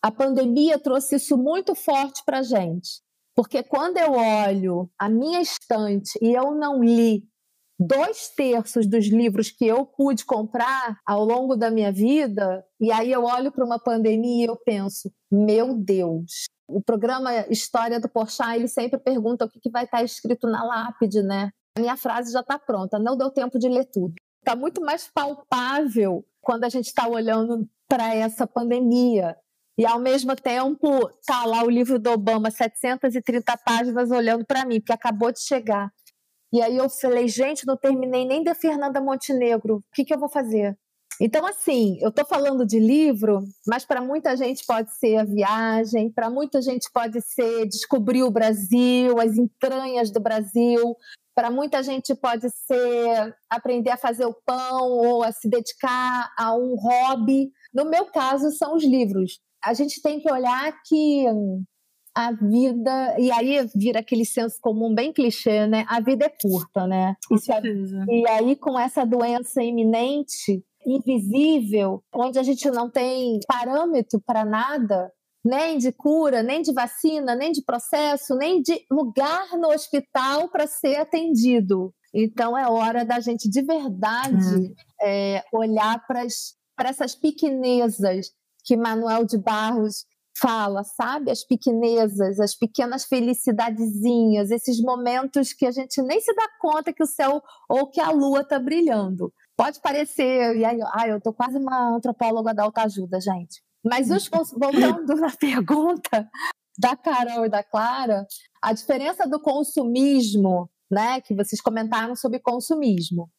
a 0.06 0.12
pandemia 0.12 0.78
trouxe 0.78 1.16
isso 1.16 1.36
muito 1.36 1.74
forte 1.74 2.22
para 2.24 2.38
a 2.38 2.44
gente. 2.44 3.02
Porque 3.36 3.64
quando 3.64 3.98
eu 3.98 4.12
olho 4.12 4.88
a 5.00 5.10
minha 5.10 5.42
estante 5.42 6.12
e 6.22 6.32
eu 6.32 6.54
não 6.54 6.84
li 6.84 7.24
dois 7.80 8.30
terços 8.30 8.88
dos 8.88 9.08
livros 9.08 9.50
que 9.50 9.66
eu 9.66 9.84
pude 9.84 10.24
comprar 10.24 11.00
ao 11.08 11.26
longo 11.26 11.56
da 11.56 11.72
minha 11.72 11.92
vida, 11.92 12.64
e 12.80 12.92
aí 12.92 13.12
eu 13.12 13.24
olho 13.24 13.52
para 13.52 13.66
uma 13.66 13.80
pandemia 13.80 14.46
e 14.46 14.48
eu 14.48 14.56
penso, 14.56 15.12
meu 15.32 15.74
Deus. 15.74 16.46
O 16.70 16.84
programa 16.84 17.32
História 17.50 18.00
do 18.00 18.08
Porchat, 18.08 18.58
ele 18.58 18.68
sempre 18.68 19.00
pergunta 19.00 19.46
o 19.46 19.50
que, 19.50 19.60
que 19.60 19.72
vai 19.72 19.86
estar 19.86 20.04
escrito 20.04 20.48
na 20.48 20.64
lápide, 20.64 21.24
né? 21.24 21.50
A 21.76 21.82
minha 21.82 21.98
frase 21.98 22.32
já 22.32 22.42
está 22.42 22.60
pronta, 22.60 23.00
não 23.00 23.18
deu 23.18 23.32
tempo 23.32 23.58
de 23.58 23.68
ler 23.68 23.86
tudo. 23.86 24.14
Está 24.40 24.56
muito 24.56 24.82
mais 24.82 25.10
palpável 25.12 26.24
quando 26.42 26.64
a 26.64 26.70
gente 26.70 26.86
está 26.86 27.08
olhando 27.08 27.68
para 27.90 28.14
essa 28.14 28.46
pandemia. 28.46 29.36
E 29.78 29.86
ao 29.86 30.00
mesmo 30.00 30.36
tempo, 30.36 31.10
tá 31.26 31.46
lá 31.46 31.64
o 31.64 31.70
livro 31.70 32.00
do 32.00 32.10
Obama, 32.12 32.50
730 32.50 33.58
páginas 33.58 34.10
olhando 34.10 34.46
para 34.46 34.66
mim, 34.66 34.80
porque 34.80 34.94
acabou 34.94 35.32
de 35.32 35.42
chegar. 35.42 35.92
E 36.54 36.62
aí 36.62 36.78
eu 36.78 36.90
falei, 36.90 37.28
gente, 37.28 37.68
não 37.68 37.76
terminei 37.76 38.26
nem 38.26 38.42
da 38.42 38.56
Fernanda 38.56 39.02
Montenegro, 39.02 39.78
o 39.78 39.84
que, 39.94 40.06
que 40.06 40.14
eu 40.14 40.20
vou 40.20 40.30
fazer? 40.30 40.78
Então, 41.20 41.46
assim, 41.46 41.98
eu 42.02 42.10
estou 42.10 42.26
falando 42.26 42.66
de 42.66 42.78
livro, 42.78 43.42
mas 43.66 43.86
para 43.86 44.02
muita 44.02 44.36
gente 44.36 44.66
pode 44.66 44.94
ser 44.98 45.18
a 45.18 45.24
viagem, 45.24 46.12
para 46.12 46.30
muita 46.30 46.62
gente 46.62 46.90
pode 46.94 47.22
ser 47.22 47.68
descobrir 47.68 48.24
o 48.24 48.32
Brasil, 48.32 49.20
as 49.20 49.38
entranhas 49.38 50.12
do 50.12 50.20
Brasil, 50.20 50.96
para 51.34 51.50
muita 51.50 51.84
gente 51.84 52.14
pode 52.16 52.50
ser 52.50 53.36
aprender 53.50 53.92
a 53.92 53.98
fazer 53.98 54.26
o 54.26 54.36
pão 54.46 54.90
ou 54.90 55.24
a 55.24 55.32
se 55.32 55.50
dedicar 55.50 56.34
a 56.38 56.54
um 56.56 56.76
hobby. 56.76 57.50
No 57.74 57.86
meu 57.86 58.06
caso, 58.06 58.52
são 58.52 58.76
os 58.76 58.84
livros 58.84 59.40
a 59.66 59.74
gente 59.74 60.02
tem 60.02 60.20
que 60.20 60.32
olhar 60.32 60.72
que 60.86 61.26
a 62.16 62.32
vida 62.32 63.16
e 63.20 63.32
aí 63.32 63.68
vira 63.76 64.00
aquele 64.00 64.24
senso 64.24 64.58
comum 64.62 64.94
bem 64.94 65.12
clichê, 65.12 65.68
né? 65.68 65.86
A 65.90 66.00
vida 66.00 66.26
é 66.26 66.30
curta, 66.30 66.88
né? 66.88 67.16
Isso 67.32 67.52
é, 67.52 67.62
e 68.10 68.28
aí 68.30 68.56
com 68.56 68.80
essa 68.80 69.06
doença 69.06 69.62
iminente, 69.62 70.64
invisível, 70.86 72.04
onde 72.14 72.40
a 72.40 72.44
gente 72.44 72.70
não 72.70 72.90
tem 72.90 73.40
parâmetro 73.48 74.22
para 74.26 74.46
nada, 74.46 75.12
nem 75.44 75.78
de 75.78 75.92
cura, 75.92 76.42
nem 76.42 76.62
de 76.62 76.72
vacina, 76.72 77.36
nem 77.36 77.52
de 77.52 77.64
processo, 77.64 78.36
nem 78.36 78.62
de 78.62 78.80
lugar 78.90 79.58
no 79.58 79.70
hospital 79.70 80.48
para 80.48 80.68
ser 80.68 80.98
atendido. 80.98 81.94
Então 82.14 82.58
é 82.58 82.70
hora 82.70 83.04
da 83.04 83.20
gente 83.20 83.50
de 83.50 83.62
verdade 83.62 84.74
é. 85.02 85.38
É, 85.38 85.44
olhar 85.52 86.02
para 86.08 86.24
essas 86.88 87.14
pequenezas 87.14 88.28
que 88.66 88.76
Manuel 88.76 89.26
de 89.26 89.38
Barros 89.38 90.06
fala, 90.38 90.84
sabe? 90.84 91.32
As 91.32 91.46
pequenezas, 91.46 92.40
as 92.40 92.56
pequenas 92.56 93.06
felicidadezinhas, 93.06 94.52
esses 94.52 94.82
momentos 94.82 95.54
que 95.54 95.66
a 95.66 95.72
gente 95.72 96.02
nem 96.02 96.20
se 96.20 96.34
dá 96.34 96.48
conta 96.60 96.92
que 96.92 97.04
o 97.04 97.08
céu 97.08 97.42
ou 97.70 97.90
que 97.90 98.02
a 98.02 98.12
lua 98.12 98.42
está 98.42 98.60
brilhando. 98.60 99.32
Pode 99.56 99.80
parecer, 99.80 100.58
e 100.58 100.66
aí, 100.66 100.80
ai, 100.94 101.12
eu 101.12 101.22
tô 101.22 101.32
quase 101.32 101.58
uma 101.58 101.96
antropóloga 101.96 102.54
da 102.54 102.64
autoajuda, 102.64 103.22
gente. 103.22 103.64
Mas 103.84 104.10
os, 104.10 104.28
voltando 104.52 105.16
na 105.16 105.32
pergunta 105.38 106.28
da 106.78 106.96
Carol 106.98 107.46
e 107.46 107.50
da 107.50 107.64
Clara, 107.64 108.26
a 108.62 108.74
diferença 108.74 109.26
do 109.28 109.40
consumismo, 109.40 110.70
né, 110.92 111.22
que 111.22 111.34
vocês 111.34 111.62
comentaram 111.62 112.16
sobre 112.16 112.40
consumismo. 112.40 113.30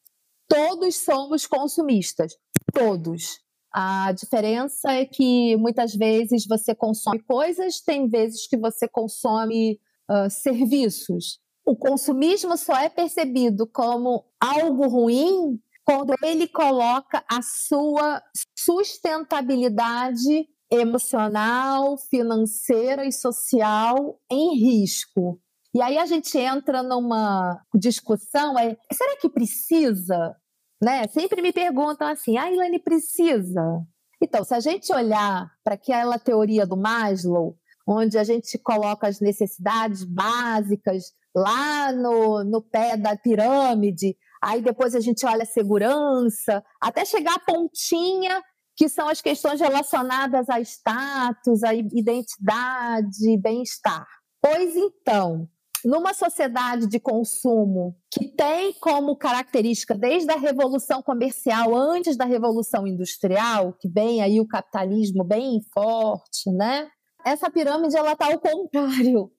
Todos 0.47 0.95
somos 0.95 1.45
consumistas, 1.45 2.33
todos. 2.73 3.39
A 3.79 4.11
diferença 4.11 4.91
é 4.91 5.05
que 5.05 5.55
muitas 5.57 5.93
vezes 5.93 6.47
você 6.47 6.73
consome 6.73 7.19
coisas, 7.19 7.79
tem 7.79 8.09
vezes 8.09 8.47
que 8.47 8.57
você 8.57 8.87
consome 8.87 9.79
uh, 10.09 10.27
serviços. 10.31 11.39
O 11.63 11.75
consumismo 11.75 12.57
só 12.57 12.75
é 12.75 12.89
percebido 12.89 13.67
como 13.67 14.25
algo 14.41 14.87
ruim 14.87 15.61
quando 15.85 16.15
ele 16.23 16.47
coloca 16.47 17.23
a 17.31 17.39
sua 17.43 18.19
sustentabilidade 18.57 20.49
emocional, 20.71 21.99
financeira 21.99 23.05
e 23.05 23.11
social 23.11 24.19
em 24.27 24.57
risco. 24.57 25.39
E 25.75 25.83
aí 25.83 25.99
a 25.99 26.07
gente 26.07 26.35
entra 26.35 26.81
numa 26.81 27.61
discussão, 27.75 28.57
é, 28.57 28.75
será 28.91 29.17
que 29.17 29.29
precisa 29.29 30.35
né? 30.81 31.07
Sempre 31.07 31.41
me 31.41 31.51
perguntam 31.51 32.07
assim: 32.07 32.37
"Ah, 32.37 32.51
Ilane 32.51 32.79
precisa?". 32.79 33.81
Então, 34.21 34.43
se 34.43 34.53
a 34.53 34.59
gente 34.59 34.91
olhar 34.93 35.51
para 35.63 35.75
aquela 35.75 36.17
teoria 36.17 36.65
do 36.65 36.75
Maslow, 36.75 37.55
onde 37.87 38.17
a 38.17 38.23
gente 38.23 38.57
coloca 38.57 39.07
as 39.07 39.19
necessidades 39.19 40.03
básicas 40.03 41.13
lá 41.35 41.91
no, 41.91 42.43
no 42.43 42.61
pé 42.61 42.97
da 42.97 43.15
pirâmide, 43.15 44.17
aí 44.41 44.61
depois 44.61 44.95
a 44.95 44.99
gente 44.99 45.25
olha 45.25 45.43
a 45.43 45.45
segurança, 45.45 46.63
até 46.81 47.05
chegar 47.05 47.35
à 47.35 47.39
pontinha, 47.39 48.41
que 48.75 48.89
são 48.89 49.07
as 49.07 49.21
questões 49.21 49.59
relacionadas 49.59 50.49
a 50.49 50.59
status, 50.59 51.63
a 51.63 51.73
identidade, 51.73 53.37
bem-estar. 53.39 54.05
Pois 54.41 54.75
então, 54.75 55.47
numa 55.87 56.13
sociedade 56.13 56.85
de 56.85 56.99
consumo 56.99 57.95
que 58.11 58.27
tem 58.27 58.73
como 58.73 59.15
característica 59.15 59.95
desde 59.95 60.29
a 60.29 60.35
revolução 60.35 61.01
comercial 61.01 61.73
antes 61.73 62.17
da 62.17 62.25
revolução 62.25 62.85
industrial, 62.85 63.71
que 63.71 63.87
vem 63.87 64.21
aí 64.21 64.41
o 64.41 64.47
capitalismo 64.47 65.23
bem 65.23 65.61
forte, 65.73 66.51
né? 66.51 66.89
Essa 67.25 67.49
pirâmide 67.49 67.95
ela 67.95 68.11
está 68.11 68.25
ao 68.25 68.37
contrário. 68.37 69.31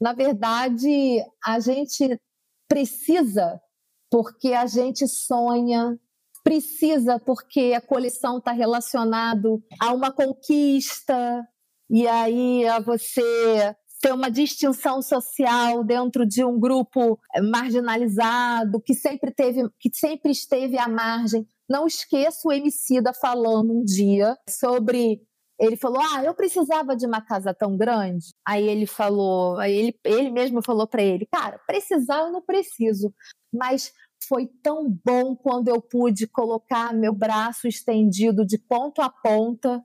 Na 0.00 0.12
verdade, 0.12 1.20
a 1.44 1.58
gente 1.58 2.16
precisa 2.68 3.60
porque 4.08 4.52
a 4.52 4.66
gente 4.66 5.08
sonha, 5.08 5.98
precisa 6.44 7.18
porque 7.18 7.74
a 7.76 7.80
coleção 7.80 8.38
está 8.38 8.52
relacionado 8.52 9.60
a 9.80 9.92
uma 9.92 10.12
conquista 10.12 11.44
e 11.90 12.06
aí 12.06 12.68
a 12.68 12.78
você 12.78 13.74
ter 14.00 14.12
uma 14.12 14.30
distinção 14.30 15.02
social 15.02 15.82
dentro 15.82 16.26
de 16.26 16.44
um 16.44 16.58
grupo 16.58 17.18
eh, 17.34 17.42
marginalizado, 17.42 18.80
que 18.80 18.94
sempre 18.94 19.32
teve, 19.32 19.68
que 19.78 19.90
sempre 19.92 20.30
esteve 20.30 20.78
à 20.78 20.88
margem. 20.88 21.46
Não 21.68 21.86
esqueço 21.86 22.48
o 22.48 22.52
Emicida 22.52 23.12
falando 23.12 23.72
um 23.72 23.84
dia 23.84 24.36
sobre 24.48 25.20
ele 25.60 25.76
falou: 25.76 26.00
"Ah, 26.00 26.22
eu 26.24 26.34
precisava 26.34 26.94
de 26.96 27.06
uma 27.06 27.20
casa 27.20 27.52
tão 27.52 27.76
grande". 27.76 28.26
Aí 28.46 28.66
ele 28.68 28.86
falou, 28.86 29.58
aí 29.58 29.74
ele, 29.74 29.98
ele 30.04 30.30
mesmo 30.30 30.62
falou 30.64 30.86
para 30.86 31.02
ele: 31.02 31.26
"Cara, 31.26 31.58
precisar 31.66 32.20
eu 32.20 32.32
não 32.32 32.42
preciso, 32.42 33.12
mas 33.52 33.92
foi 34.28 34.46
tão 34.62 34.88
bom 35.04 35.34
quando 35.36 35.68
eu 35.68 35.80
pude 35.80 36.26
colocar 36.26 36.92
meu 36.94 37.14
braço 37.14 37.66
estendido 37.68 38.44
de 38.46 38.58
ponta 38.58 39.04
a 39.04 39.10
ponta 39.10 39.82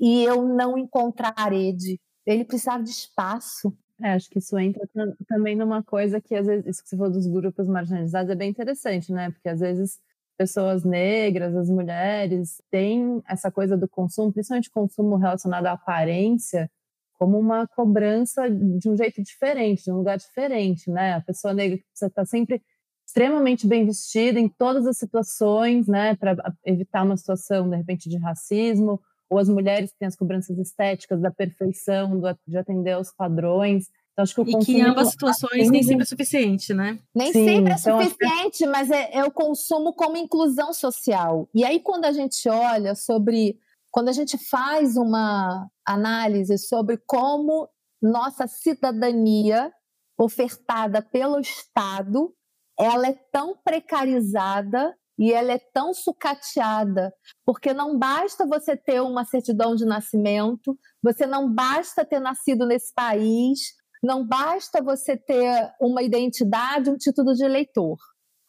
e 0.00 0.24
eu 0.24 0.42
não 0.42 0.78
encontrar 0.78 1.32
parede 1.32 2.00
ele 2.26 2.44
precisava 2.44 2.82
de 2.82 2.90
espaço. 2.90 3.76
É, 4.00 4.14
acho 4.14 4.28
que 4.28 4.38
isso 4.38 4.58
entra 4.58 4.88
também 5.28 5.54
numa 5.54 5.82
coisa 5.82 6.20
que, 6.20 6.34
às 6.34 6.46
vezes, 6.46 6.66
isso 6.66 6.82
que 6.82 6.88
você 6.88 6.96
falou 6.96 7.12
dos 7.12 7.26
grupos 7.26 7.68
marginalizados 7.68 8.30
é 8.30 8.34
bem 8.34 8.50
interessante, 8.50 9.12
né? 9.12 9.30
Porque, 9.30 9.48
às 9.48 9.60
vezes, 9.60 10.00
pessoas 10.36 10.82
negras, 10.84 11.54
as 11.54 11.68
mulheres, 11.68 12.60
têm 12.70 13.22
essa 13.28 13.50
coisa 13.50 13.76
do 13.76 13.88
consumo, 13.88 14.32
principalmente 14.32 14.70
consumo 14.70 15.16
relacionado 15.16 15.66
à 15.66 15.72
aparência, 15.72 16.70
como 17.14 17.38
uma 17.38 17.68
cobrança 17.68 18.50
de 18.50 18.88
um 18.88 18.96
jeito 18.96 19.22
diferente, 19.22 19.84
de 19.84 19.92
um 19.92 19.98
lugar 19.98 20.18
diferente, 20.18 20.90
né? 20.90 21.14
A 21.14 21.20
pessoa 21.20 21.54
negra 21.54 21.78
precisa 21.78 22.08
estar 22.08 22.24
sempre 22.24 22.60
extremamente 23.06 23.66
bem 23.66 23.84
vestida 23.84 24.40
em 24.40 24.48
todas 24.48 24.86
as 24.86 24.98
situações, 24.98 25.86
né? 25.86 26.16
Para 26.16 26.36
evitar 26.64 27.04
uma 27.04 27.16
situação, 27.16 27.68
de 27.70 27.76
repente, 27.76 28.08
de 28.08 28.16
racismo 28.16 29.00
ou 29.32 29.38
as 29.38 29.48
mulheres 29.48 29.90
que 29.90 29.98
têm 29.98 30.08
as 30.08 30.14
cobranças 30.14 30.58
estéticas 30.58 31.18
da 31.18 31.30
perfeição, 31.30 32.20
do, 32.20 32.28
de 32.46 32.58
atender 32.58 32.92
aos 32.92 33.10
padrões. 33.10 33.88
Então, 34.12 34.24
acho 34.24 34.34
que 34.34 34.40
o 34.42 34.60
e 34.60 34.64
que 34.64 34.76
em 34.76 34.82
ambas 34.82 35.08
situações 35.08 35.70
nem 35.70 35.82
sempre 35.82 36.02
é 36.02 36.06
suficiente, 36.06 36.74
né? 36.74 36.98
Nem 37.14 37.32
Sim, 37.32 37.46
sempre 37.46 37.72
é 37.72 37.76
então 37.76 38.02
suficiente, 38.02 38.66
mas 38.66 38.90
é, 38.90 39.08
é 39.16 39.24
o 39.24 39.30
consumo 39.30 39.94
como 39.94 40.18
inclusão 40.18 40.74
social. 40.74 41.48
E 41.54 41.64
aí, 41.64 41.80
quando 41.80 42.04
a 42.04 42.12
gente 42.12 42.46
olha 42.48 42.94
sobre. 42.94 43.58
Quando 43.90 44.08
a 44.08 44.12
gente 44.12 44.38
faz 44.48 44.96
uma 44.96 45.68
análise 45.86 46.56
sobre 46.56 46.96
como 47.06 47.68
nossa 48.00 48.46
cidadania 48.46 49.70
ofertada 50.18 51.02
pelo 51.02 51.38
Estado, 51.38 52.34
ela 52.78 53.08
é 53.08 53.12
tão 53.30 53.54
precarizada 53.62 54.94
e 55.22 55.32
ela 55.32 55.52
é 55.52 55.58
tão 55.72 55.94
sucateada, 55.94 57.14
porque 57.46 57.72
não 57.72 57.96
basta 57.96 58.44
você 58.44 58.76
ter 58.76 59.00
uma 59.00 59.24
certidão 59.24 59.76
de 59.76 59.84
nascimento, 59.84 60.76
você 61.00 61.26
não 61.26 61.48
basta 61.48 62.04
ter 62.04 62.18
nascido 62.18 62.66
nesse 62.66 62.92
país, 62.92 63.60
não 64.02 64.26
basta 64.26 64.82
você 64.82 65.16
ter 65.16 65.72
uma 65.80 66.02
identidade, 66.02 66.90
um 66.90 66.96
título 66.96 67.34
de 67.34 67.44
eleitor. 67.44 67.96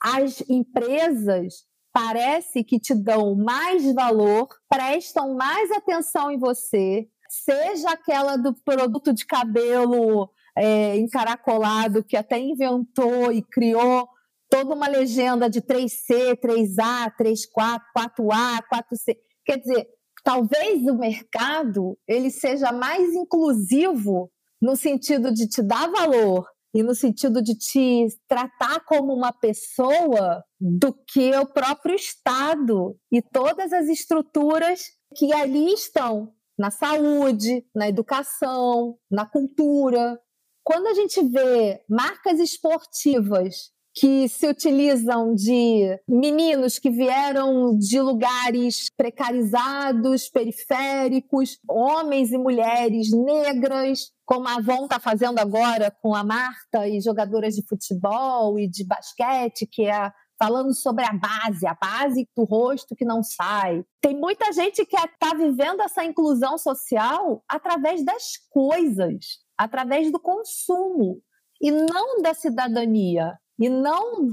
As 0.01 0.41
empresas 0.49 1.63
parece 1.93 2.63
que 2.63 2.79
te 2.79 2.95
dão 2.95 3.35
mais 3.35 3.93
valor, 3.93 4.47
prestam 4.67 5.35
mais 5.35 5.69
atenção 5.69 6.31
em 6.31 6.39
você, 6.39 7.07
seja 7.29 7.91
aquela 7.91 8.35
do 8.35 8.51
produto 8.51 9.13
de 9.13 9.27
cabelo 9.27 10.27
é, 10.57 10.97
encaracolado 10.97 12.03
que 12.03 12.17
até 12.17 12.39
inventou 12.39 13.31
e 13.31 13.43
criou 13.43 14.09
toda 14.53 14.75
uma 14.75 14.87
legenda 14.87 15.49
de 15.49 15.63
3C, 15.63 16.37
3A, 16.39 17.11
3-4, 17.19 17.81
4A, 17.97 18.61
4C. 18.71 19.17
Quer 19.43 19.57
dizer, 19.57 19.87
talvez 20.23 20.83
o 20.83 20.95
mercado 20.95 21.97
ele 22.07 22.29
seja 22.29 22.71
mais 22.71 23.15
inclusivo 23.15 24.31
no 24.61 24.75
sentido 24.75 25.33
de 25.33 25.47
te 25.47 25.63
dar 25.63 25.89
valor 25.89 26.47
e 26.71 26.83
no 26.83 26.93
sentido 26.93 27.41
de 27.41 27.55
te 27.55 28.05
tratar 28.27 28.81
como 28.85 29.11
uma 29.11 29.33
pessoa 29.33 30.43
do 30.59 30.93
que 30.93 31.35
o 31.35 31.47
próprio 31.47 31.95
Estado 31.95 32.95
e 33.11 33.23
todas 33.23 33.73
as 33.73 33.87
estruturas 33.87 34.83
que 35.15 35.33
ali 35.33 35.73
estão 35.73 36.31
na 36.59 36.69
saúde, 36.69 37.65
na 37.75 37.89
educação, 37.89 38.99
na 39.09 39.25
cultura. 39.25 40.19
Quando 40.63 40.85
a 40.85 40.93
gente 40.93 41.23
vê 41.27 41.83
marcas 41.89 42.39
esportivas 42.39 43.72
que 43.93 44.27
se 44.27 44.47
utilizam 44.47 45.35
de 45.35 45.99
meninos 46.07 46.79
que 46.79 46.89
vieram 46.89 47.77
de 47.77 48.01
lugares 48.01 48.89
precarizados, 48.97 50.29
periféricos, 50.29 51.59
homens 51.69 52.31
e 52.31 52.37
mulheres 52.37 53.11
negras, 53.11 54.11
como 54.25 54.47
a 54.47 54.55
Avon 54.55 54.85
está 54.85 54.99
fazendo 54.99 55.37
agora 55.37 55.91
com 56.01 56.15
a 56.15 56.23
Marta 56.23 56.87
e 56.87 56.99
jogadoras 56.99 57.53
de 57.53 57.63
futebol 57.67 58.57
e 58.59 58.67
de 58.67 58.83
basquete, 58.83 59.67
que 59.71 59.85
é 59.85 60.11
falando 60.39 60.73
sobre 60.73 61.05
a 61.05 61.13
base, 61.13 61.67
a 61.67 61.75
base 61.75 62.27
do 62.35 62.43
rosto 62.43 62.95
que 62.95 63.05
não 63.05 63.21
sai. 63.21 63.85
Tem 64.01 64.15
muita 64.15 64.51
gente 64.51 64.83
que 64.85 64.97
está 64.97 65.35
vivendo 65.35 65.81
essa 65.81 66.03
inclusão 66.03 66.57
social 66.57 67.43
através 67.47 68.03
das 68.03 68.37
coisas, 68.49 69.39
através 69.55 70.11
do 70.11 70.19
consumo 70.19 71.21
e 71.61 71.71
não 71.71 72.21
da 72.21 72.33
cidadania 72.33 73.37
e 73.59 73.69
não 73.69 74.27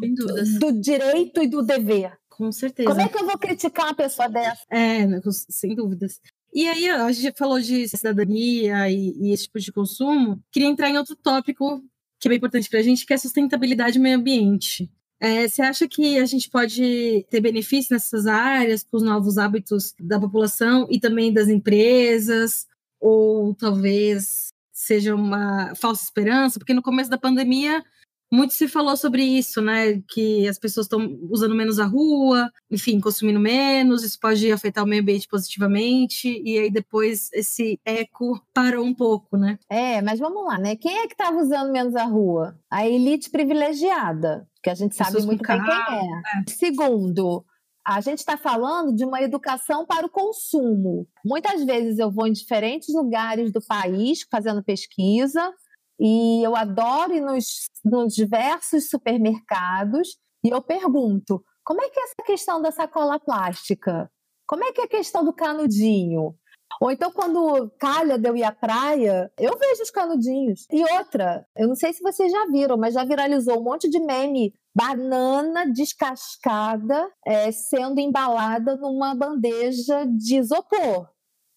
do 0.59 0.73
direito 0.81 1.43
e 1.43 1.49
do 1.49 1.63
dever. 1.63 2.19
Com 2.29 2.51
certeza. 2.51 2.89
Como 2.89 3.01
é 3.01 3.09
que 3.09 3.19
eu 3.19 3.27
vou 3.27 3.39
criticar 3.39 3.87
uma 3.87 3.95
pessoa 3.95 4.29
dessa? 4.29 4.63
É, 4.71 5.07
sem 5.51 5.75
dúvidas. 5.75 6.21
E 6.53 6.67
aí, 6.67 6.89
a 6.89 7.13
gente 7.13 7.37
falou 7.37 7.61
de 7.61 7.87
cidadania 7.89 8.91
e, 8.91 9.13
e 9.21 9.33
esse 9.33 9.45
tipo 9.45 9.61
de 9.61 9.71
consumo. 9.71 10.43
Queria 10.51 10.69
entrar 10.69 10.89
em 10.89 10.97
outro 10.97 11.15
tópico 11.15 11.83
que 12.21 12.29
é 12.29 12.31
bem 12.31 12.37
importante 12.37 12.69
para 12.69 12.81
a 12.81 12.83
gente, 12.83 13.07
que 13.07 13.13
é 13.15 13.17
a 13.17 13.19
sustentabilidade 13.19 13.99
e 13.99 14.01
meio 14.01 14.19
ambiente. 14.19 14.91
É, 15.19 15.49
você 15.49 15.63
acha 15.63 15.89
que 15.89 16.19
a 16.19 16.25
gente 16.27 16.51
pode 16.51 17.27
ter 17.31 17.41
benefício 17.41 17.95
nessas 17.95 18.27
áreas 18.27 18.83
com 18.83 18.97
os 18.99 19.03
novos 19.03 19.39
hábitos 19.39 19.95
da 19.99 20.21
população 20.21 20.87
e 20.91 21.01
também 21.01 21.33
das 21.33 21.49
empresas? 21.49 22.67
Ou 23.01 23.55
talvez 23.55 24.49
seja 24.73 25.15
uma 25.15 25.75
falsa 25.75 26.05
esperança? 26.05 26.59
Porque 26.59 26.75
no 26.75 26.83
começo 26.83 27.11
da 27.11 27.19
pandemia 27.19 27.83
muito 28.31 28.55
se 28.55 28.69
falou 28.69 28.97
sobre 28.97 29.25
isso, 29.25 29.61
né? 29.61 30.01
Que 30.09 30.47
as 30.47 30.59
pessoas 30.59 30.87
estão 30.87 31.19
usando 31.31 31.55
menos 31.55 31.81
a 31.81 31.85
rua, 31.85 32.51
enfim, 32.71 33.01
consumindo 33.01 33.41
menos, 33.41 34.05
isso 34.05 34.19
pode 34.21 34.51
afetar 34.53 34.85
o 34.85 34.87
meio 34.87 35.03
ambiente 35.03 35.27
positivamente, 35.29 36.41
e 36.45 36.59
aí 36.59 36.71
depois 36.71 37.29
esse 37.33 37.81
eco 37.85 38.41
parou 38.55 38.85
um 38.85 38.95
pouco, 38.95 39.37
né? 39.37 39.59
É, 39.69 40.01
mas 40.01 40.21
vamos 40.21 40.45
lá, 40.45 40.59
né? 40.59 40.77
Quem 40.77 40.99
é 40.99 41.07
que 41.07 41.15
estava 41.15 41.39
usando 41.39 41.73
menos 41.73 41.97
a 41.97 42.05
rua? 42.05 42.57
A 42.71 42.87
elite 42.87 43.31
privilegiada, 43.31 44.47
que 44.63 44.71
a 44.71 44.75
gente 44.75 44.95
sabe 44.95 45.13
Pessoas 45.13 45.27
muito 45.27 45.47
bem 45.47 45.61
quem 45.65 45.99
é. 45.99 46.01
é. 46.01 46.51
Segundo, 46.51 47.45
a 47.85 48.01
gente 48.01 48.19
está 48.19 48.37
falando 48.37 48.95
de 48.95 49.05
uma 49.05 49.21
educação 49.21 49.85
para 49.85 50.07
o 50.07 50.11
consumo. 50.11 51.09
Muitas 51.25 51.65
vezes 51.65 51.99
eu 51.99 52.11
vou 52.11 52.27
em 52.27 52.33
diferentes 52.33 52.95
lugares 52.95 53.51
do 53.51 53.61
país 53.61 54.21
fazendo 54.31 54.63
pesquisa 54.63 55.53
e 56.01 56.43
eu 56.43 56.57
adoro 56.57 57.15
ir 57.15 57.21
nos, 57.21 57.69
nos 57.85 58.15
diversos 58.15 58.89
supermercados 58.89 60.17
e 60.43 60.49
eu 60.49 60.63
pergunto: 60.63 61.45
como 61.63 61.83
é 61.83 61.91
que 61.91 62.01
é 62.01 62.05
essa 62.05 62.15
questão 62.25 62.63
da 62.63 62.71
sacola 62.71 63.21
plástica? 63.21 64.11
Como 64.47 64.65
é 64.65 64.73
que 64.73 64.81
é 64.81 64.85
a 64.85 64.89
questão 64.89 65.25
do 65.25 65.33
canudinho? 65.33 66.35
Ou 66.81 66.91
então, 66.91 67.13
quando 67.13 67.71
calha 67.79 68.19
de 68.19 68.31
ir 68.39 68.43
à 68.43 68.53
praia, 68.53 69.31
eu 69.39 69.57
vejo 69.59 69.83
os 69.83 69.91
canudinhos. 69.91 70.67
E 70.73 70.83
outra, 70.99 71.47
eu 71.55 71.69
não 71.69 71.75
sei 71.75 71.93
se 71.93 72.03
vocês 72.03 72.33
já 72.33 72.47
viram, 72.47 72.79
mas 72.79 72.95
já 72.95 73.05
viralizou 73.05 73.59
um 73.59 73.65
monte 73.65 73.89
de 73.91 74.01
meme 74.01 74.55
banana 74.75 75.71
descascada 75.71 77.11
é, 77.27 77.53
sendo 77.53 78.01
embalada 78.01 78.77
numa 78.77 79.15
bandeja 79.15 80.07
de 80.07 80.37
isopor. 80.37 81.09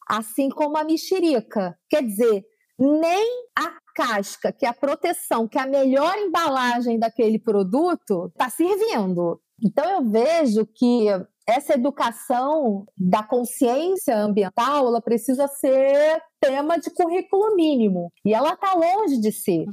Assim 0.09 0.49
como 0.49 0.77
a 0.77 0.83
mexerica. 0.83 1.77
Quer 1.89 2.03
dizer, 2.03 2.43
nem 2.77 3.45
a 3.57 3.82
casca, 3.93 4.51
que 4.51 4.65
é 4.65 4.69
a 4.69 4.73
proteção, 4.73 5.47
que 5.47 5.57
é 5.57 5.61
a 5.61 5.67
melhor 5.67 6.17
embalagem 6.17 6.97
daquele 6.97 7.39
produto, 7.39 8.27
está 8.27 8.49
servindo. 8.49 9.39
Então 9.63 9.89
eu 9.89 10.09
vejo 10.09 10.65
que 10.65 11.07
essa 11.47 11.73
educação 11.73 12.85
da 12.97 13.21
consciência 13.21 14.17
ambiental, 14.17 14.87
ela 14.87 15.01
precisa 15.01 15.47
ser 15.47 16.21
tema 16.39 16.77
de 16.77 16.89
currículo 16.89 17.55
mínimo. 17.55 18.11
E 18.25 18.33
ela 18.33 18.53
está 18.53 18.73
longe 18.73 19.19
de 19.19 19.31
ser. 19.31 19.65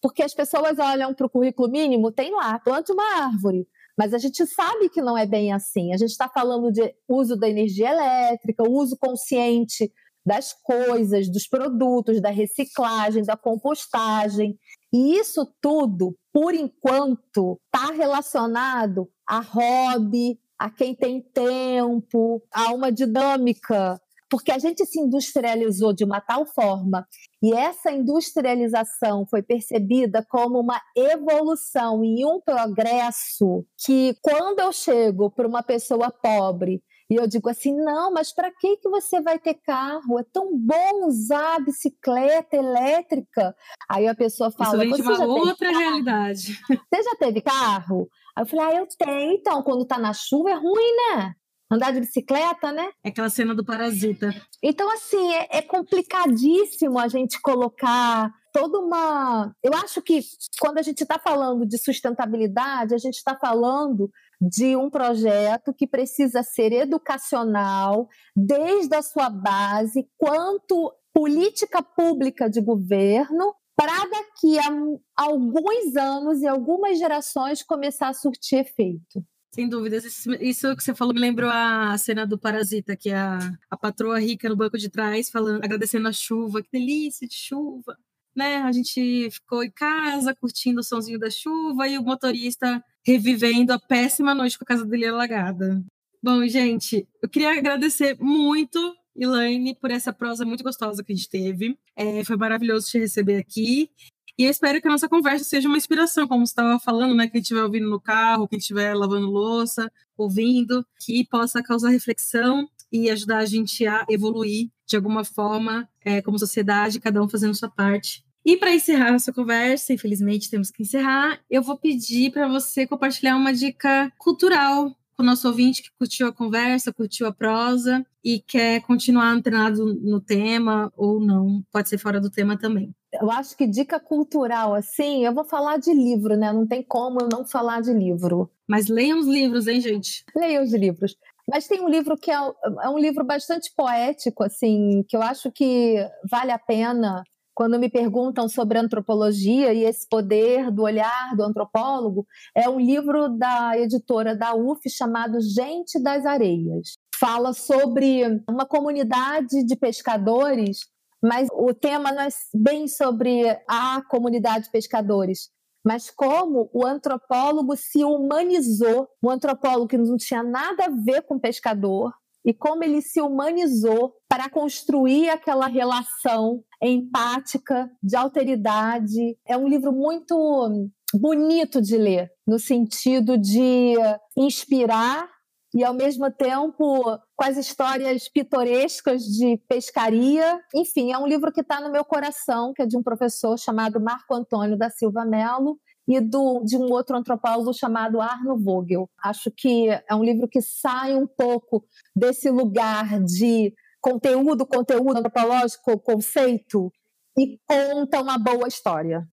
Porque 0.00 0.22
as 0.22 0.34
pessoas 0.34 0.78
olham 0.78 1.14
para 1.14 1.26
o 1.26 1.30
currículo 1.30 1.70
mínimo, 1.70 2.12
tem 2.12 2.34
lá, 2.34 2.58
plante 2.58 2.92
uma 2.92 3.24
árvore. 3.24 3.66
Mas 3.98 4.12
a 4.12 4.18
gente 4.18 4.46
sabe 4.46 4.90
que 4.90 5.00
não 5.00 5.16
é 5.16 5.26
bem 5.26 5.52
assim. 5.52 5.92
A 5.94 5.96
gente 5.96 6.10
está 6.10 6.28
falando 6.28 6.70
de 6.70 6.94
uso 7.08 7.34
da 7.34 7.48
energia 7.48 7.90
elétrica, 7.90 8.68
uso 8.68 8.96
consciente 9.00 9.90
das 10.26 10.52
coisas, 10.52 11.30
dos 11.30 11.46
produtos, 11.46 12.20
da 12.20 12.30
reciclagem, 12.30 13.22
da 13.22 13.36
compostagem. 13.36 14.58
E 14.92 15.16
isso 15.16 15.46
tudo, 15.62 16.16
por 16.32 16.52
enquanto, 16.52 17.60
está 17.66 17.92
relacionado 17.92 19.08
a 19.24 19.40
hobby, 19.40 20.38
a 20.58 20.68
quem 20.68 20.94
tem 20.94 21.20
tempo, 21.20 22.42
a 22.52 22.72
uma 22.74 22.90
dinâmica. 22.90 24.00
Porque 24.28 24.50
a 24.50 24.58
gente 24.58 24.84
se 24.84 24.98
industrializou 24.98 25.92
de 25.92 26.02
uma 26.02 26.20
tal 26.20 26.44
forma 26.44 27.06
e 27.40 27.52
essa 27.52 27.92
industrialização 27.92 29.24
foi 29.24 29.40
percebida 29.40 30.26
como 30.28 30.58
uma 30.58 30.80
evolução 30.96 32.04
e 32.04 32.26
um 32.26 32.40
progresso 32.40 33.64
que, 33.78 34.16
quando 34.20 34.58
eu 34.58 34.72
chego 34.72 35.30
para 35.30 35.46
uma 35.46 35.62
pessoa 35.62 36.10
pobre 36.10 36.82
e 37.08 37.14
eu 37.14 37.26
digo 37.26 37.48
assim: 37.48 37.74
não, 37.74 38.12
mas 38.12 38.32
para 38.32 38.50
que, 38.50 38.76
que 38.78 38.88
você 38.88 39.20
vai 39.20 39.38
ter 39.38 39.54
carro? 39.54 40.18
É 40.18 40.24
tão 40.32 40.56
bom 40.56 41.06
usar 41.06 41.60
bicicleta 41.64 42.56
elétrica. 42.56 43.54
Aí 43.88 44.08
a 44.08 44.14
pessoa 44.14 44.50
fala: 44.50 44.84
Isso 44.84 44.96
vem 44.96 45.02
de 45.02 45.02
uma 45.02 45.26
outra 45.26 45.70
realidade. 45.70 46.58
Você 46.68 47.02
já 47.02 47.14
teve 47.18 47.40
carro? 47.40 48.08
Aí 48.34 48.42
eu 48.42 48.46
falei: 48.46 48.66
ah, 48.66 48.80
eu 48.80 48.88
tenho. 48.98 49.32
Então, 49.32 49.62
quando 49.62 49.86
tá 49.86 49.98
na 49.98 50.12
chuva 50.12 50.50
é 50.50 50.54
ruim, 50.54 50.96
né? 51.14 51.34
Andar 51.70 51.92
de 51.92 52.00
bicicleta, 52.00 52.70
né? 52.70 52.88
É 53.02 53.08
aquela 53.08 53.28
cena 53.28 53.54
do 53.54 53.64
parasita. 53.64 54.32
Então, 54.62 54.88
assim, 54.92 55.32
é, 55.32 55.58
é 55.58 55.62
complicadíssimo 55.62 56.98
a 56.98 57.08
gente 57.08 57.40
colocar 57.40 58.32
toda 58.52 58.78
uma. 58.78 59.52
Eu 59.62 59.74
acho 59.74 60.00
que 60.00 60.20
quando 60.60 60.78
a 60.78 60.82
gente 60.82 61.02
está 61.02 61.18
falando 61.18 61.66
de 61.66 61.76
sustentabilidade, 61.76 62.94
a 62.94 62.98
gente 62.98 63.16
está 63.16 63.36
falando 63.36 64.10
de 64.40 64.76
um 64.76 64.90
projeto 64.90 65.72
que 65.72 65.86
precisa 65.86 66.42
ser 66.42 66.72
educacional 66.72 68.08
desde 68.34 68.94
a 68.94 69.02
sua 69.02 69.30
base, 69.30 70.08
quanto 70.16 70.92
política 71.12 71.82
pública 71.82 72.48
de 72.48 72.60
governo, 72.60 73.54
para 73.74 74.06
daqui 74.06 74.58
a 74.58 75.22
alguns 75.24 75.96
anos 75.96 76.40
e 76.40 76.46
algumas 76.46 76.98
gerações 76.98 77.62
começar 77.62 78.08
a 78.08 78.14
surtir 78.14 78.60
efeito. 78.60 79.24
Sem 79.54 79.68
dúvidas. 79.68 80.04
Isso 80.40 80.76
que 80.76 80.82
você 80.82 80.94
falou 80.94 81.14
me 81.14 81.20
lembrou 81.20 81.48
a 81.50 81.96
cena 81.96 82.26
do 82.26 82.38
Parasita, 82.38 82.94
que 82.94 83.08
é 83.08 83.16
a, 83.16 83.38
a 83.70 83.76
patroa 83.76 84.18
rica 84.18 84.48
no 84.50 84.56
banco 84.56 84.76
de 84.76 84.90
trás, 84.90 85.30
falando, 85.30 85.64
agradecendo 85.64 86.08
a 86.08 86.12
chuva. 86.12 86.62
Que 86.62 86.68
delícia 86.72 87.26
de 87.26 87.34
chuva. 87.34 87.96
Né? 88.34 88.56
A 88.56 88.70
gente 88.70 89.30
ficou 89.30 89.64
em 89.64 89.70
casa, 89.70 90.34
curtindo 90.34 90.80
o 90.80 90.84
sonzinho 90.84 91.18
da 91.18 91.30
chuva, 91.30 91.88
e 91.88 91.96
o 91.96 92.02
motorista 92.02 92.84
revivendo 93.06 93.72
a 93.72 93.78
péssima 93.78 94.34
noite 94.34 94.58
com 94.58 94.64
a 94.64 94.66
casa 94.66 94.84
dele 94.84 95.06
alagada. 95.06 95.80
Bom, 96.20 96.44
gente, 96.48 97.06
eu 97.22 97.28
queria 97.28 97.56
agradecer 97.56 98.16
muito 98.18 98.78
Elaine, 99.14 99.76
por 99.76 99.92
essa 99.92 100.12
prosa 100.12 100.44
muito 100.44 100.64
gostosa 100.64 101.04
que 101.04 101.12
a 101.12 101.16
gente 101.16 101.28
teve. 101.28 101.78
É, 101.94 102.24
foi 102.24 102.36
maravilhoso 102.36 102.88
te 102.88 102.98
receber 102.98 103.36
aqui. 103.36 103.88
E 104.36 104.44
eu 104.44 104.50
espero 104.50 104.82
que 104.82 104.88
a 104.88 104.90
nossa 104.90 105.08
conversa 105.08 105.44
seja 105.44 105.68
uma 105.68 105.78
inspiração, 105.78 106.26
como 106.26 106.44
você 106.44 106.50
estava 106.50 106.78
falando, 106.80 107.14
né? 107.14 107.28
Quem 107.28 107.40
estiver 107.40 107.62
ouvindo 107.62 107.88
no 107.88 108.00
carro, 108.00 108.48
quem 108.48 108.58
estiver 108.58 108.92
lavando 108.94 109.30
louça, 109.30 109.90
ouvindo, 110.16 110.84
que 111.00 111.24
possa 111.26 111.62
causar 111.62 111.88
reflexão 111.90 112.68
e 112.92 113.08
ajudar 113.08 113.38
a 113.38 113.46
gente 113.46 113.86
a 113.86 114.04
evoluir 114.10 114.68
de 114.86 114.96
alguma 114.96 115.24
forma, 115.24 115.88
é, 116.04 116.20
como 116.20 116.38
sociedade, 116.38 117.00
cada 117.00 117.22
um 117.22 117.28
fazendo 117.28 117.54
sua 117.54 117.70
parte. 117.70 118.25
E 118.46 118.56
para 118.56 118.72
encerrar 118.72 119.10
nossa 119.10 119.32
conversa, 119.32 119.92
infelizmente 119.92 120.48
temos 120.48 120.70
que 120.70 120.84
encerrar, 120.84 121.40
eu 121.50 121.60
vou 121.60 121.76
pedir 121.76 122.30
para 122.30 122.46
você 122.46 122.86
compartilhar 122.86 123.34
uma 123.34 123.52
dica 123.52 124.12
cultural 124.16 124.94
com 125.16 125.24
o 125.24 125.26
nosso 125.26 125.48
ouvinte 125.48 125.82
que 125.82 125.90
curtiu 125.98 126.28
a 126.28 126.32
conversa, 126.32 126.92
curtiu 126.92 127.26
a 127.26 127.32
prosa 127.32 128.06
e 128.22 128.38
quer 128.38 128.82
continuar 128.82 129.32
antenado 129.32 129.84
no 130.00 130.20
tema 130.20 130.92
ou 130.96 131.18
não, 131.18 131.60
pode 131.72 131.88
ser 131.88 131.98
fora 131.98 132.20
do 132.20 132.30
tema 132.30 132.56
também. 132.56 132.94
Eu 133.20 133.32
acho 133.32 133.56
que 133.56 133.66
dica 133.66 133.98
cultural, 133.98 134.74
assim, 134.74 135.24
eu 135.24 135.34
vou 135.34 135.44
falar 135.44 135.78
de 135.78 135.92
livro, 135.92 136.36
né? 136.36 136.52
Não 136.52 136.68
tem 136.68 136.84
como 136.84 137.22
eu 137.22 137.28
não 137.32 137.44
falar 137.44 137.80
de 137.80 137.92
livro. 137.92 138.48
Mas 138.68 138.86
leiam 138.86 139.18
os 139.18 139.26
livros, 139.26 139.66
hein, 139.66 139.80
gente? 139.80 140.24
Leiam 140.36 140.62
os 140.62 140.72
livros. 140.72 141.16
Mas 141.50 141.66
tem 141.66 141.80
um 141.80 141.88
livro 141.88 142.16
que 142.16 142.30
é, 142.30 142.36
é 142.36 142.88
um 142.88 142.98
livro 142.98 143.24
bastante 143.24 143.72
poético, 143.74 144.44
assim, 144.44 145.04
que 145.08 145.16
eu 145.16 145.22
acho 145.22 145.50
que 145.50 145.96
vale 146.30 146.52
a 146.52 146.58
pena 146.58 147.24
quando 147.56 147.78
me 147.78 147.88
perguntam 147.88 148.50
sobre 148.50 148.78
antropologia 148.78 149.72
e 149.72 149.82
esse 149.82 150.06
poder 150.06 150.70
do 150.70 150.82
olhar 150.82 151.34
do 151.34 151.42
antropólogo, 151.42 152.26
é 152.54 152.68
um 152.68 152.78
livro 152.78 153.30
da 153.30 153.72
editora 153.78 154.36
da 154.36 154.54
UF 154.54 154.90
chamado 154.90 155.40
Gente 155.40 155.98
das 155.98 156.26
Areias. 156.26 156.98
Fala 157.18 157.54
sobre 157.54 158.24
uma 158.46 158.66
comunidade 158.66 159.64
de 159.64 159.74
pescadores, 159.74 160.80
mas 161.24 161.48
o 161.50 161.72
tema 161.72 162.12
não 162.12 162.24
é 162.24 162.28
bem 162.54 162.86
sobre 162.86 163.48
a 163.66 164.02
comunidade 164.06 164.66
de 164.66 164.70
pescadores, 164.70 165.48
mas 165.82 166.10
como 166.10 166.68
o 166.74 166.86
antropólogo 166.86 167.74
se 167.74 168.04
humanizou, 168.04 169.08
um 169.22 169.30
antropólogo 169.30 169.88
que 169.88 169.96
não 169.96 170.18
tinha 170.18 170.42
nada 170.42 170.84
a 170.84 170.90
ver 170.90 171.22
com 171.22 171.38
pescador, 171.38 172.12
e 172.46 172.54
como 172.54 172.84
ele 172.84 173.02
se 173.02 173.20
humanizou 173.20 174.14
para 174.28 174.48
construir 174.48 175.28
aquela 175.28 175.66
relação 175.66 176.62
empática, 176.80 177.90
de 178.00 178.14
alteridade. 178.14 179.36
É 179.44 179.56
um 179.56 179.66
livro 179.66 179.92
muito 179.92 180.88
bonito 181.12 181.82
de 181.82 181.96
ler, 181.96 182.30
no 182.46 182.58
sentido 182.58 183.36
de 183.36 183.94
inspirar 184.36 185.28
e 185.74 185.84
ao 185.84 185.92
mesmo 185.92 186.30
tempo 186.30 187.02
com 187.34 187.44
as 187.44 187.56
histórias 187.56 188.28
pitorescas 188.28 189.22
de 189.24 189.58
pescaria. 189.68 190.60
Enfim, 190.74 191.12
é 191.12 191.18
um 191.18 191.26
livro 191.26 191.52
que 191.52 191.60
está 191.60 191.80
no 191.80 191.90
meu 191.90 192.04
coração, 192.04 192.72
que 192.74 192.82
é 192.82 192.86
de 192.86 192.96
um 192.96 193.02
professor 193.02 193.58
chamado 193.58 194.00
Marco 194.00 194.32
Antônio 194.34 194.78
da 194.78 194.88
Silva 194.88 195.24
Melo, 195.24 195.78
e 196.06 196.20
do, 196.20 196.62
de 196.64 196.76
um 196.76 196.90
outro 196.92 197.16
antropólogo 197.16 197.72
chamado 197.72 198.20
Arno 198.20 198.56
Vogel. 198.56 199.10
Acho 199.22 199.50
que 199.50 199.88
é 199.88 200.14
um 200.14 200.22
livro 200.22 200.48
que 200.48 200.62
sai 200.62 201.14
um 201.14 201.26
pouco 201.26 201.84
desse 202.14 202.48
lugar 202.50 203.20
de 203.24 203.74
conteúdo, 204.00 204.64
conteúdo 204.64 205.18
antropológico, 205.18 205.98
conceito, 205.98 206.92
e 207.36 207.58
conta 207.66 208.22
uma 208.22 208.38
boa 208.38 208.66
história. 208.68 209.28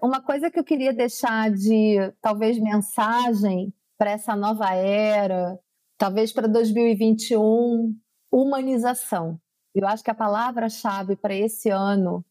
Uma 0.00 0.22
coisa 0.22 0.50
que 0.50 0.58
eu 0.58 0.64
queria 0.64 0.92
deixar 0.92 1.50
de 1.50 1.96
talvez 2.20 2.58
mensagem 2.58 3.74
para 3.98 4.10
essa 4.10 4.36
nova 4.36 4.74
era, 4.74 5.58
talvez 5.98 6.32
para 6.32 6.46
2021, 6.46 7.94
humanização. 8.30 9.40
Eu 9.74 9.86
acho 9.86 10.02
que 10.02 10.10
a 10.10 10.14
palavra-chave 10.14 11.16
para 11.16 11.34
esse 11.34 11.68
ano 11.68 12.24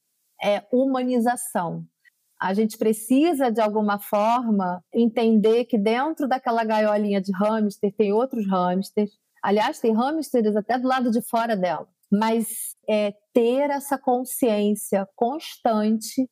é 0.43 0.63
humanização. 0.71 1.85
A 2.39 2.53
gente 2.53 2.77
precisa, 2.77 3.51
de 3.51 3.61
alguma 3.61 3.99
forma, 3.99 4.83
entender 4.93 5.65
que 5.65 5.77
dentro 5.77 6.27
daquela 6.27 6.63
gaiolinha 6.63 7.21
de 7.21 7.31
hamster 7.33 7.93
tem 7.95 8.11
outros 8.11 8.45
hamsters. 8.47 9.11
Aliás, 9.41 9.79
tem 9.79 9.93
hamsters 9.93 10.55
até 10.55 10.77
do 10.77 10.87
lado 10.87 11.11
de 11.11 11.21
fora 11.21 11.55
dela. 11.55 11.87
Mas 12.11 12.75
é 12.87 13.13
ter 13.33 13.69
essa 13.69 13.97
consciência 13.97 15.07
constante 15.15 16.29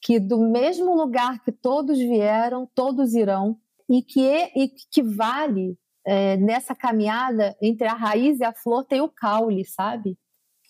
que 0.00 0.20
do 0.20 0.38
mesmo 0.38 0.94
lugar 0.94 1.42
que 1.42 1.50
todos 1.50 1.98
vieram, 1.98 2.68
todos 2.74 3.14
irão, 3.14 3.58
e 3.88 4.02
que, 4.02 4.52
e 4.54 4.68
que 4.90 5.02
vale 5.02 5.76
é, 6.06 6.36
nessa 6.36 6.74
caminhada 6.74 7.56
entre 7.60 7.86
a 7.86 7.94
raiz 7.94 8.38
e 8.38 8.44
a 8.44 8.52
flor 8.52 8.84
tem 8.84 9.00
o 9.00 9.08
caule, 9.08 9.64
sabe? 9.64 10.16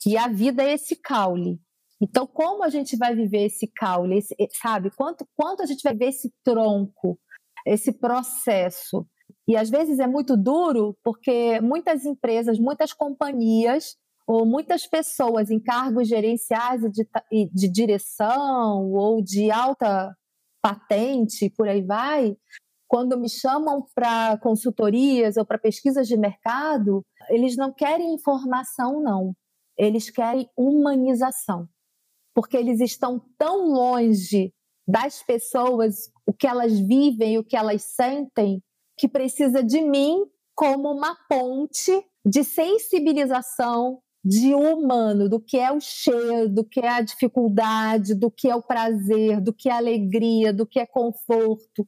E 0.07 0.17
a 0.17 0.29
vida 0.29 0.63
é 0.63 0.75
esse 0.75 0.97
caule. 0.97 1.61
Então, 2.01 2.27
como 2.27 2.63
a 2.63 2.69
gente 2.69 2.97
vai 2.97 3.15
viver 3.15 3.47
esse 3.47 3.67
caule, 3.67 4.19
esse, 4.19 4.35
sabe? 4.61 4.91
Quanto, 4.91 5.27
quanto 5.37 5.63
a 5.63 5.67
gente 5.67 5.83
vai 5.83 5.95
ver 5.95 6.07
esse 6.07 6.33
tronco, 6.45 7.19
esse 7.67 7.93
processo? 7.93 9.07
E 9.49 9.57
às 9.57 9.69
vezes 9.69 9.99
é 9.99 10.07
muito 10.07 10.37
duro, 10.37 10.97
porque 11.03 11.61
muitas 11.61 12.05
empresas, 12.05 12.59
muitas 12.59 12.93
companhias, 12.93 13.97
ou 14.27 14.47
muitas 14.47 14.87
pessoas 14.87 15.51
em 15.51 15.59
cargos 15.59 16.07
gerenciais 16.07 16.85
e 16.85 16.91
de, 16.91 17.07
de 17.53 17.69
direção, 17.69 18.93
ou 18.93 19.23
de 19.23 19.51
alta 19.51 20.15
patente, 20.63 21.51
por 21.57 21.67
aí 21.69 21.83
vai, 21.83 22.37
quando 22.87 23.19
me 23.19 23.29
chamam 23.29 23.85
para 23.95 24.39
consultorias 24.39 25.37
ou 25.37 25.45
para 25.45 25.59
pesquisas 25.59 26.07
de 26.07 26.17
mercado, 26.17 27.05
eles 27.29 27.57
não 27.57 27.73
querem 27.73 28.15
informação, 28.15 29.01
não. 29.03 29.35
Eles 29.77 30.11
querem 30.11 30.49
humanização 30.57 31.69
porque 32.39 32.57
eles 32.57 32.81
estão 32.81 33.21
tão 33.37 33.67
longe 33.67 34.55
das 34.87 35.25
pessoas, 35.25 36.09
o 36.25 36.33
que 36.33 36.47
elas 36.47 36.79
vivem, 36.79 37.37
o 37.37 37.43
que 37.43 37.57
elas 37.57 37.83
sentem, 37.83 38.63
que 38.97 39.09
precisa 39.09 39.61
de 39.61 39.81
mim 39.81 40.25
como 40.55 40.89
uma 40.89 41.17
ponte 41.29 41.91
de 42.25 42.45
sensibilização 42.45 44.01
de 44.25 44.55
humano, 44.55 45.29
do 45.29 45.41
que 45.41 45.59
é 45.59 45.73
o 45.73 45.81
cheiro, 45.81 46.49
do 46.49 46.65
que 46.65 46.79
é 46.79 46.89
a 46.89 47.01
dificuldade, 47.01 48.15
do 48.15 48.31
que 48.31 48.49
é 48.49 48.55
o 48.55 48.63
prazer, 48.63 49.41
do 49.41 49.53
que 49.53 49.69
é 49.69 49.73
alegria, 49.73 50.53
do 50.53 50.65
que 50.65 50.79
é 50.79 50.87
conforto, 50.87 51.85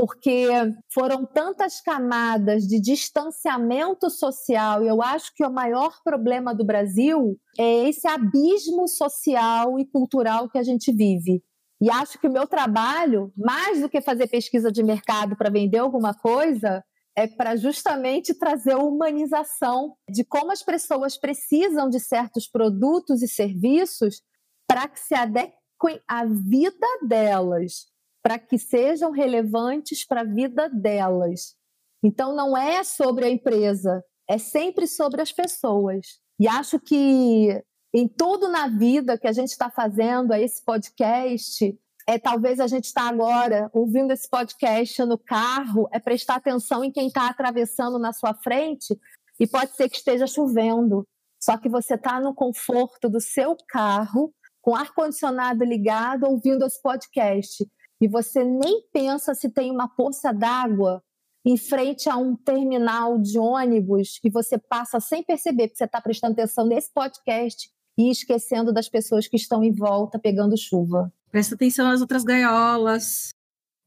porque 0.00 0.46
foram 0.90 1.26
tantas 1.26 1.82
camadas 1.82 2.62
de 2.62 2.80
distanciamento 2.80 4.08
social, 4.08 4.82
e 4.82 4.88
eu 4.88 5.02
acho 5.02 5.30
que 5.34 5.44
o 5.44 5.52
maior 5.52 5.92
problema 6.02 6.54
do 6.54 6.64
Brasil 6.64 7.38
é 7.58 7.86
esse 7.86 8.08
abismo 8.08 8.88
social 8.88 9.78
e 9.78 9.84
cultural 9.84 10.48
que 10.48 10.56
a 10.56 10.62
gente 10.62 10.90
vive. 10.90 11.42
E 11.82 11.90
acho 11.90 12.18
que 12.18 12.26
o 12.26 12.32
meu 12.32 12.46
trabalho, 12.46 13.30
mais 13.36 13.82
do 13.82 13.90
que 13.90 14.00
fazer 14.00 14.26
pesquisa 14.26 14.72
de 14.72 14.82
mercado 14.82 15.36
para 15.36 15.50
vender 15.50 15.78
alguma 15.78 16.14
coisa, 16.14 16.82
é 17.14 17.26
para 17.26 17.54
justamente 17.56 18.32
trazer 18.32 18.72
a 18.72 18.78
humanização 18.78 19.96
de 20.08 20.24
como 20.24 20.50
as 20.50 20.62
pessoas 20.62 21.18
precisam 21.18 21.90
de 21.90 22.00
certos 22.00 22.48
produtos 22.48 23.20
e 23.20 23.28
serviços 23.28 24.22
para 24.66 24.88
que 24.88 24.98
se 24.98 25.14
adequem 25.14 26.00
à 26.08 26.24
vida 26.24 26.86
delas 27.06 27.89
para 28.22 28.38
que 28.38 28.58
sejam 28.58 29.10
relevantes 29.10 30.06
para 30.06 30.20
a 30.20 30.24
vida 30.24 30.68
delas. 30.68 31.54
Então, 32.02 32.34
não 32.34 32.56
é 32.56 32.82
sobre 32.84 33.24
a 33.24 33.30
empresa, 33.30 34.02
é 34.28 34.38
sempre 34.38 34.86
sobre 34.86 35.20
as 35.20 35.32
pessoas. 35.32 36.20
E 36.38 36.48
acho 36.48 36.78
que 36.78 37.62
em 37.92 38.06
tudo 38.08 38.48
na 38.48 38.68
vida 38.68 39.18
que 39.18 39.26
a 39.26 39.32
gente 39.32 39.50
está 39.50 39.68
fazendo, 39.70 40.32
esse 40.32 40.64
podcast, 40.64 41.76
é 42.06 42.18
talvez 42.18 42.60
a 42.60 42.66
gente 42.66 42.84
está 42.84 43.08
agora 43.08 43.70
ouvindo 43.72 44.12
esse 44.12 44.28
podcast 44.28 45.04
no 45.04 45.18
carro, 45.18 45.88
é 45.92 45.98
prestar 45.98 46.36
atenção 46.36 46.84
em 46.84 46.90
quem 46.90 47.08
está 47.08 47.28
atravessando 47.28 47.98
na 47.98 48.12
sua 48.12 48.34
frente 48.34 48.98
e 49.38 49.46
pode 49.46 49.74
ser 49.74 49.88
que 49.88 49.96
esteja 49.96 50.26
chovendo. 50.26 51.06
Só 51.42 51.56
que 51.56 51.68
você 51.68 51.94
está 51.94 52.20
no 52.20 52.34
conforto 52.34 53.08
do 53.08 53.20
seu 53.20 53.56
carro, 53.68 54.32
com 54.60 54.76
ar 54.76 54.92
condicionado 54.92 55.64
ligado, 55.64 56.24
ouvindo 56.24 56.66
esse 56.66 56.80
podcast 56.82 57.66
e 58.00 58.08
você 58.08 58.42
nem 58.44 58.82
pensa 58.92 59.34
se 59.34 59.48
tem 59.50 59.70
uma 59.70 59.88
poça 59.88 60.32
d'água 60.32 61.02
em 61.44 61.56
frente 61.56 62.08
a 62.08 62.16
um 62.16 62.36
terminal 62.36 63.18
de 63.18 63.38
ônibus 63.38 64.20
e 64.22 64.30
você 64.30 64.58
passa 64.58 65.00
sem 65.00 65.22
perceber 65.22 65.68
que 65.68 65.76
você 65.76 65.84
está 65.84 66.00
prestando 66.00 66.32
atenção 66.32 66.66
nesse 66.66 66.90
podcast 66.92 67.70
e 67.98 68.10
esquecendo 68.10 68.72
das 68.72 68.88
pessoas 68.88 69.26
que 69.26 69.36
estão 69.36 69.62
em 69.62 69.72
volta 69.72 70.18
pegando 70.18 70.56
chuva. 70.56 71.12
Presta 71.30 71.54
atenção 71.54 71.86
nas 71.86 72.00
outras 72.00 72.24
gaiolas, 72.24 73.30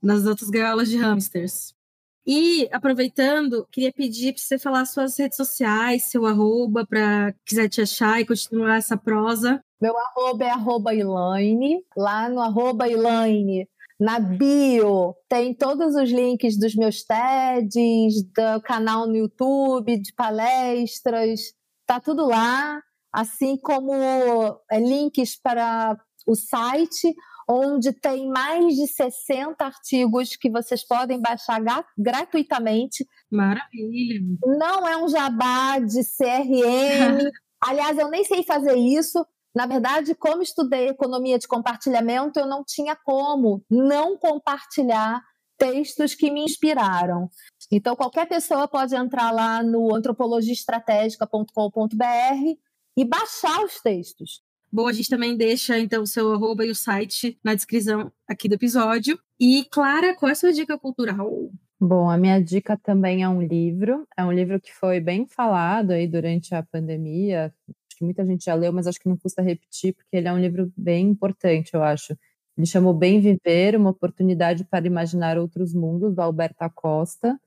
nas 0.02 0.26
outras 0.26 0.50
gaiolas 0.50 0.90
de 0.90 0.98
hamsters. 0.98 1.74
E, 2.26 2.70
aproveitando, 2.72 3.68
queria 3.70 3.92
pedir 3.92 4.34
para 4.34 4.42
você 4.42 4.58
falar 4.58 4.86
suas 4.86 5.18
redes 5.20 5.36
sociais, 5.36 6.04
seu 6.04 6.26
arroba, 6.26 6.86
para 6.88 7.34
quiser 7.46 7.68
te 7.68 7.82
achar 7.82 8.22
e 8.22 8.26
continuar 8.26 8.78
essa 8.78 8.96
prosa. 8.96 9.62
Meu 9.82 9.94
arroba 9.98 10.46
é 10.46 10.50
arroba 10.50 10.96
Elaine. 10.96 11.84
Lá 11.98 12.30
no 12.30 12.40
arroba 12.40 12.90
Elaine, 12.90 13.68
na 14.00 14.20
bio, 14.20 15.16
tem 15.30 15.54
todos 15.54 15.96
os 15.96 16.10
links 16.10 16.58
dos 16.58 16.76
meus 16.76 17.04
TEDs, 17.04 18.24
do 18.24 18.62
canal 18.64 19.08
no 19.08 19.16
YouTube, 19.16 19.98
de 19.98 20.14
palestras. 20.14 21.42
Tá 21.86 22.00
tudo 22.00 22.26
lá. 22.28 22.82
Assim 23.12 23.58
como 23.58 23.94
é, 24.72 24.80
links 24.80 25.40
para 25.40 25.96
o 26.26 26.36
site, 26.36 27.14
onde 27.48 27.92
tem 27.94 28.28
mais 28.28 28.76
de 28.76 28.88
60 28.88 29.64
artigos 29.64 30.36
que 30.36 30.50
vocês 30.50 30.86
podem 30.86 31.22
baixar 31.22 31.62
gratuitamente. 31.98 33.06
Maravilha! 33.32 34.22
Não 34.58 34.88
é 34.88 34.98
um 34.98 35.08
jabá 35.08 35.80
de 35.80 36.02
CRM. 36.04 37.30
Aliás, 37.62 37.98
eu 37.98 38.10
nem 38.10 38.24
sei 38.24 38.44
fazer 38.44 38.76
isso. 38.76 39.26
Na 39.56 39.66
verdade, 39.66 40.16
como 40.16 40.42
estudei 40.42 40.90
economia 40.90 41.38
de 41.38 41.48
compartilhamento, 41.48 42.40
eu 42.40 42.48
não 42.48 42.64
tinha 42.64 42.96
como 42.96 43.64
não 43.70 44.18
compartilhar 44.18 45.22
textos 45.58 46.16
que 46.16 46.32
me 46.32 46.44
inspiraram. 46.44 47.30
Então, 47.72 47.96
qualquer 47.96 48.28
pessoa 48.28 48.68
pode 48.68 48.96
entrar 48.96 49.32
lá 49.32 49.62
no 49.62 49.96
antropologiaestratégica.com.br 49.96 52.58
e 52.98 53.06
baixar 53.06 53.64
os 53.64 53.80
textos. 53.82 54.42
Bom, 54.72 54.88
a 54.88 54.94
gente 54.94 55.10
também 55.10 55.38
deixa 55.38 55.78
então 55.78 56.02
o 56.02 56.08
seu 56.08 56.34
arroba 56.34 56.66
e 56.66 56.72
o 56.72 56.76
site 56.76 57.40
na 57.44 57.54
descrição 57.54 58.12
aqui 58.28 58.50
do 58.50 58.56
episódio. 58.56 59.20
E 59.40 59.66
Clara, 59.66 60.16
qual 60.16 60.30
é 60.30 60.32
a 60.32 60.36
sua 60.36 60.52
dica 60.52 60.80
cultural? 60.80 61.52
Bom, 61.80 62.10
a 62.10 62.18
minha 62.18 62.42
dica 62.42 62.76
também 62.76 63.22
é 63.22 63.30
um 63.30 63.42
livro. 63.42 64.08
É 64.18 64.24
um 64.24 64.32
livro 64.32 64.60
que 64.60 64.74
foi 64.74 65.00
bem 65.00 65.28
falado 65.28 65.92
aí 65.92 66.08
durante 66.08 66.56
a 66.56 66.64
pandemia. 66.64 67.54
Que 68.04 68.06
muita 68.06 68.26
gente 68.26 68.44
já 68.44 68.54
leu, 68.54 68.74
mas 68.74 68.86
acho 68.86 69.00
que 69.00 69.08
não 69.08 69.16
custa 69.16 69.42
repetir, 69.42 69.94
porque 69.94 70.18
ele 70.18 70.28
é 70.28 70.34
um 70.34 70.38
livro 70.38 70.70
bem 70.76 71.08
importante, 71.08 71.74
eu 71.74 71.82
acho. 71.82 72.18
Ele 72.58 72.68
chamou 72.68 72.94
Bem 72.94 73.22
Viver, 73.22 73.78
uma 73.78 73.92
oportunidade 73.92 74.66
para 74.66 74.86
imaginar 74.86 75.38
outros 75.38 75.74
mundos, 75.74 76.14
do 76.14 76.22
Alberto 76.22 76.62
Acosta. 76.62 77.40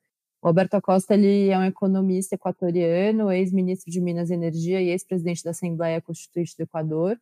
O 0.43 0.49
Alberto 0.49 0.75
Acosta 0.75 1.13
ele 1.13 1.51
é 1.51 1.59
um 1.59 1.65
economista 1.65 2.35
equatoriano, 2.37 3.31
ex-ministro 3.31 3.91
de 3.93 4.01
Minas 4.01 4.31
e 4.31 4.35
Energia 4.35 4.81
e 4.81 4.89
ex-presidente 4.89 5.45
da 5.45 5.51
Assembleia 5.51 6.01
Constituinte 6.01 6.57
do 6.57 6.63
Equador. 6.63 7.19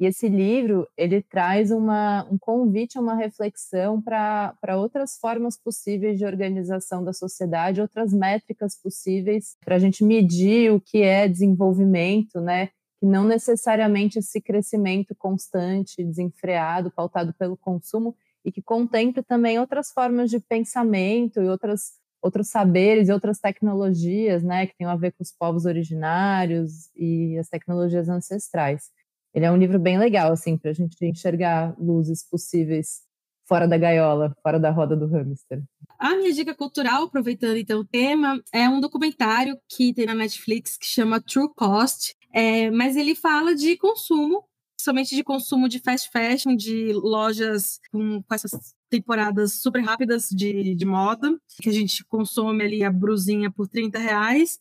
E 0.00 0.06
esse 0.06 0.28
livro 0.28 0.86
ele 0.96 1.20
traz 1.20 1.70
uma, 1.70 2.24
um 2.30 2.38
convite 2.38 2.96
a 2.96 3.00
uma 3.00 3.16
reflexão 3.16 4.00
para 4.00 4.76
outras 4.76 5.18
formas 5.18 5.56
possíveis 5.56 6.18
de 6.18 6.24
organização 6.24 7.02
da 7.02 7.12
sociedade, 7.12 7.80
outras 7.80 8.12
métricas 8.12 8.76
possíveis 8.80 9.56
para 9.64 9.74
a 9.76 9.78
gente 9.78 10.04
medir 10.04 10.72
o 10.72 10.80
que 10.80 11.02
é 11.02 11.26
desenvolvimento, 11.26 12.40
né? 12.40 12.68
Que 13.00 13.06
não 13.06 13.24
necessariamente 13.24 14.20
esse 14.20 14.40
crescimento 14.40 15.14
constante, 15.16 16.04
desenfreado, 16.04 16.90
pautado 16.90 17.34
pelo 17.34 17.56
consumo, 17.56 18.14
e 18.44 18.52
que 18.52 18.62
contemple 18.62 19.22
também 19.22 19.58
outras 19.58 19.90
formas 19.90 20.30
de 20.30 20.40
pensamento 20.40 21.40
e 21.40 21.48
outras 21.48 21.98
outros 22.20 22.48
saberes 22.48 23.08
e 23.08 23.12
outras 23.12 23.38
tecnologias, 23.38 24.42
né, 24.42 24.66
que 24.66 24.76
tem 24.76 24.86
a 24.88 24.96
ver 24.96 25.12
com 25.12 25.22
os 25.22 25.30
povos 25.30 25.66
originários 25.66 26.90
e 26.96 27.38
as 27.38 27.48
tecnologias 27.48 28.08
ancestrais. 28.08 28.90
Ele 29.34 29.44
é 29.44 29.50
um 29.50 29.56
livro 29.56 29.78
bem 29.78 29.98
legal, 29.98 30.32
assim, 30.32 30.56
para 30.56 30.70
a 30.70 30.74
gente 30.74 30.96
enxergar 31.04 31.74
luzes 31.78 32.26
possíveis 32.28 33.02
fora 33.46 33.66
da 33.66 33.78
gaiola, 33.78 34.34
fora 34.42 34.58
da 34.58 34.70
roda 34.70 34.94
do 34.94 35.06
hamster. 35.06 35.62
A 35.98 36.14
minha 36.16 36.32
dica 36.32 36.54
cultural, 36.54 37.04
aproveitando 37.04 37.56
então 37.56 37.80
o 37.80 37.84
tema, 37.84 38.42
é 38.52 38.68
um 38.68 38.80
documentário 38.80 39.58
que 39.68 39.94
tem 39.94 40.06
na 40.06 40.14
Netflix 40.14 40.76
que 40.76 40.86
chama 40.86 41.20
True 41.20 41.48
Cost, 41.56 42.14
é, 42.32 42.70
mas 42.70 42.96
ele 42.96 43.14
fala 43.14 43.54
de 43.54 43.76
consumo 43.76 44.44
somente 44.80 45.14
de 45.14 45.24
consumo 45.24 45.68
de 45.68 45.80
fast 45.80 46.08
fashion, 46.10 46.54
de 46.54 46.92
lojas 46.92 47.80
com, 47.90 48.22
com 48.22 48.34
essas 48.34 48.74
temporadas 48.88 49.60
super 49.60 49.82
rápidas 49.82 50.28
de, 50.30 50.74
de 50.74 50.86
moda, 50.86 51.36
que 51.60 51.68
a 51.68 51.72
gente 51.72 52.04
consome 52.04 52.64
ali 52.64 52.84
a 52.84 52.90
brusinha 52.90 53.50
por 53.50 53.68
30 53.68 53.98
reais, 53.98 54.58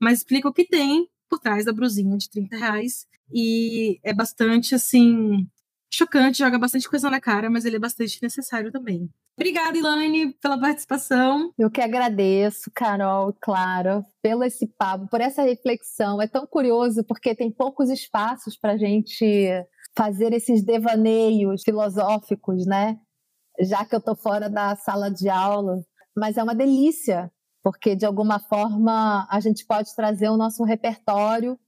mas 0.00 0.18
explica 0.18 0.48
o 0.48 0.52
que 0.52 0.64
tem 0.64 1.08
por 1.32 1.38
trás 1.38 1.64
da 1.64 1.72
brusinha 1.72 2.18
de 2.18 2.28
30 2.28 2.58
reais. 2.58 3.06
E 3.32 3.98
é 4.04 4.12
bastante, 4.12 4.74
assim, 4.74 5.48
chocante, 5.90 6.40
joga 6.40 6.58
bastante 6.58 6.86
coisa 6.86 7.08
na 7.08 7.18
cara, 7.18 7.48
mas 7.48 7.64
ele 7.64 7.76
é 7.76 7.78
bastante 7.78 8.22
necessário 8.22 8.70
também. 8.70 9.08
Obrigada, 9.34 9.78
Elaine, 9.78 10.34
pela 10.34 10.60
participação. 10.60 11.50
Eu 11.58 11.70
que 11.70 11.80
agradeço, 11.80 12.70
Carol, 12.74 13.34
Clara, 13.40 14.04
pelo 14.20 14.44
esse 14.44 14.66
papo, 14.66 15.08
por 15.08 15.22
essa 15.22 15.42
reflexão. 15.42 16.20
É 16.20 16.28
tão 16.28 16.46
curioso 16.46 17.02
porque 17.02 17.34
tem 17.34 17.50
poucos 17.50 17.88
espaços 17.88 18.54
para 18.54 18.72
a 18.72 18.76
gente 18.76 19.48
fazer 19.96 20.34
esses 20.34 20.62
devaneios 20.62 21.62
filosóficos, 21.62 22.66
né? 22.66 22.98
Já 23.58 23.86
que 23.86 23.94
eu 23.94 24.00
estou 24.00 24.14
fora 24.14 24.50
da 24.50 24.76
sala 24.76 25.10
de 25.10 25.30
aula, 25.30 25.82
mas 26.14 26.36
é 26.36 26.42
uma 26.42 26.54
delícia, 26.54 27.32
porque 27.62 27.94
de 27.94 28.04
alguma 28.04 28.38
forma 28.38 29.26
a 29.30 29.40
gente 29.40 29.64
pode 29.66 29.94
trazer 29.94 30.28
o 30.28 30.36
nosso 30.36 30.64
repertório 30.64 31.58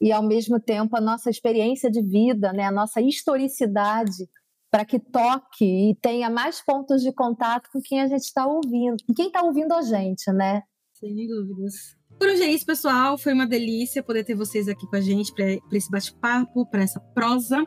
e 0.00 0.10
ao 0.10 0.22
mesmo 0.22 0.58
tempo 0.58 0.96
a 0.96 1.00
nossa 1.00 1.30
experiência 1.30 1.90
de 1.90 2.02
vida, 2.02 2.52
né? 2.52 2.64
A 2.64 2.72
nossa 2.72 3.00
historicidade 3.00 4.28
para 4.70 4.84
que 4.86 4.98
toque 4.98 5.90
e 5.90 5.94
tenha 6.00 6.30
mais 6.30 6.64
pontos 6.64 7.02
de 7.02 7.12
contato 7.12 7.68
com 7.70 7.80
quem 7.82 8.00
a 8.00 8.06
gente 8.06 8.22
está 8.22 8.46
ouvindo, 8.46 8.96
quem 9.14 9.26
está 9.26 9.42
ouvindo 9.42 9.72
a 9.72 9.82
gente, 9.82 10.32
né? 10.32 10.62
Sem 10.94 11.14
dúvidas. 11.26 11.74
Por 12.18 12.28
hoje 12.28 12.42
é 12.42 12.50
isso, 12.50 12.64
pessoal. 12.64 13.18
Foi 13.18 13.34
uma 13.34 13.46
delícia 13.46 14.02
poder 14.02 14.24
ter 14.24 14.34
vocês 14.34 14.68
aqui 14.68 14.86
com 14.86 14.96
a 14.96 15.00
gente 15.00 15.34
para 15.34 15.76
esse 15.76 15.90
bate-papo, 15.90 16.64
para 16.66 16.82
essa 16.82 17.00
prosa. 17.00 17.66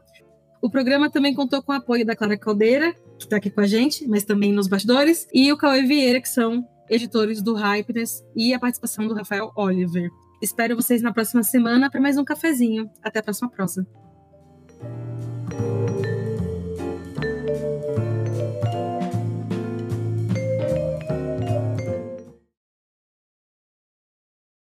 O 0.63 0.69
programa 0.69 1.11
também 1.11 1.36
contou 1.36 1.61
com 1.61 1.71
o 1.71 1.75
apoio 1.75 2.05
da 2.05 2.15
Clara 2.15 2.38
Caldeira, 2.38 2.93
que 3.19 3.25
está 3.25 3.38
aqui 3.38 3.51
com 3.51 3.61
a 3.61 3.67
gente, 3.67 4.07
mas 4.07 4.23
também 4.23 4.51
nos 4.51 4.67
bastidores, 4.67 5.27
e 5.31 5.51
o 5.51 5.57
Cauê 5.57 5.83
Vieira, 5.83 6.19
que 6.19 6.29
são 6.29 6.67
editores 6.89 7.41
do 7.41 7.53
Hypeness 7.53 8.23
e 8.36 8.53
a 8.53 8.59
participação 8.59 9.07
do 9.07 9.13
Rafael 9.13 9.51
Oliver. 9.55 10.09
Espero 10.41 10.75
vocês 10.75 11.01
na 11.01 11.13
próxima 11.13 11.43
semana 11.43 11.89
para 11.89 12.01
mais 12.01 12.17
um 12.17 12.23
cafezinho. 12.23 12.89
Até 13.03 13.19
a 13.19 13.23
próxima 13.23 13.49
próxima. 13.49 13.88